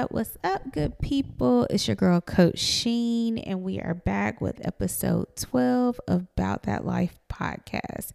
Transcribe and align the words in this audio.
What's 0.00 0.12
up? 0.12 0.12
What's 0.12 0.38
up, 0.42 0.72
good 0.72 0.98
people? 0.98 1.66
It's 1.68 1.86
your 1.86 1.94
girl, 1.94 2.22
Coach 2.22 2.58
Sheen, 2.58 3.36
and 3.36 3.62
we 3.62 3.80
are 3.80 3.92
back 3.92 4.40
with 4.40 4.66
episode 4.66 5.36
12 5.36 6.00
of 6.08 6.22
About 6.38 6.62
That 6.62 6.86
Life 6.86 7.18
podcast. 7.30 8.12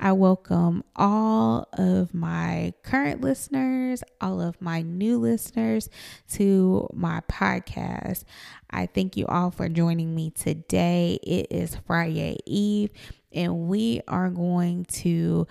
I 0.00 0.10
welcome 0.10 0.82
all 0.96 1.68
of 1.74 2.12
my 2.12 2.72
current 2.82 3.20
listeners, 3.20 4.02
all 4.20 4.40
of 4.40 4.60
my 4.60 4.82
new 4.82 5.20
listeners 5.20 5.88
to 6.30 6.88
my 6.92 7.20
podcast. 7.30 8.24
I 8.68 8.86
thank 8.86 9.16
you 9.16 9.26
all 9.26 9.52
for 9.52 9.68
joining 9.68 10.12
me 10.12 10.30
today. 10.30 11.20
It 11.22 11.46
is 11.50 11.76
Friday 11.86 12.38
Eve, 12.44 12.90
and 13.32 13.68
we 13.68 14.00
are 14.08 14.30
going 14.30 14.84
to 14.86 15.46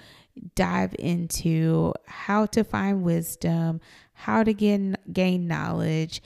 dive 0.56 0.96
into 1.00 1.94
how 2.06 2.46
to 2.48 2.64
find 2.64 3.04
wisdom, 3.04 3.82
how 4.20 4.44
to 4.44 4.54
get, 4.54 5.14
gain 5.14 5.48
knowledge, 5.48 6.22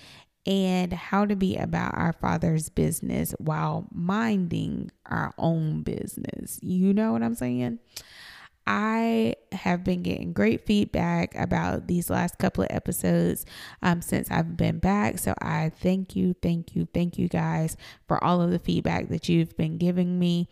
and 0.48 0.92
how 0.92 1.26
to 1.26 1.36
be 1.36 1.56
about 1.56 1.96
our 1.96 2.12
Father's 2.12 2.70
business 2.70 3.36
while 3.38 3.88
minding 3.92 4.90
our 5.06 5.32
own 5.38 5.84
business. 5.84 6.60
You 6.64 6.92
know 6.94 7.12
what 7.14 7.22
I'm 7.22 7.36
saying? 7.36 7.78
I 8.66 9.36
have 9.52 9.84
been 9.84 10.04
getting 10.04 10.32
great 10.32 10.66
feedback 10.66 11.36
about 11.36 11.88
these 11.88 12.10
last 12.10 12.38
couple 12.38 12.64
of 12.64 12.70
episodes 12.72 13.46
um, 13.82 14.02
since 14.02 14.32
I've 14.32 14.56
been 14.56 14.80
back. 14.80 15.20
So 15.20 15.34
I 15.42 15.72
thank 15.82 16.16
you, 16.16 16.34
thank 16.42 16.76
you, 16.76 16.88
thank 16.94 17.18
you 17.18 17.28
guys 17.28 17.76
for 18.08 18.24
all 18.24 18.42
of 18.42 18.52
the 18.52 18.60
feedback 18.60 19.10
that 19.10 19.28
you've 19.28 19.58
been 19.58 19.78
giving 19.78 20.18
me. 20.18 20.48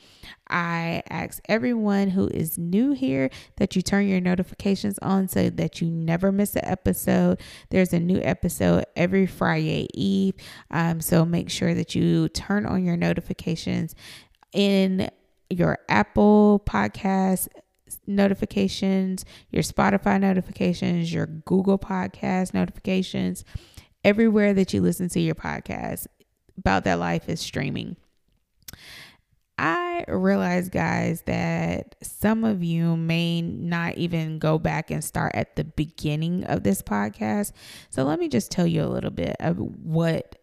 I 0.50 1.04
ask 1.10 1.42
everyone 1.48 2.10
who 2.10 2.28
is 2.28 2.58
new 2.58 2.92
here 2.92 3.30
that 3.58 3.76
you 3.76 3.82
turn 3.82 4.08
your 4.08 4.20
notifications 4.20 5.00
on 5.00 5.30
so 5.30 5.50
that 5.50 5.80
you 5.80 5.90
never 5.90 6.34
miss 6.34 6.56
an 6.58 6.66
episode. 6.66 7.40
There's 7.70 7.94
a 7.94 8.00
new 8.00 8.20
episode 8.22 8.86
every 8.98 9.26
Friday 9.26 9.88
Eve. 9.94 10.36
Um, 10.70 11.00
so 11.00 11.24
make 11.24 11.50
sure 11.50 11.74
that 11.74 11.96
you 11.96 12.28
turn 12.30 12.66
on 12.66 12.84
your 12.84 12.98
notifications 12.98 13.96
in 14.52 15.10
your 15.50 15.80
Apple 15.90 16.62
podcast 16.66 17.48
notifications, 18.08 19.26
your 19.50 19.64
Spotify 19.64 20.20
notifications, 20.20 21.14
your 21.14 21.26
Google 21.26 21.80
Podcast 21.80 22.54
notifications, 22.54 23.44
everywhere 24.04 24.54
that 24.54 24.74
you 24.74 24.82
listen 24.82 25.10
to 25.10 25.20
your 25.20 25.36
podcast. 25.36 26.08
About 26.58 26.84
That 26.84 27.00
Life 27.00 27.30
is 27.30 27.40
streaming. 27.40 27.96
I 29.58 30.06
realize, 30.08 30.70
guys, 30.70 31.22
that 31.24 31.96
some 32.02 32.44
of 32.44 32.64
you 32.64 32.98
may 32.98 33.42
not 33.42 33.98
even 33.98 34.40
go 34.40 34.58
back 34.58 34.90
and 34.90 35.04
start 35.04 35.34
at 35.36 35.56
the 35.56 35.64
beginning 35.64 36.44
of 36.46 36.64
this 36.64 36.82
podcast. 36.82 37.52
So 37.90 38.04
let 38.04 38.20
me 38.20 38.28
just 38.28 38.52
tell 38.52 38.66
you 38.66 38.84
a 38.84 38.90
little 38.90 39.12
bit 39.12 39.36
of 39.40 39.58
what 39.58 40.36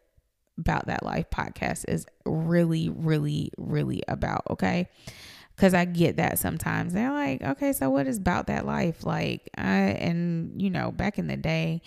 About 0.56 0.86
That 0.86 1.02
Life 1.02 1.30
podcast 1.30 1.84
is 1.88 2.06
really, 2.24 2.88
really, 2.90 3.50
really 3.58 4.02
about. 4.06 4.42
Okay 4.50 4.88
because 5.58 5.74
I 5.74 5.86
get 5.86 6.18
that 6.18 6.38
sometimes. 6.38 6.92
They're 6.92 7.10
like, 7.10 7.42
okay, 7.42 7.72
so 7.72 7.90
what 7.90 8.06
is 8.06 8.18
about 8.18 8.46
that 8.46 8.64
life? 8.64 9.04
Like, 9.04 9.50
I, 9.58 9.96
and 9.98 10.62
you 10.62 10.70
know, 10.70 10.92
back 10.92 11.18
in 11.18 11.26
the 11.26 11.36
day, 11.36 11.82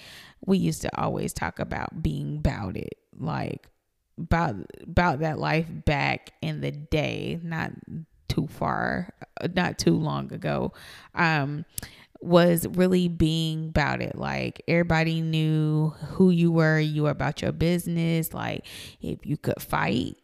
we 0.45 0.57
used 0.57 0.81
to 0.81 1.01
always 1.01 1.31
talk 1.31 1.57
about 1.57 2.03
being 2.03 2.35
about 2.35 2.75
it, 2.75 2.97
like 3.17 3.69
about 4.17 4.55
about 4.83 5.19
that 5.19 5.39
life 5.39 5.67
back 5.85 6.31
in 6.41 6.59
the 6.59 6.71
day, 6.71 7.39
not 7.43 7.71
too 8.27 8.47
far, 8.47 9.13
not 9.55 9.79
too 9.79 9.95
long 9.95 10.33
ago. 10.33 10.73
Um, 11.15 11.63
was 12.19 12.67
really 12.67 13.07
being 13.07 13.69
about 13.69 14.01
it. 14.01 14.17
Like 14.17 14.61
everybody 14.67 15.21
knew 15.21 15.91
who 16.09 16.29
you 16.29 16.51
were, 16.51 16.77
you 16.77 17.03
were 17.03 17.09
about 17.09 17.41
your 17.41 17.53
business. 17.53 18.33
Like 18.33 18.65
if 19.01 19.25
you 19.25 19.37
could 19.37 19.61
fight, 19.61 20.17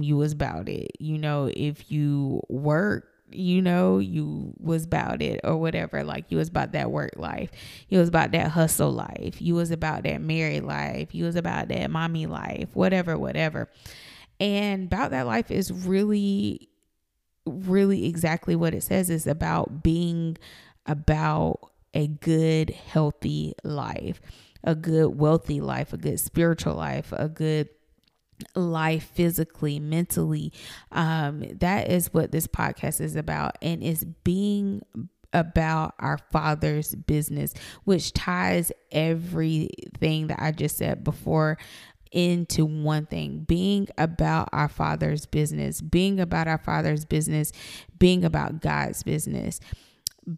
you 0.00 0.16
was 0.16 0.32
about 0.32 0.68
it. 0.68 0.92
You 0.98 1.18
know, 1.18 1.50
if 1.54 1.90
you 1.90 2.42
work, 2.48 3.08
you 3.30 3.62
know, 3.62 3.98
you 3.98 4.54
was 4.58 4.84
about 4.84 5.22
it 5.22 5.40
or 5.44 5.56
whatever. 5.56 6.04
Like 6.04 6.30
you 6.30 6.38
was 6.38 6.48
about 6.48 6.72
that 6.72 6.90
work 6.90 7.12
life. 7.16 7.50
You 7.88 7.98
was 7.98 8.08
about 8.08 8.32
that 8.32 8.50
hustle 8.52 8.92
life. 8.92 9.40
You 9.40 9.54
was 9.54 9.70
about 9.70 10.04
that 10.04 10.20
married 10.20 10.64
life. 10.64 11.14
You 11.14 11.24
was 11.24 11.36
about 11.36 11.68
that 11.68 11.90
mommy 11.90 12.26
life, 12.26 12.68
whatever, 12.74 13.18
whatever. 13.18 13.68
And 14.40 14.84
about 14.84 15.10
that 15.10 15.26
life 15.26 15.50
is 15.50 15.72
really, 15.72 16.68
really 17.46 18.06
exactly 18.06 18.56
what 18.56 18.74
it 18.74 18.82
says. 18.82 19.10
It's 19.10 19.26
about 19.26 19.82
being 19.82 20.36
about 20.86 21.70
a 21.94 22.08
good, 22.08 22.70
healthy 22.70 23.54
life, 23.62 24.20
a 24.64 24.74
good, 24.74 25.18
wealthy 25.18 25.60
life, 25.60 25.92
a 25.92 25.96
good 25.96 26.18
spiritual 26.18 26.74
life, 26.74 27.12
a 27.12 27.28
good 27.28 27.68
life 28.54 29.10
physically, 29.14 29.78
mentally. 29.78 30.52
Um, 30.90 31.44
that 31.58 31.90
is 31.90 32.12
what 32.12 32.32
this 32.32 32.46
podcast 32.46 33.00
is 33.00 33.16
about, 33.16 33.56
and 33.62 33.82
is 33.82 34.04
being 34.24 34.82
about 35.32 35.94
our 35.98 36.18
Father's 36.18 36.94
business, 36.94 37.54
which 37.84 38.12
ties 38.12 38.70
everything 38.90 40.26
that 40.26 40.40
I 40.40 40.52
just 40.52 40.76
said 40.76 41.04
before 41.04 41.58
into 42.10 42.66
one 42.66 43.06
thing 43.06 43.40
being 43.48 43.88
about 43.96 44.48
our 44.52 44.68
Father's 44.68 45.24
business, 45.24 45.80
being 45.80 46.20
about 46.20 46.46
our 46.46 46.58
Father's 46.58 47.06
business, 47.06 47.52
being 47.98 48.24
about 48.24 48.60
God's 48.60 49.02
business 49.02 49.60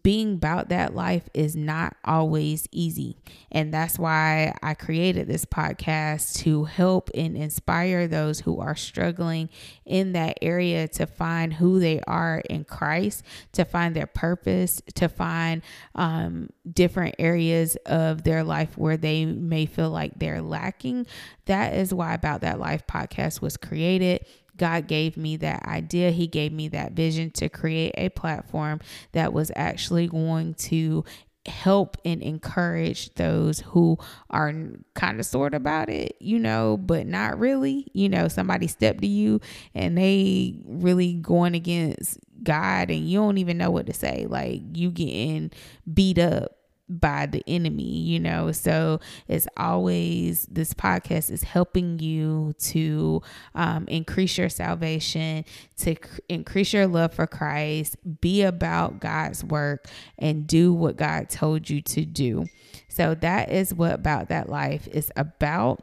being 0.02 0.34
about 0.34 0.70
that 0.70 0.94
life 0.94 1.28
is 1.34 1.54
not 1.54 1.96
always 2.04 2.66
easy. 2.72 3.18
And 3.52 3.72
that's 3.72 3.98
why 3.98 4.54
I 4.62 4.74
created 4.74 5.28
this 5.28 5.44
podcast 5.44 6.38
to 6.38 6.64
help 6.64 7.10
and 7.14 7.36
inspire 7.36 8.08
those 8.08 8.40
who 8.40 8.60
are 8.60 8.76
struggling 8.76 9.50
in 9.84 10.12
that 10.12 10.38
area 10.40 10.88
to 10.88 11.06
find 11.06 11.52
who 11.52 11.78
they 11.80 12.00
are 12.06 12.42
in 12.48 12.64
Christ, 12.64 13.24
to 13.52 13.64
find 13.64 13.94
their 13.94 14.06
purpose, 14.06 14.80
to 14.94 15.08
find 15.08 15.62
um, 15.94 16.48
different 16.70 17.16
areas 17.18 17.76
of 17.84 18.24
their 18.24 18.42
life 18.42 18.78
where 18.78 18.96
they 18.96 19.26
may 19.26 19.66
feel 19.66 19.90
like 19.90 20.18
they're 20.18 20.42
lacking. 20.42 21.06
That 21.44 21.74
is 21.74 21.92
why 21.92 22.14
About 22.14 22.40
That 22.40 22.58
Life 22.58 22.86
podcast 22.86 23.42
was 23.42 23.58
created 23.58 24.24
God 24.56 24.86
gave 24.86 25.16
me 25.16 25.36
that 25.38 25.64
idea. 25.66 26.10
He 26.10 26.26
gave 26.26 26.52
me 26.52 26.68
that 26.68 26.92
vision 26.92 27.30
to 27.32 27.48
create 27.48 27.94
a 27.96 28.08
platform 28.10 28.80
that 29.12 29.32
was 29.32 29.50
actually 29.56 30.08
going 30.08 30.54
to 30.54 31.04
help 31.46 31.98
and 32.04 32.22
encourage 32.22 33.14
those 33.14 33.60
who 33.60 33.98
are 34.30 34.52
kind 34.94 35.20
of 35.20 35.26
sort 35.26 35.54
about 35.54 35.90
it, 35.90 36.16
you 36.20 36.38
know, 36.38 36.76
but 36.78 37.06
not 37.06 37.38
really. 37.38 37.86
You 37.92 38.08
know, 38.08 38.28
somebody 38.28 38.66
stepped 38.66 39.02
to 39.02 39.06
you 39.06 39.40
and 39.74 39.96
they 39.98 40.56
really 40.64 41.14
going 41.14 41.54
against 41.54 42.18
God 42.42 42.90
and 42.90 43.08
you 43.08 43.18
don't 43.18 43.38
even 43.38 43.58
know 43.58 43.70
what 43.70 43.86
to 43.86 43.92
say. 43.92 44.26
Like 44.28 44.62
you 44.74 44.90
getting 44.90 45.50
beat 45.92 46.18
up 46.18 46.56
by 46.88 47.26
the 47.26 47.42
enemy, 47.46 47.98
you 47.98 48.20
know. 48.20 48.52
So 48.52 49.00
it's 49.28 49.48
always 49.56 50.46
this 50.46 50.74
podcast 50.74 51.30
is 51.30 51.42
helping 51.42 51.98
you 51.98 52.54
to 52.58 53.22
um, 53.54 53.86
increase 53.88 54.36
your 54.38 54.48
salvation, 54.48 55.44
to 55.78 55.94
cr- 55.94 56.20
increase 56.28 56.72
your 56.72 56.86
love 56.86 57.14
for 57.14 57.26
Christ, 57.26 57.96
be 58.20 58.42
about 58.42 59.00
God's 59.00 59.44
work, 59.44 59.86
and 60.18 60.46
do 60.46 60.72
what 60.72 60.96
God 60.96 61.30
told 61.30 61.70
you 61.70 61.80
to 61.82 62.04
do. 62.04 62.46
So 62.88 63.14
that 63.16 63.50
is 63.50 63.74
what 63.74 63.94
About 63.94 64.28
That 64.28 64.48
Life 64.48 64.86
is 64.88 65.10
about. 65.16 65.82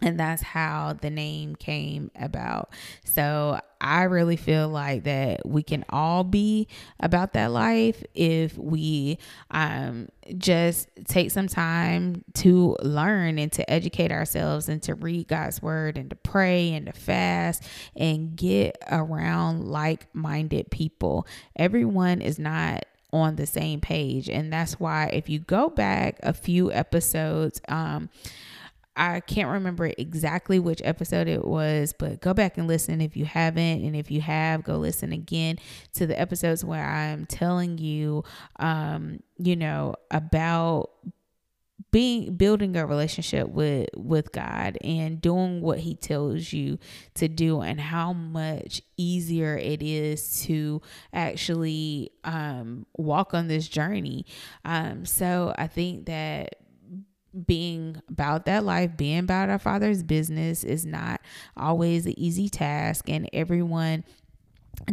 And 0.00 0.18
that's 0.18 0.42
how 0.42 0.96
the 1.00 1.10
name 1.10 1.56
came 1.56 2.10
about. 2.14 2.70
So 3.04 3.60
I 3.80 4.04
really 4.04 4.36
feel 4.36 4.68
like 4.68 5.04
that 5.04 5.46
we 5.46 5.62
can 5.62 5.84
all 5.88 6.24
be 6.24 6.68
about 7.00 7.32
that 7.32 7.50
life 7.50 8.02
if 8.14 8.56
we 8.56 9.18
um, 9.50 10.08
just 10.36 10.88
take 11.06 11.30
some 11.30 11.48
time 11.48 12.24
to 12.34 12.76
learn 12.82 13.38
and 13.38 13.50
to 13.52 13.68
educate 13.70 14.12
ourselves 14.12 14.68
and 14.68 14.82
to 14.84 14.94
read 14.94 15.28
God's 15.28 15.62
word 15.62 15.96
and 15.96 16.10
to 16.10 16.16
pray 16.16 16.72
and 16.72 16.86
to 16.86 16.92
fast 16.92 17.64
and 17.96 18.36
get 18.36 18.78
around 18.90 19.64
like 19.64 20.06
minded 20.14 20.70
people. 20.70 21.26
Everyone 21.56 22.20
is 22.20 22.38
not 22.38 22.84
on 23.12 23.36
the 23.36 23.46
same 23.46 23.80
page. 23.80 24.28
And 24.28 24.52
that's 24.52 24.78
why 24.78 25.06
if 25.06 25.28
you 25.28 25.38
go 25.38 25.70
back 25.70 26.18
a 26.22 26.32
few 26.32 26.70
episodes, 26.72 27.60
um, 27.68 28.10
I 28.98 29.20
can't 29.20 29.48
remember 29.48 29.92
exactly 29.96 30.58
which 30.58 30.82
episode 30.84 31.28
it 31.28 31.44
was, 31.44 31.94
but 31.96 32.20
go 32.20 32.34
back 32.34 32.58
and 32.58 32.66
listen 32.66 33.00
if 33.00 33.16
you 33.16 33.24
haven't. 33.24 33.84
And 33.84 33.94
if 33.94 34.10
you 34.10 34.20
have, 34.20 34.64
go 34.64 34.76
listen 34.76 35.12
again 35.12 35.58
to 35.94 36.06
the 36.06 36.20
episodes 36.20 36.64
where 36.64 36.84
I'm 36.84 37.24
telling 37.24 37.78
you, 37.78 38.24
um, 38.58 39.20
you 39.38 39.54
know, 39.54 39.94
about 40.10 40.90
being 41.90 42.34
building 42.34 42.76
a 42.76 42.84
relationship 42.84 43.48
with 43.48 43.88
with 43.96 44.32
God 44.32 44.76
and 44.82 45.20
doing 45.20 45.60
what 45.60 45.78
he 45.78 45.94
tells 45.94 46.52
you 46.52 46.78
to 47.14 47.28
do 47.28 47.60
and 47.60 47.80
how 47.80 48.12
much 48.12 48.82
easier 48.96 49.56
it 49.56 49.82
is 49.82 50.42
to 50.42 50.82
actually 51.12 52.10
um 52.24 52.84
walk 52.96 53.32
on 53.32 53.48
this 53.48 53.68
journey 53.68 54.26
um 54.64 55.06
so 55.06 55.54
i 55.56 55.66
think 55.66 56.06
that 56.06 56.56
being 57.46 58.00
about 58.08 58.46
that 58.46 58.64
life, 58.64 58.96
being 58.96 59.18
about 59.18 59.50
our 59.50 59.58
Father's 59.58 60.02
business 60.02 60.64
is 60.64 60.86
not 60.86 61.20
always 61.56 62.06
an 62.06 62.18
easy 62.18 62.48
task, 62.48 63.08
and 63.08 63.28
everyone 63.32 64.04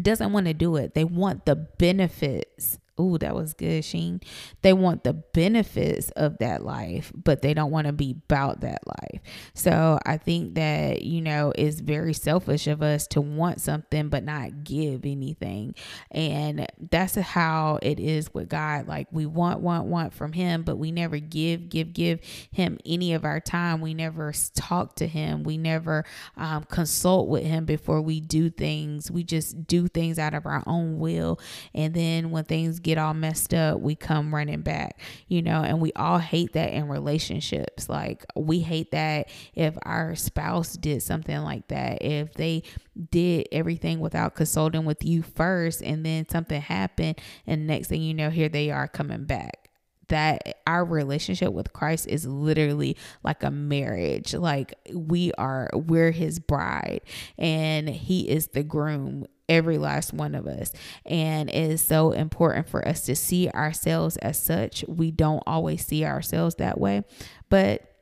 doesn't 0.01 0.33
want 0.33 0.47
to 0.47 0.53
do 0.53 0.75
it. 0.75 0.93
They 0.93 1.03
want 1.03 1.45
the 1.45 1.55
benefits 1.55 2.79
Ooh, 2.99 3.17
that 3.17 3.35
was 3.35 3.53
good, 3.53 3.83
Sheen. 3.83 4.21
They 4.61 4.71
want 4.71 5.03
the 5.03 5.13
benefits 5.13 6.11
of 6.11 6.37
that 6.37 6.63
life, 6.63 7.11
but 7.13 7.41
they 7.41 7.53
don't 7.53 7.71
want 7.71 7.87
to 7.87 7.93
be 7.93 8.11
about 8.11 8.61
that 8.61 8.79
life. 8.87 9.21
So 9.53 9.99
I 10.05 10.15
think 10.17 10.55
that, 10.55 11.01
you 11.01 11.21
know, 11.21 11.51
it's 11.55 11.81
very 11.81 12.13
selfish 12.13 12.67
of 12.67 12.81
us 12.81 13.05
to 13.07 13.19
want 13.19 13.59
something 13.59 14.07
but 14.07 14.23
not 14.23 14.63
give 14.63 15.05
anything. 15.05 15.75
And 16.09 16.67
that's 16.89 17.15
how 17.15 17.79
it 17.81 17.99
is 17.99 18.33
with 18.33 18.47
God. 18.47 18.87
Like 18.87 19.07
we 19.11 19.25
want, 19.25 19.59
want, 19.59 19.87
want 19.87 20.13
from 20.13 20.31
Him, 20.31 20.63
but 20.63 20.77
we 20.77 20.91
never 20.93 21.19
give, 21.19 21.67
give, 21.67 21.91
give 21.91 22.21
Him 22.51 22.77
any 22.85 23.13
of 23.13 23.25
our 23.25 23.41
time. 23.41 23.81
We 23.81 23.93
never 23.93 24.31
talk 24.53 24.95
to 24.97 25.07
Him. 25.07 25.43
We 25.43 25.57
never 25.57 26.05
um, 26.37 26.63
consult 26.63 27.27
with 27.27 27.43
Him 27.43 27.65
before 27.65 28.01
we 28.01 28.21
do 28.21 28.49
things. 28.49 29.11
We 29.11 29.25
just 29.25 29.67
do 29.67 29.89
things 29.89 30.17
out 30.17 30.33
of 30.33 30.45
our 30.45 30.63
own 30.65 30.97
will. 30.97 31.41
And 31.73 31.93
then 31.93 32.31
when 32.31 32.45
things 32.45 32.79
get 32.85 32.99
all 32.99 33.15
messed 33.15 33.53
up, 33.53 33.81
we 33.81 33.95
come 33.95 34.33
running 34.33 34.61
back, 34.61 34.99
you 35.27 35.41
know, 35.41 35.63
and 35.63 35.81
we 35.81 35.91
all 35.93 36.19
hate 36.19 36.53
that 36.53 36.71
in 36.71 36.87
relationships. 36.87 37.89
Like, 37.89 38.23
we 38.35 38.59
hate 38.59 38.91
that 38.91 39.27
if 39.55 39.75
our 39.81 40.15
spouse 40.15 40.73
did 40.73 41.01
something 41.01 41.39
like 41.39 41.67
that, 41.69 42.03
if 42.03 42.35
they 42.35 42.61
did 43.09 43.47
everything 43.51 43.99
without 43.99 44.35
consulting 44.35 44.85
with 44.85 45.03
you 45.03 45.23
first, 45.23 45.81
and 45.81 46.05
then 46.05 46.29
something 46.29 46.61
happened, 46.61 47.19
and 47.47 47.65
next 47.65 47.87
thing 47.87 48.03
you 48.03 48.13
know, 48.13 48.29
here 48.29 48.49
they 48.49 48.69
are 48.69 48.87
coming 48.87 49.25
back 49.25 49.64
that 50.09 50.59
our 50.67 50.83
relationship 50.83 51.51
with 51.53 51.73
Christ 51.73 52.07
is 52.07 52.25
literally 52.25 52.97
like 53.23 53.43
a 53.43 53.51
marriage. 53.51 54.33
Like 54.33 54.73
we 54.93 55.31
are, 55.33 55.69
we're 55.73 56.11
his 56.11 56.39
bride 56.39 57.01
and 57.37 57.89
he 57.89 58.29
is 58.29 58.47
the 58.47 58.63
groom 58.63 59.25
every 59.47 59.77
last 59.77 60.13
one 60.13 60.35
of 60.35 60.47
us. 60.47 60.71
And 61.05 61.49
it 61.49 61.55
is 61.71 61.81
so 61.81 62.11
important 62.11 62.67
for 62.69 62.87
us 62.87 63.01
to 63.05 63.15
see 63.15 63.49
ourselves 63.49 64.17
as 64.17 64.39
such. 64.39 64.83
We 64.87 65.11
don't 65.11 65.43
always 65.45 65.85
see 65.85 66.05
ourselves 66.05 66.55
that 66.55 66.79
way, 66.79 67.03
but 67.49 67.94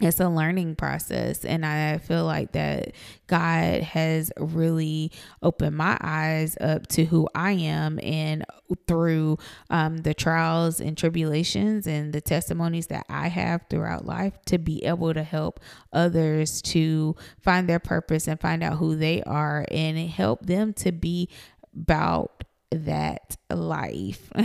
it's 0.00 0.20
a 0.20 0.28
learning 0.28 0.74
process 0.74 1.44
and 1.44 1.64
i 1.64 1.98
feel 1.98 2.24
like 2.24 2.52
that 2.52 2.92
god 3.26 3.82
has 3.82 4.32
really 4.38 5.10
opened 5.42 5.76
my 5.76 5.96
eyes 6.00 6.56
up 6.60 6.86
to 6.86 7.04
who 7.04 7.28
i 7.34 7.52
am 7.52 7.98
and 8.02 8.44
through 8.86 9.36
um, 9.70 9.98
the 9.98 10.14
trials 10.14 10.80
and 10.80 10.96
tribulations 10.96 11.86
and 11.86 12.12
the 12.12 12.20
testimonies 12.20 12.86
that 12.86 13.04
i 13.08 13.28
have 13.28 13.62
throughout 13.68 14.06
life 14.06 14.34
to 14.46 14.58
be 14.58 14.84
able 14.84 15.12
to 15.12 15.22
help 15.22 15.60
others 15.92 16.62
to 16.62 17.14
find 17.40 17.68
their 17.68 17.80
purpose 17.80 18.28
and 18.28 18.40
find 18.40 18.62
out 18.62 18.78
who 18.78 18.96
they 18.96 19.22
are 19.24 19.64
and 19.70 19.98
help 19.98 20.46
them 20.46 20.72
to 20.72 20.92
be 20.92 21.28
about 21.74 22.44
that 22.70 23.36
life. 23.50 24.30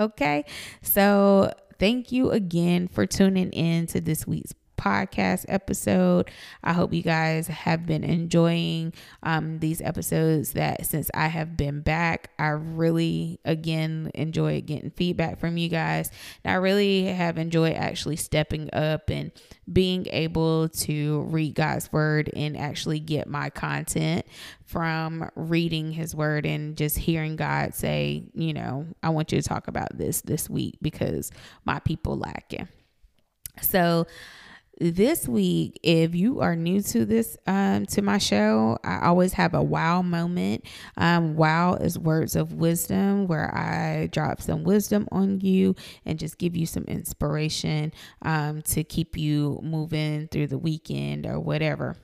Okay? 0.00 0.46
So 0.80 1.52
thank 1.78 2.10
you 2.10 2.30
again 2.30 2.88
for 2.88 3.06
tuning 3.06 3.50
in 3.50 3.86
to 3.88 4.00
this 4.00 4.26
week's 4.26 4.52
podcast 4.82 5.44
episode. 5.48 6.30
I 6.64 6.72
hope 6.72 6.92
you 6.92 7.02
guys 7.02 7.46
have 7.46 7.86
been 7.86 8.02
enjoying 8.02 8.92
um, 9.22 9.60
these 9.60 9.80
episodes 9.80 10.54
that 10.54 10.86
since 10.86 11.10
I 11.14 11.28
have 11.28 11.56
been 11.56 11.80
back, 11.80 12.30
I 12.38 12.48
really, 12.48 13.38
again, 13.44 14.10
enjoy 14.14 14.60
getting 14.62 14.90
feedback 14.90 15.38
from 15.38 15.56
you 15.56 15.68
guys. 15.68 16.10
And 16.44 16.52
I 16.52 16.56
really 16.56 17.04
have 17.04 17.38
enjoyed 17.38 17.74
actually 17.74 18.16
stepping 18.16 18.68
up 18.72 19.08
and 19.08 19.30
being 19.72 20.06
able 20.10 20.68
to 20.68 21.22
read 21.22 21.54
God's 21.54 21.92
word 21.92 22.30
and 22.34 22.56
actually 22.56 22.98
get 22.98 23.28
my 23.28 23.50
content 23.50 24.26
from 24.64 25.30
reading 25.36 25.92
his 25.92 26.14
word 26.14 26.46
and 26.46 26.76
just 26.76 26.96
hearing 26.96 27.36
God 27.36 27.74
say, 27.74 28.24
you 28.34 28.52
know, 28.52 28.86
I 29.02 29.10
want 29.10 29.30
you 29.30 29.40
to 29.40 29.48
talk 29.48 29.68
about 29.68 29.96
this 29.96 30.22
this 30.22 30.50
week 30.50 30.78
because 30.82 31.30
my 31.64 31.78
people 31.78 32.18
lack 32.18 32.52
it. 32.52 32.66
So, 33.60 34.06
this 34.80 35.28
week 35.28 35.78
if 35.82 36.14
you 36.14 36.40
are 36.40 36.56
new 36.56 36.80
to 36.80 37.04
this 37.04 37.36
um, 37.46 37.86
to 37.86 38.02
my 38.02 38.18
show 38.18 38.78
i 38.84 39.06
always 39.06 39.32
have 39.32 39.54
a 39.54 39.62
wow 39.62 40.02
moment. 40.02 40.64
Um, 40.96 41.36
wow 41.36 41.74
is 41.74 41.98
words 41.98 42.36
of 42.36 42.54
wisdom 42.54 43.26
where 43.26 43.54
i 43.54 44.08
drop 44.08 44.40
some 44.40 44.64
wisdom 44.64 45.08
on 45.12 45.40
you 45.40 45.76
and 46.04 46.18
just 46.18 46.38
give 46.38 46.56
you 46.56 46.66
some 46.66 46.84
inspiration 46.84 47.92
um, 48.22 48.62
to 48.62 48.82
keep 48.82 49.16
you 49.16 49.60
moving 49.62 50.28
through 50.28 50.48
the 50.48 50.58
weekend 50.58 51.26
or 51.26 51.38
whatever 51.38 51.96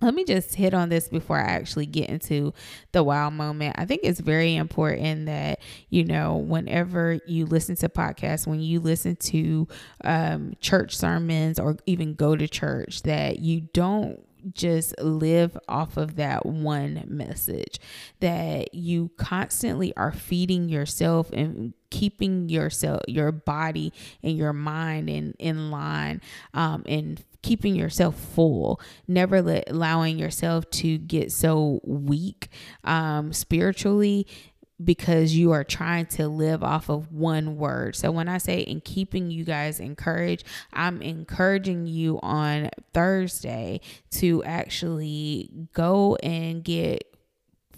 let 0.00 0.14
me 0.14 0.24
just 0.24 0.54
hit 0.54 0.74
on 0.74 0.88
this 0.88 1.08
before 1.08 1.38
I 1.38 1.44
actually 1.44 1.86
get 1.86 2.08
into 2.10 2.52
the 2.92 3.02
wow 3.02 3.30
moment. 3.30 3.76
I 3.78 3.84
think 3.84 4.00
it's 4.02 4.20
very 4.20 4.56
important 4.56 5.26
that, 5.26 5.60
you 5.88 6.04
know, 6.04 6.36
whenever 6.36 7.18
you 7.26 7.46
listen 7.46 7.76
to 7.76 7.88
podcasts, 7.88 8.46
when 8.46 8.60
you 8.60 8.80
listen 8.80 9.16
to 9.16 9.68
um, 10.04 10.54
church 10.60 10.96
sermons 10.96 11.58
or 11.58 11.76
even 11.86 12.14
go 12.14 12.36
to 12.36 12.48
church, 12.48 13.02
that 13.02 13.38
you 13.38 13.62
don't 13.72 14.23
just 14.52 14.98
live 15.00 15.56
off 15.68 15.96
of 15.96 16.16
that 16.16 16.44
one 16.46 17.04
message 17.06 17.78
that 18.20 18.74
you 18.74 19.10
constantly 19.16 19.94
are 19.96 20.12
feeding 20.12 20.68
yourself 20.68 21.30
and 21.32 21.74
keeping 21.90 22.48
yourself 22.48 23.00
your 23.06 23.30
body 23.30 23.92
and 24.22 24.36
your 24.36 24.52
mind 24.52 25.08
in 25.08 25.32
in 25.38 25.70
line 25.70 26.20
um 26.54 26.82
and 26.86 27.24
keeping 27.44 27.76
yourself 27.76 28.18
full, 28.18 28.80
never 29.06 29.42
let, 29.42 29.70
allowing 29.70 30.18
yourself 30.18 30.68
to 30.70 30.96
get 30.96 31.30
so 31.30 31.78
weak 31.84 32.48
um, 32.84 33.34
spiritually 33.34 34.26
because 34.82 35.34
you 35.34 35.52
are 35.52 35.64
trying 35.64 36.06
to 36.06 36.26
live 36.28 36.64
off 36.64 36.88
of 36.88 37.12
one 37.12 37.56
word. 37.56 37.94
So 37.94 38.10
when 38.10 38.28
I 38.28 38.38
say 38.38 38.60
in 38.60 38.80
keeping 38.80 39.30
you 39.30 39.44
guys 39.44 39.78
encouraged, 39.78 40.44
I'm 40.72 41.00
encouraging 41.00 41.86
you 41.86 42.18
on 42.22 42.70
Thursday 42.92 43.80
to 44.12 44.42
actually 44.44 45.50
go 45.72 46.16
and 46.16 46.64
get 46.64 47.13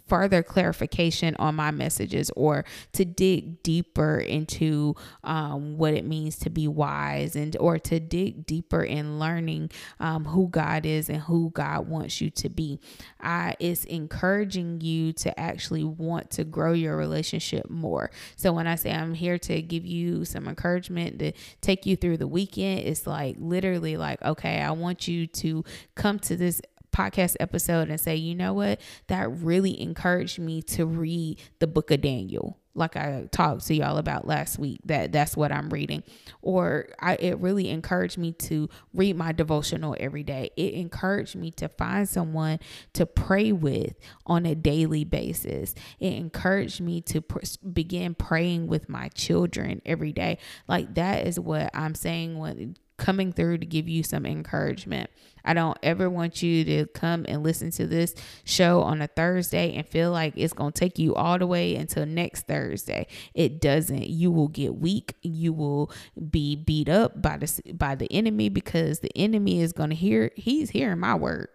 further 0.07 0.43
clarification 0.43 1.35
on 1.39 1.55
my 1.55 1.71
messages 1.71 2.31
or 2.37 2.65
to 2.93 3.05
dig 3.05 3.63
deeper 3.63 4.19
into 4.19 4.95
um, 5.25 5.77
what 5.79 5.95
it 5.95 6.05
means 6.05 6.39
to 6.39 6.51
be 6.51 6.69
wise 6.69 7.37
and 7.37 7.57
or 7.59 7.79
to 7.79 7.99
dig 7.99 8.47
deeper 8.47 8.83
in 8.83 9.19
learning 9.19 9.71
um, 10.01 10.25
who 10.25 10.49
God 10.49 10.87
is 10.87 11.09
and 11.09 11.21
who 11.23 11.51
God 11.51 11.89
wants 11.89 12.21
you 12.21 12.31
to 12.31 12.49
be. 12.49 12.79
I 13.21 13.57
it's 13.59 13.85
encouraging 13.85 14.81
you 14.81 15.13
to 15.15 15.39
actually 15.39 15.85
want 15.85 16.31
to 16.33 16.45
grow 16.45 16.73
your 16.73 16.97
relationship 16.97 17.69
more. 17.69 18.11
So 18.37 18.53
when 18.53 18.67
I 18.67 18.77
say 18.77 18.93
I'm 18.93 19.15
here 19.15 19.39
to 19.39 19.63
give 19.63 19.85
you 19.85 20.25
some 20.25 20.49
encouragement 20.49 21.19
to 21.19 21.33
take 21.61 21.87
you 21.87 21.97
through 21.97 22.19
the 22.19 22.29
weekend, 22.29 22.81
it's 22.81 23.07
like 23.07 23.37
literally 23.39 23.97
like, 23.97 24.23
okay, 24.23 24.61
I 24.61 24.71
want 24.71 25.09
you 25.09 25.27
to 25.27 25.65
come 25.95 26.19
to 26.21 26.37
this 26.37 26.61
podcast 26.97 27.37
episode 27.41 27.89
and 27.89 28.01
say, 28.01 28.17
you 28.17 28.35
know 28.35 28.55
what, 28.55 28.81
that 29.09 29.31
really 29.31 29.81
encouraged 29.81 30.39
me 30.39 30.63
to 30.63 30.87
read 30.87 31.41
the 31.59 31.67
book 31.67 31.91
of 31.91 32.01
Daniel 32.01 32.59
like 32.77 32.95
I 32.95 33.27
talked 33.33 33.67
to 33.67 33.75
y'all 33.75 33.97
about 33.97 34.27
last 34.27 34.59
week 34.59 34.81
that 34.85 35.11
that's 35.11 35.37
what 35.37 35.51
I'm 35.51 35.71
reading 35.71 36.03
or 36.43 36.89
I 37.01 37.15
it 37.15 37.39
really 37.39 37.71
encouraged 37.71 38.19
me 38.19 38.33
to 38.33 38.69
read 38.93 39.17
my 39.17 39.33
devotional 39.33 39.97
every 39.99 40.23
day. 40.23 40.51
It 40.57 40.75
encouraged 40.75 41.35
me 41.35 41.51
to 41.53 41.69
find 41.69 42.09
someone 42.09 42.61
to 42.93 43.07
pray 43.07 43.51
with 43.51 43.95
on 44.27 44.45
a 44.45 44.55
daily 44.55 45.05
basis. 45.05 45.75
It 45.99 46.13
encouraged 46.13 46.81
me 46.81 47.01
to 47.03 47.23
pr- 47.23 47.39
begin 47.73 48.15
praying 48.15 48.67
with 48.67 48.89
my 48.89 49.09
children 49.09 49.81
every 49.87 50.13
day. 50.13 50.39
Like 50.69 50.95
that 50.95 51.27
is 51.27 51.41
what 51.41 51.71
I'm 51.75 51.95
saying 51.95 52.39
when 52.39 52.77
coming 52.97 53.33
through 53.33 53.59
to 53.59 53.67
give 53.67 53.89
you 53.89 54.03
some 54.03 54.27
encouragement. 54.27 55.11
I 55.45 55.55
don't 55.55 55.79
ever 55.83 56.11
want 56.11 56.43
you 56.43 56.65
to 56.65 56.87
come 56.87 57.25
and 57.29 57.43
listen 57.43 57.71
to 57.73 57.87
this 57.87 58.15
show 58.45 58.83
on 58.83 59.01
a 59.01 59.07
Thursday 59.07 59.75
and 59.77 59.87
feel 59.87 60.11
like 60.11 60.35
it's 60.37 60.53
going 60.53 60.73
to 60.73 60.79
take 60.79 60.99
you 60.99 61.15
all 61.15 61.39
the 61.39 61.47
way 61.47 61.77
until 61.77 62.05
next 62.05 62.47
Thursday. 62.47 63.07
It 63.35 63.61
doesn't. 63.61 64.09
You 64.09 64.31
will 64.31 64.49
get 64.49 64.77
weak. 64.77 65.15
You 65.23 65.53
will 65.53 65.93
be 66.31 66.57
beat 66.57 66.89
up 66.89 67.23
by 67.23 67.37
the 67.37 67.73
by 67.73 67.95
the 67.95 68.11
enemy 68.13 68.49
because 68.49 68.99
the 69.01 69.17
enemy 69.17 69.61
is 69.61 69.73
going 69.73 69.91
to 69.91 69.97
hear 69.97 70.33
he's 70.35 70.71
hearing 70.71 70.99
my 70.99 71.15
word. 71.15 71.49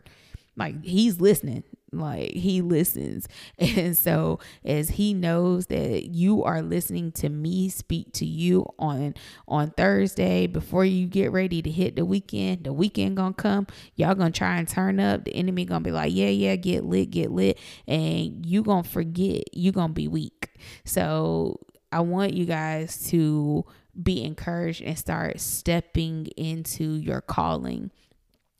Like 0.55 0.83
he's 0.83 1.19
listening 1.19 1.63
like 1.91 2.31
he 2.31 2.61
listens. 2.61 3.27
And 3.81 3.97
so 3.97 4.39
as 4.65 4.89
he 4.89 5.13
knows 5.13 5.67
that 5.67 6.05
you 6.07 6.43
are 6.43 6.61
listening 6.61 7.11
to 7.13 7.29
me 7.29 7.69
speak 7.69 8.11
to 8.13 8.25
you 8.25 8.65
on 8.77 9.15
on 9.47 9.71
thursday 9.71 10.45
before 10.47 10.83
you 10.83 11.07
get 11.07 11.31
ready 11.31 11.61
to 11.61 11.69
hit 11.69 11.95
the 11.95 12.05
weekend 12.05 12.63
the 12.63 12.73
weekend 12.73 13.17
gonna 13.17 13.33
come. 13.33 13.67
Y'all 13.95 14.15
gonna 14.15 14.31
try 14.31 14.57
and 14.57 14.67
turn 14.67 14.99
up. 14.99 15.25
The 15.25 15.35
enemy 15.35 15.65
gonna 15.65 15.81
be 15.83 15.91
like 15.91 16.13
yeah 16.13 16.27
yeah 16.27 16.55
get 16.55 16.83
lit 16.83 17.11
get 17.11 17.31
lit. 17.31 17.57
And 17.87 18.45
you 18.45 18.63
gonna 18.63 18.83
forget. 18.83 19.55
You 19.55 19.71
gonna 19.71 19.93
be 19.93 20.07
weak. 20.07 20.49
So 20.85 21.59
i 21.91 21.99
want 21.99 22.33
you 22.33 22.45
guys 22.45 23.09
to 23.09 23.65
be 24.01 24.23
encouraged 24.23 24.81
and 24.81 24.97
start 24.97 25.39
stepping 25.39 26.27
into 26.37 26.93
your 26.95 27.21
calling 27.21 27.91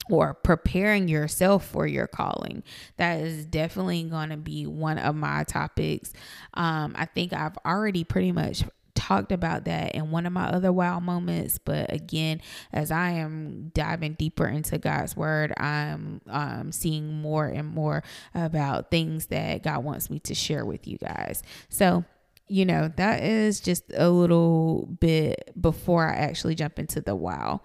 or 0.09 0.33
preparing 0.33 1.07
yourself 1.07 1.65
for 1.65 1.85
your 1.87 2.07
calling. 2.07 2.63
That 2.97 3.21
is 3.21 3.45
definitely 3.45 4.03
going 4.03 4.29
to 4.29 4.37
be 4.37 4.65
one 4.65 4.97
of 4.97 5.15
my 5.15 5.43
topics. 5.43 6.13
Um, 6.53 6.95
I 6.97 7.05
think 7.05 7.33
I've 7.33 7.57
already 7.65 8.03
pretty 8.03 8.31
much 8.31 8.63
talked 8.93 9.31
about 9.31 9.65
that 9.65 9.95
in 9.95 10.11
one 10.11 10.25
of 10.25 10.33
my 10.33 10.47
other 10.47 10.71
wow 10.71 10.99
moments 10.99 11.57
but 11.57 11.91
again 11.91 12.41
as 12.71 12.91
i 12.91 13.09
am 13.09 13.71
diving 13.73 14.13
deeper 14.13 14.45
into 14.45 14.77
god's 14.77 15.15
word 15.15 15.53
i'm 15.57 16.21
um, 16.27 16.71
seeing 16.71 17.21
more 17.21 17.47
and 17.47 17.67
more 17.67 18.03
about 18.35 18.91
things 18.91 19.27
that 19.27 19.63
god 19.63 19.83
wants 19.83 20.09
me 20.09 20.19
to 20.19 20.35
share 20.35 20.65
with 20.65 20.87
you 20.87 20.97
guys 20.97 21.41
so 21.69 22.03
you 22.47 22.65
know 22.65 22.91
that 22.97 23.23
is 23.23 23.59
just 23.59 23.83
a 23.95 24.09
little 24.09 24.87
bit 24.99 25.51
before 25.59 26.07
i 26.07 26.13
actually 26.13 26.53
jump 26.53 26.77
into 26.77 27.01
the 27.01 27.15
wow 27.15 27.61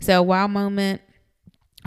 so 0.00 0.22
wow 0.22 0.46
moment 0.46 1.02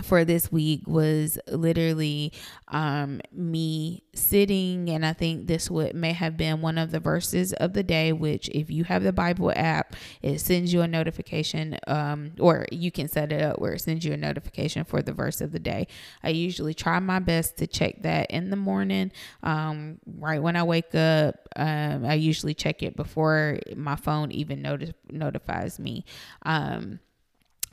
for 0.01 0.24
this 0.24 0.51
week 0.51 0.81
was 0.88 1.38
literally 1.48 2.31
um, 2.69 3.21
me 3.31 4.03
sitting 4.13 4.89
and 4.89 5.05
i 5.05 5.13
think 5.13 5.48
this 5.48 5.69
would 5.69 5.93
may 5.93 6.13
have 6.13 6.38
been 6.38 6.62
one 6.62 6.77
of 6.77 6.91
the 6.91 7.00
verses 7.00 7.51
of 7.53 7.74
the 7.74 7.83
day 7.83 8.13
which 8.13 8.50
if 8.50 8.69
you 8.71 8.83
have 8.86 9.03
the 9.03 9.12
bible 9.12 9.51
app 9.55 9.95
it 10.21 10.39
sends 10.39 10.74
you 10.74 10.81
a 10.81 10.88
notification 10.88 11.77
um, 11.88 12.31
or 12.39 12.65
you 12.71 12.91
can 12.91 13.07
set 13.07 13.31
it 13.31 13.41
up 13.41 13.60
where 13.60 13.74
it 13.74 13.79
sends 13.79 14.05
you 14.05 14.13
a 14.13 14.17
notification 14.17 14.83
for 14.83 15.01
the 15.01 15.13
verse 15.13 15.41
of 15.41 15.51
the 15.51 15.60
day. 15.60 15.88
I 16.24 16.29
usually 16.29 16.74
try 16.74 17.00
my 17.00 17.19
best 17.19 17.57
to 17.57 17.67
check 17.67 18.01
that 18.03 18.31
in 18.31 18.50
the 18.50 18.55
morning 18.55 19.12
um, 19.43 20.00
right 20.05 20.41
when 20.41 20.55
i 20.55 20.63
wake 20.63 20.93
up. 20.95 21.36
Um, 21.55 22.05
i 22.05 22.13
usually 22.13 22.53
check 22.53 22.81
it 22.81 22.95
before 22.95 23.60
my 23.75 23.95
phone 23.95 24.31
even 24.31 24.62
noti- 24.62 24.93
notifies 25.10 25.79
me. 25.79 26.05
Um, 26.43 27.00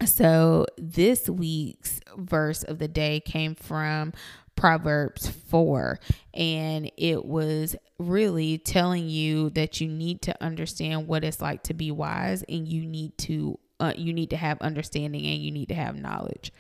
so 0.05 0.67
this 0.76 1.28
week's 1.28 2.00
verse 2.17 2.62
of 2.62 2.78
the 2.78 2.88
day 2.88 3.21
came 3.21 3.55
from 3.55 4.12
Proverbs 4.55 5.28
4, 5.28 6.00
and 6.35 6.90
it 6.97 7.25
was 7.25 7.76
really 7.99 8.59
telling 8.59 9.09
you 9.09 9.50
that 9.50 9.81
you 9.81 9.88
need 9.88 10.23
to 10.23 10.43
understand 10.43 11.07
what 11.07 11.23
it's 11.23 11.40
like 11.40 11.62
to 11.64 11.75
be 11.75 11.90
wise 11.90 12.43
and 12.49 12.67
you 12.67 12.85
need 12.85 13.17
to 13.19 13.59
uh, 13.81 13.93
you 13.97 14.12
need 14.12 14.31
to 14.31 14.37
have 14.37 14.61
understanding 14.61 15.25
and 15.25 15.40
you 15.40 15.52
need 15.52 15.69
to 15.69 15.75
have 15.75 15.95
knowledge 15.95 16.52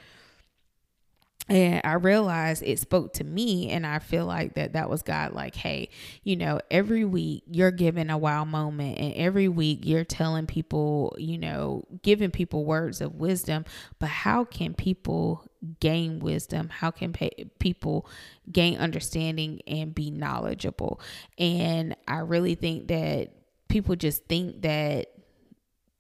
and 1.48 1.80
I 1.84 1.94
realized 1.94 2.62
it 2.62 2.78
spoke 2.78 3.14
to 3.14 3.24
me, 3.24 3.70
and 3.70 3.86
I 3.86 4.00
feel 4.00 4.26
like 4.26 4.54
that 4.54 4.74
that 4.74 4.90
was 4.90 5.02
God. 5.02 5.32
Like, 5.32 5.54
hey, 5.54 5.88
you 6.22 6.36
know, 6.36 6.60
every 6.70 7.04
week 7.04 7.44
you're 7.50 7.70
giving 7.70 8.10
a 8.10 8.18
wow 8.18 8.44
moment, 8.44 8.98
and 8.98 9.14
every 9.14 9.48
week 9.48 9.80
you're 9.82 10.04
telling 10.04 10.46
people, 10.46 11.16
you 11.18 11.38
know, 11.38 11.84
giving 12.02 12.30
people 12.30 12.64
words 12.64 13.00
of 13.00 13.14
wisdom. 13.14 13.64
But 13.98 14.10
how 14.10 14.44
can 14.44 14.74
people 14.74 15.44
gain 15.80 16.18
wisdom? 16.18 16.68
How 16.68 16.90
can 16.90 17.14
people 17.58 18.06
gain 18.52 18.78
understanding 18.78 19.60
and 19.66 19.94
be 19.94 20.10
knowledgeable? 20.10 21.00
And 21.38 21.96
I 22.06 22.18
really 22.18 22.56
think 22.56 22.88
that 22.88 23.30
people 23.68 23.96
just 23.96 24.26
think 24.26 24.62
that 24.62 25.08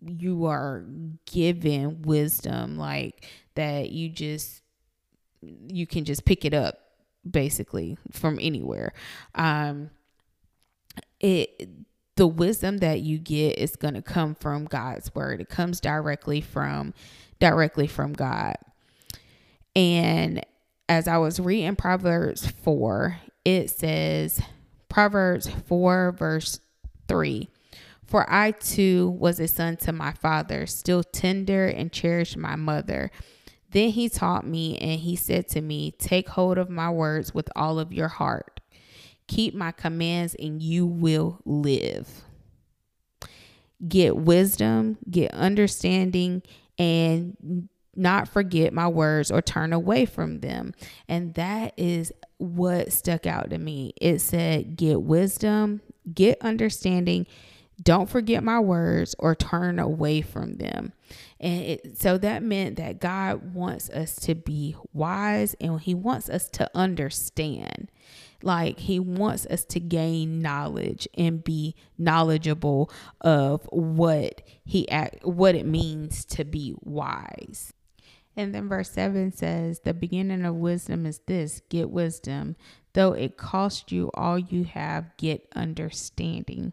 you 0.00 0.46
are 0.46 0.84
given 1.26 2.02
wisdom, 2.02 2.76
like 2.76 3.24
that 3.54 3.90
you 3.90 4.08
just 4.08 4.62
you 5.42 5.86
can 5.86 6.04
just 6.04 6.24
pick 6.24 6.44
it 6.44 6.54
up 6.54 6.78
basically 7.28 7.96
from 8.12 8.38
anywhere. 8.40 8.92
Um, 9.34 9.90
it 11.20 11.68
the 12.16 12.26
wisdom 12.26 12.78
that 12.78 13.00
you 13.00 13.16
get 13.16 13.58
is 13.58 13.76
going 13.76 13.94
to 13.94 14.02
come 14.02 14.34
from 14.34 14.64
God's 14.64 15.14
word. 15.14 15.40
It 15.40 15.48
comes 15.48 15.80
directly 15.80 16.40
from 16.40 16.92
directly 17.38 17.86
from 17.86 18.12
God. 18.12 18.56
And 19.76 20.44
as 20.88 21.06
I 21.06 21.18
was 21.18 21.38
reading 21.38 21.76
Proverbs 21.76 22.46
4, 22.46 23.18
it 23.44 23.70
says 23.70 24.40
Proverbs 24.88 25.48
4 25.68 26.12
verse 26.12 26.58
3 27.06 27.48
For 28.04 28.26
I 28.28 28.50
too 28.50 29.10
was 29.10 29.38
a 29.38 29.46
son 29.46 29.76
to 29.78 29.92
my 29.92 30.12
father, 30.12 30.66
still 30.66 31.04
tender 31.04 31.66
and 31.66 31.92
cherished 31.92 32.36
my 32.36 32.56
mother. 32.56 33.12
Then 33.70 33.90
he 33.90 34.08
taught 34.08 34.46
me, 34.46 34.78
and 34.78 35.00
he 35.00 35.16
said 35.16 35.48
to 35.48 35.60
me, 35.60 35.92
Take 35.98 36.28
hold 36.28 36.58
of 36.58 36.70
my 36.70 36.90
words 36.90 37.34
with 37.34 37.48
all 37.54 37.78
of 37.78 37.92
your 37.92 38.08
heart. 38.08 38.60
Keep 39.26 39.54
my 39.54 39.72
commands, 39.72 40.34
and 40.34 40.62
you 40.62 40.86
will 40.86 41.40
live. 41.44 42.08
Get 43.86 44.16
wisdom, 44.16 44.98
get 45.10 45.32
understanding, 45.32 46.42
and 46.78 47.68
not 47.94 48.28
forget 48.28 48.72
my 48.72 48.88
words 48.88 49.30
or 49.30 49.42
turn 49.42 49.72
away 49.72 50.06
from 50.06 50.40
them. 50.40 50.72
And 51.08 51.34
that 51.34 51.74
is 51.76 52.12
what 52.38 52.92
stuck 52.92 53.26
out 53.26 53.50
to 53.50 53.58
me. 53.58 53.92
It 54.00 54.20
said, 54.20 54.76
Get 54.76 55.02
wisdom, 55.02 55.82
get 56.14 56.38
understanding, 56.40 57.26
don't 57.82 58.08
forget 58.08 58.42
my 58.42 58.58
words 58.60 59.14
or 59.18 59.34
turn 59.34 59.78
away 59.78 60.20
from 60.20 60.56
them. 60.56 60.92
And 61.40 61.62
it, 61.62 61.98
so 61.98 62.18
that 62.18 62.42
meant 62.42 62.76
that 62.76 63.00
God 63.00 63.54
wants 63.54 63.88
us 63.90 64.16
to 64.16 64.34
be 64.34 64.74
wise 64.92 65.54
and 65.60 65.80
He 65.80 65.94
wants 65.94 66.28
us 66.28 66.48
to 66.50 66.70
understand. 66.74 67.90
Like 68.42 68.80
He 68.80 68.98
wants 68.98 69.46
us 69.46 69.64
to 69.66 69.80
gain 69.80 70.40
knowledge 70.40 71.06
and 71.16 71.44
be 71.44 71.76
knowledgeable 71.96 72.90
of 73.20 73.64
what 73.70 74.42
He 74.64 74.86
what 75.22 75.54
it 75.54 75.66
means 75.66 76.24
to 76.26 76.44
be 76.44 76.74
wise. 76.80 77.72
And 78.38 78.54
then 78.54 78.68
verse 78.68 78.90
7 78.92 79.32
says, 79.32 79.80
The 79.80 79.92
beginning 79.92 80.44
of 80.44 80.54
wisdom 80.54 81.06
is 81.06 81.18
this 81.26 81.60
get 81.68 81.90
wisdom. 81.90 82.54
Though 82.92 83.12
it 83.12 83.36
cost 83.36 83.90
you 83.90 84.10
all 84.14 84.38
you 84.38 84.62
have, 84.62 85.16
get 85.16 85.48
understanding. 85.56 86.72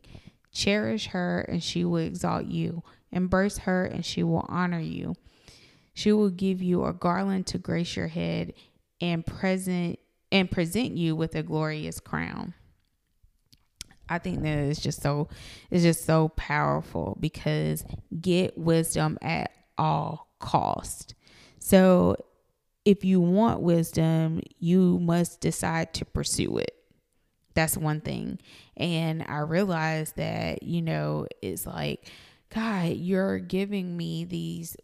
Cherish 0.52 1.08
her, 1.08 1.42
and 1.42 1.64
she 1.64 1.84
will 1.84 1.98
exalt 1.98 2.46
you. 2.46 2.84
Embrace 3.16 3.58
her, 3.60 3.86
and 3.86 4.06
she 4.06 4.22
will 4.22 4.46
honor 4.48 4.80
you. 4.80 5.16
She 5.96 6.12
will 6.12 6.30
give 6.30 6.62
you 6.62 6.86
a 6.86 6.94
garland 6.94 7.48
to 7.48 7.58
grace 7.58 7.96
your 7.96 8.10
head 8.10 8.54
and 9.02 9.26
present 9.26 9.98
and 10.32 10.52
present 10.52 10.98
you 10.98 11.16
with 11.16 11.34
a 11.36 11.42
glorious 11.42 12.00
crown. 12.00 12.54
I 14.10 14.20
think 14.20 14.42
that 14.44 14.58
is 14.58 14.80
just 14.80 15.02
so 15.02 15.30
it's 15.72 15.84
just 15.84 16.06
so 16.06 16.30
powerful 16.30 17.18
because 17.20 17.84
get 18.20 18.58
wisdom 18.58 19.18
at 19.22 19.52
all 19.78 20.30
cost. 20.40 21.16
So 21.60 22.18
if 22.84 23.04
you 23.04 23.20
want 23.20 23.62
wisdom, 23.62 24.42
you 24.60 25.00
must 25.00 25.42
decide 25.42 25.94
to 25.96 26.06
pursue 26.06 26.58
it. 26.58 26.76
That's 27.56 27.78
one 27.78 28.02
thing. 28.02 28.40
And 28.78 29.26
I 29.28 29.40
realized 29.40 30.18
that, 30.18 30.62
you 30.62 30.82
know, 30.82 31.26
it's 31.42 31.66
like, 31.66 32.12
God, 32.56 32.94
you're 32.94 33.38
giving 33.38 33.98
me 33.98 34.24
these 34.24 34.78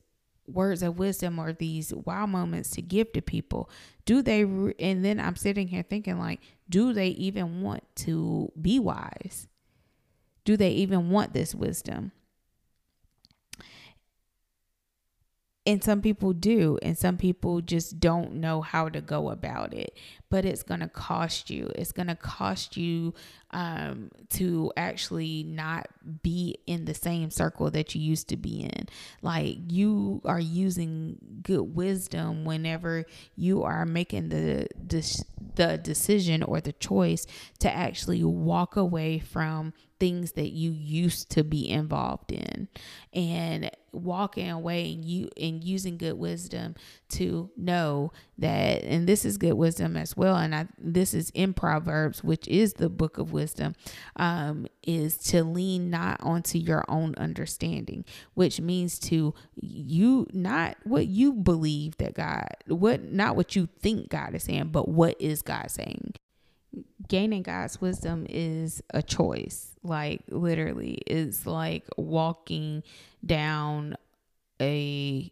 words 0.46 0.84
of 0.84 1.00
wisdom 1.00 1.40
or 1.40 1.54
these 1.54 1.94
wow 1.94 2.26
moments 2.26 2.72
to 2.72 2.82
give 2.82 3.14
to 3.14 3.22
people. 3.22 3.70
Do 4.04 4.22
they, 4.22 4.42
and 4.42 5.06
then 5.06 5.22
I'm 5.22 5.38
sitting 5.38 5.70
here 5.70 5.84
thinking, 5.84 6.20
like, 6.20 6.42
do 6.70 6.92
they 6.92 7.08
even 7.08 7.62
want 7.62 7.84
to 7.98 8.52
be 8.62 8.78
wise? 8.78 9.48
Do 10.44 10.58
they 10.58 10.72
even 10.72 11.12
want 11.12 11.32
this 11.32 11.56
wisdom? 11.56 12.12
and 15.66 15.84
some 15.84 16.02
people 16.02 16.34
do 16.34 16.78
and 16.82 16.98
some 16.98 17.18
people 17.18 17.62
just 17.62 18.00
don't 18.00 18.34
know 18.34 18.62
how 18.62 18.90
to 18.90 19.02
go 19.02 19.30
about 19.30 19.74
it 19.74 19.96
but 20.32 20.46
it's 20.46 20.64
going 20.64 20.80
to 20.80 20.88
cost 20.88 21.50
you. 21.50 21.70
It's 21.76 21.92
going 21.92 22.08
to 22.08 22.16
cost 22.16 22.78
you 22.78 23.14
um, 23.52 24.10
to 24.30 24.72
actually 24.78 25.44
not 25.44 25.88
be 26.24 26.58
in 26.66 26.86
the 26.86 26.94
same 26.94 27.30
circle 27.30 27.70
that 27.72 27.94
you 27.94 28.02
used 28.02 28.30
to 28.30 28.38
be 28.38 28.62
in. 28.62 28.88
Like 29.22 29.58
you 29.68 30.22
are 30.24 30.40
using 30.40 31.18
good 31.44 31.76
wisdom 31.76 32.46
whenever 32.46 33.06
you 33.36 33.64
are 33.64 33.86
making 33.86 34.30
the 34.30 34.68
the, 34.88 35.24
the 35.56 35.78
decision 35.78 36.44
or 36.44 36.62
the 36.62 36.72
choice 36.74 37.28
to 37.60 37.70
actually 37.70 38.24
walk 38.24 38.78
away 38.78 39.20
from 39.20 39.74
things 40.00 40.32
that 40.32 40.52
you 40.52 40.72
used 40.72 41.30
to 41.32 41.44
be 41.44 41.70
involved 41.70 42.32
in. 42.32 42.70
And 43.14 43.70
walking 43.92 44.50
away 44.50 44.94
and 44.94 45.04
you 45.04 45.30
and 45.40 45.64
using 45.64 45.98
good 45.98 46.18
wisdom 46.18 46.76
to 47.10 47.50
know 47.58 48.12
that 48.38 48.84
and 48.84 49.06
this 49.06 49.26
is 49.26 49.38
good 49.38 49.54
wisdom 49.54 49.98
as 49.98 50.16
well 50.16 50.21
and 50.30 50.56
I, 50.56 50.68
this 50.78 51.14
is 51.14 51.32
in 51.32 51.54
proverbs 51.54 52.24
which 52.24 52.48
is 52.48 52.74
the 52.74 52.90
book 52.90 53.18
of 53.18 53.32
wisdom 53.32 53.76
um, 54.16 54.68
is 54.84 55.18
to 55.30 55.44
lean 55.44 55.90
not 55.90 56.20
onto 56.22 56.58
your 56.58 56.86
own 56.88 57.16
understanding 57.18 58.06
which 58.34 58.60
means 58.60 59.00
to 59.00 59.34
you 59.56 60.28
not 60.34 60.78
what 60.84 61.08
you 61.08 61.34
believe 61.34 61.98
that 61.98 62.14
god 62.14 62.48
what 62.68 63.04
not 63.12 63.36
what 63.36 63.56
you 63.56 63.68
think 63.80 64.10
god 64.10 64.36
is 64.36 64.44
saying 64.44 64.70
but 64.70 64.88
what 64.88 65.16
is 65.20 65.42
god 65.42 65.70
saying 65.70 66.14
gaining 67.08 67.44
God's 67.44 67.82
wisdom 67.82 68.26
is 68.30 68.82
a 68.94 69.02
choice. 69.02 69.76
Like 69.84 70.22
literally, 70.30 71.02
it's 71.06 71.46
like 71.46 71.86
walking 71.98 72.84
down 73.26 73.96
a 74.62 75.32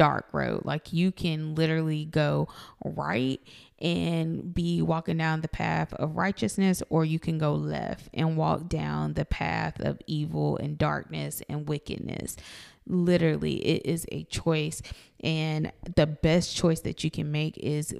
dark 0.00 0.28
road. 0.32 0.62
Like 0.64 0.94
you 0.94 1.12
can 1.12 1.54
literally 1.54 2.06
go 2.06 2.48
right 2.82 3.38
and 3.80 4.54
be 4.54 4.80
walking 4.80 5.18
down 5.18 5.42
the 5.42 5.48
path 5.48 5.92
of 5.92 6.16
righteousness, 6.16 6.82
or 6.88 7.04
you 7.04 7.18
can 7.18 7.36
go 7.36 7.52
left 7.52 8.08
and 8.14 8.34
walk 8.34 8.66
down 8.66 9.12
the 9.12 9.26
path 9.26 9.78
of 9.78 9.98
evil 10.06 10.56
and 10.56 10.78
darkness 10.78 11.42
and 11.50 11.68
wickedness. 11.68 12.38
Literally, 12.86 13.56
it 13.56 13.84
is 13.84 14.06
a 14.10 14.24
choice. 14.24 14.80
And 15.22 15.70
the 15.96 16.06
best 16.06 16.56
choice 16.56 16.80
that 16.80 17.04
you 17.04 17.10
can 17.10 17.30
make 17.30 17.58
is 17.58 17.94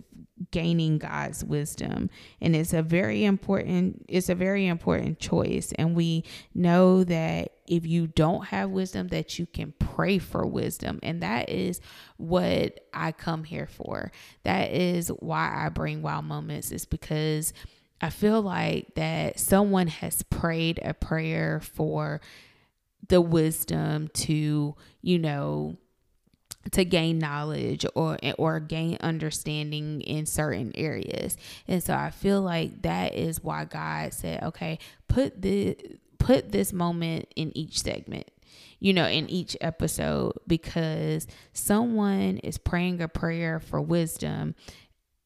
gaining 0.51 0.99
God's 0.99 1.45
wisdom. 1.45 2.09
And 2.41 2.57
it's 2.57 2.73
a 2.73 2.83
very 2.83 3.25
important, 3.25 4.07
it's 4.09 4.31
a 4.31 4.35
very 4.35 4.67
important 4.67 5.19
choice. 5.19 5.73
And 5.73 5.95
we 5.95 6.25
know 6.55 7.05
that 7.05 7.53
if 7.67 7.87
you 7.87 8.07
don't 8.07 8.47
have 8.47 8.71
wisdom, 8.71 9.09
that 9.09 9.39
you 9.39 9.45
can 9.45 9.75
pray 9.79 10.19
for 10.19 10.47
wisdom. 10.47 10.99
And 11.03 11.23
that 11.23 11.51
is 11.51 11.81
what 12.17 12.81
I 12.95 13.13
come 13.13 13.45
here 13.45 13.67
for. 13.67 14.13
That 14.45 14.71
is 14.71 15.09
why 15.09 15.53
I 15.55 15.69
bring 15.69 16.01
wild 16.01 16.25
moments, 16.25 16.73
is 16.73 16.87
because 16.87 17.53
I 18.01 18.09
feel 18.09 18.41
like 18.41 18.95
that 18.95 19.39
someone 19.39 19.89
has 19.89 20.23
prayed 20.23 20.81
a 20.83 20.95
prayer 20.95 21.61
for 21.61 22.23
the 23.09 23.21
wisdom 23.21 24.09
to, 24.09 24.75
you 25.03 25.19
know, 25.19 25.77
to 26.73 26.85
gain 26.85 27.19
knowledge 27.19 27.87
or 27.95 28.19
or 28.39 28.61
gain 28.61 28.99
understanding 29.01 30.01
in 30.03 30.27
certain 30.27 30.73
areas. 30.75 31.37
And 31.67 31.83
so 31.83 31.95
I 31.95 32.11
feel 32.11 32.43
like 32.43 32.83
that 32.83 33.15
is 33.15 33.43
why 33.43 33.65
God 33.65 34.13
said, 34.13 34.43
"Okay, 34.43 34.79
put 35.09 35.41
the 35.41 35.77
put 36.19 36.53
this 36.53 36.73
moment 36.73 37.33
in 37.37 37.57
each 37.57 37.81
segment." 37.81 38.31
You 38.79 38.95
know, 38.95 39.07
in 39.07 39.29
each 39.29 39.57
episode 39.61 40.33
because 40.47 41.27
someone 41.53 42.39
is 42.39 42.57
praying 42.57 43.03
a 43.03 43.09
prayer 43.09 43.61
for 43.61 43.81
wisdom 43.81 44.55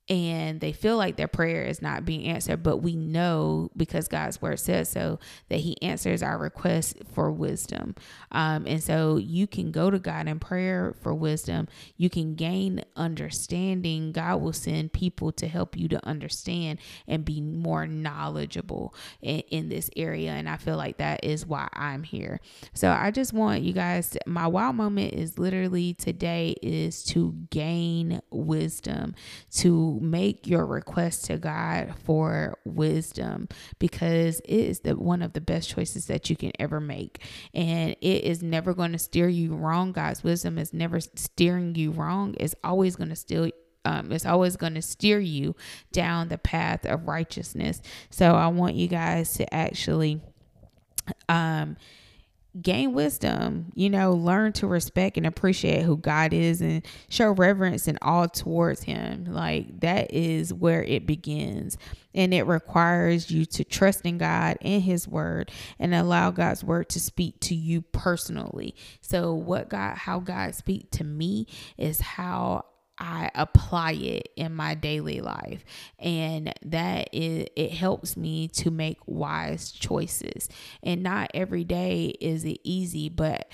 and 0.08 0.60
they 0.60 0.72
feel 0.72 0.96
like 0.96 1.16
their 1.16 1.28
prayer 1.28 1.64
is 1.64 1.80
not 1.80 2.04
being 2.04 2.26
answered 2.26 2.62
but 2.62 2.78
we 2.78 2.94
know 2.94 3.70
because 3.76 4.08
god's 4.08 4.40
word 4.42 4.58
says 4.58 4.88
so 4.88 5.18
that 5.48 5.60
he 5.60 5.80
answers 5.82 6.22
our 6.22 6.38
requests 6.38 6.94
for 7.12 7.30
wisdom. 7.30 7.94
Um, 8.32 8.66
and 8.66 8.82
so 8.82 9.16
you 9.16 9.46
can 9.46 9.70
go 9.70 9.90
to 9.90 9.98
god 9.98 10.28
in 10.28 10.38
prayer 10.38 10.94
for 11.02 11.14
wisdom. 11.14 11.68
You 11.96 12.10
can 12.10 12.34
gain 12.34 12.82
understanding. 12.96 14.12
God 14.12 14.40
will 14.40 14.52
send 14.52 14.92
people 14.92 15.32
to 15.32 15.46
help 15.46 15.76
you 15.76 15.88
to 15.88 16.06
understand 16.06 16.78
and 17.06 17.24
be 17.24 17.40
more 17.40 17.86
knowledgeable 17.86 18.94
in, 19.20 19.40
in 19.50 19.68
this 19.68 19.90
area. 19.96 20.30
And 20.32 20.48
i 20.48 20.56
feel 20.56 20.76
like 20.76 20.98
that 20.98 21.24
is 21.24 21.46
why 21.46 21.68
i'm 21.72 22.02
here. 22.02 22.40
So 22.72 22.90
i 22.90 23.10
just 23.10 23.32
want 23.32 23.62
you 23.62 23.72
guys 23.72 24.10
to, 24.10 24.20
my 24.26 24.46
wow 24.46 24.72
moment 24.72 25.14
is 25.14 25.38
literally 25.38 25.94
today 25.94 26.54
is 26.62 27.04
to 27.04 27.34
gain 27.50 28.20
wisdom 28.30 29.14
to 29.52 29.93
make 30.00 30.46
your 30.46 30.66
request 30.66 31.26
to 31.26 31.38
God 31.38 31.94
for 32.04 32.58
wisdom 32.64 33.48
because 33.78 34.40
it 34.40 34.54
is 34.54 34.80
the 34.80 34.96
one 34.96 35.22
of 35.22 35.32
the 35.32 35.40
best 35.40 35.68
choices 35.70 36.06
that 36.06 36.30
you 36.30 36.36
can 36.36 36.52
ever 36.58 36.80
make. 36.80 37.22
And 37.52 37.96
it 38.00 38.24
is 38.24 38.42
never 38.42 38.74
going 38.74 38.92
to 38.92 38.98
steer 38.98 39.28
you 39.28 39.54
wrong. 39.54 39.92
God's 39.92 40.24
wisdom 40.24 40.58
is 40.58 40.72
never 40.72 41.00
steering 41.00 41.74
you 41.74 41.90
wrong. 41.90 42.34
It's 42.38 42.54
always 42.62 42.96
going 42.96 43.10
to 43.10 43.16
still 43.16 43.50
um, 43.86 44.12
it's 44.12 44.24
always 44.24 44.56
going 44.56 44.74
to 44.74 44.82
steer 44.82 45.20
you 45.20 45.54
down 45.92 46.28
the 46.28 46.38
path 46.38 46.86
of 46.86 47.06
righteousness. 47.06 47.82
So 48.08 48.34
I 48.34 48.46
want 48.48 48.76
you 48.76 48.88
guys 48.88 49.34
to 49.34 49.54
actually 49.54 50.20
um 51.28 51.76
gain 52.60 52.92
wisdom, 52.92 53.72
you 53.74 53.90
know, 53.90 54.12
learn 54.12 54.52
to 54.52 54.66
respect 54.66 55.16
and 55.16 55.26
appreciate 55.26 55.82
who 55.82 55.96
God 55.96 56.32
is 56.32 56.60
and 56.60 56.84
show 57.08 57.30
reverence 57.30 57.88
and 57.88 57.98
all 58.00 58.28
towards 58.28 58.84
Him. 58.84 59.24
Like 59.24 59.80
that 59.80 60.12
is 60.12 60.54
where 60.54 60.82
it 60.84 61.06
begins. 61.06 61.76
And 62.14 62.32
it 62.32 62.42
requires 62.44 63.30
you 63.30 63.44
to 63.46 63.64
trust 63.64 64.06
in 64.06 64.18
God 64.18 64.56
and 64.60 64.82
His 64.82 65.08
Word 65.08 65.50
and 65.80 65.94
allow 65.94 66.30
God's 66.30 66.62
Word 66.62 66.88
to 66.90 67.00
speak 67.00 67.40
to 67.40 67.54
you 67.56 67.82
personally. 67.82 68.74
So, 69.00 69.34
what 69.34 69.68
God, 69.68 69.96
how 69.96 70.20
God 70.20 70.54
speak 70.54 70.90
to 70.92 71.04
me 71.04 71.48
is 71.76 72.00
how 72.00 72.66
I 72.98 73.30
apply 73.34 73.92
it 73.92 74.30
in 74.36 74.54
my 74.54 74.74
daily 74.74 75.20
life. 75.20 75.64
And 75.98 76.52
that 76.62 77.08
is, 77.12 77.48
it 77.56 77.72
helps 77.72 78.16
me 78.16 78.48
to 78.48 78.70
make 78.70 78.98
wise 79.06 79.72
choices. 79.72 80.48
And 80.82 81.02
not 81.02 81.30
every 81.34 81.64
day 81.64 82.14
is 82.20 82.44
it 82.44 82.58
easy, 82.62 83.08
but 83.08 83.48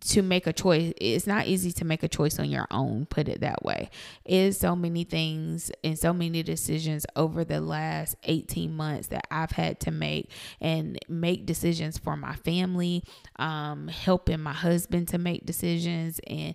to 0.00 0.22
make 0.22 0.46
a 0.46 0.52
choice 0.52 0.92
it's 1.00 1.26
not 1.26 1.46
easy 1.46 1.72
to 1.72 1.84
make 1.84 2.02
a 2.02 2.08
choice 2.08 2.38
on 2.38 2.50
your 2.50 2.66
own 2.70 3.06
put 3.06 3.28
it 3.28 3.40
that 3.40 3.62
way. 3.62 3.90
Is 4.24 4.58
so 4.58 4.74
many 4.74 5.04
things 5.04 5.70
and 5.84 5.98
so 5.98 6.12
many 6.12 6.42
decisions 6.42 7.06
over 7.16 7.44
the 7.44 7.60
last 7.60 8.16
18 8.24 8.74
months 8.74 9.08
that 9.08 9.26
i've 9.30 9.50
had 9.50 9.80
to 9.80 9.90
make 9.90 10.30
and 10.60 10.98
make 11.08 11.46
decisions 11.46 11.98
for 11.98 12.16
my 12.16 12.34
family 12.36 13.02
um, 13.36 13.88
helping 13.88 14.40
my 14.40 14.52
husband 14.52 15.08
to 15.08 15.18
make 15.18 15.44
decisions 15.46 16.20
and 16.26 16.54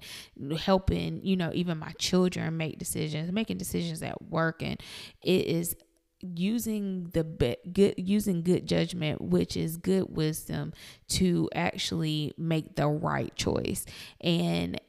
helping 0.60 1.19
you 1.23 1.36
know 1.36 1.51
even 1.53 1.77
my 1.77 1.91
children 1.97 2.55
make 2.58 2.79
decisions 2.79 3.31
making 3.31 3.58
decisions 3.58 4.01
at 4.01 4.21
work. 4.29 4.62
And 4.63 4.81
it 5.21 5.45
is 5.45 5.75
using 6.21 7.10
the 7.13 7.23
be- 7.23 7.58
good 7.71 7.93
using 7.97 8.41
good 8.41 8.67
judgment 8.67 9.21
which 9.21 9.56
is 9.56 9.78
good 9.78 10.15
wisdom 10.15 10.73
to 11.08 11.49
actually 11.54 12.34
make 12.38 12.75
the 12.75 12.88
right 12.88 13.36
choice 13.36 13.86
and 14.21 14.80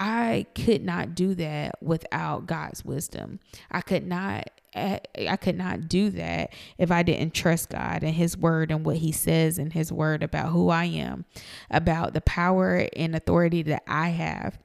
I 0.00 0.46
could 0.54 0.82
not 0.82 1.14
do 1.14 1.34
that 1.34 1.74
without 1.82 2.46
God's 2.46 2.82
wisdom. 2.86 3.38
I 3.70 3.82
could 3.82 4.06
not 4.06 4.50
I 4.74 5.36
could 5.38 5.58
not 5.58 5.88
do 5.88 6.10
that 6.10 6.54
if 6.78 6.90
I 6.90 7.02
didn't 7.02 7.34
trust 7.34 7.68
God 7.68 8.02
and 8.02 8.14
his 8.14 8.36
word 8.36 8.70
and 8.70 8.86
what 8.86 8.96
he 8.96 9.12
says 9.12 9.58
in 9.58 9.72
his 9.72 9.92
word 9.92 10.22
about 10.22 10.52
who 10.52 10.70
I 10.70 10.84
am, 10.84 11.26
about 11.70 12.14
the 12.14 12.20
power 12.22 12.88
and 12.96 13.14
authority 13.14 13.62
that 13.64 13.82
I 13.86 14.10
have 14.10 14.58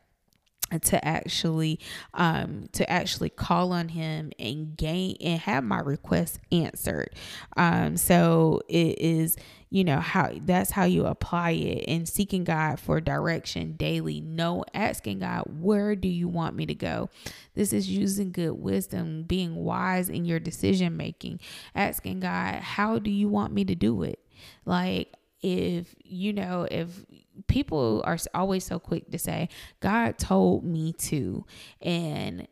to 0.84 1.06
actually 1.06 1.80
um 2.14 2.68
to 2.72 2.90
actually 2.90 3.30
call 3.30 3.72
on 3.72 3.90
him 3.90 4.32
and 4.40 4.76
gain 4.78 5.16
and 5.22 5.40
have 5.42 5.64
my 5.64 5.80
request 5.80 6.40
answered. 6.52 7.10
Um 7.58 7.98
so 7.98 8.62
it 8.68 9.00
is 9.00 9.38
you 9.70 9.84
know 9.84 10.00
how 10.00 10.32
that's 10.44 10.72
how 10.72 10.86
you 10.86 11.06
apply 11.06 11.52
it 11.52 11.86
and 11.88 12.08
seeking 12.08 12.44
god 12.44 12.80
for 12.80 13.02
direction 13.02 13.74
daily. 13.74 14.22
No 14.22 14.64
asking 14.74 15.20
god 15.20 15.44
where 15.60 15.96
do 15.96 16.08
you 16.08 16.28
want 16.28 16.56
me 16.56 16.66
to 16.66 16.76
go? 16.76 17.10
This 17.54 17.74
is 17.74 17.90
using 17.90 18.32
good 18.32 18.54
wisdom 18.54 19.24
being 19.24 19.56
wise 19.56 20.10
in 20.10 20.26
your 20.26 20.40
decision 20.40 20.98
making. 20.98 21.40
Asking 21.74 22.22
god 22.22 22.56
how 22.56 23.00
do 23.00 23.12
you 23.12 23.28
want 23.28 23.54
me 23.54 23.66
to 23.66 23.76
do 23.76 24.04
it? 24.04 24.20
Like 24.66 25.14
if 25.42 25.94
you 26.04 26.34
know 26.34 26.68
if 26.70 27.06
people 27.48 28.02
are 28.06 28.18
always 28.34 28.64
so 28.64 28.80
quick 28.80 29.10
to 29.12 29.18
say 29.18 29.50
god 29.80 30.18
told 30.18 30.64
me 30.64 30.94
to 30.94 31.46
and 31.82 32.48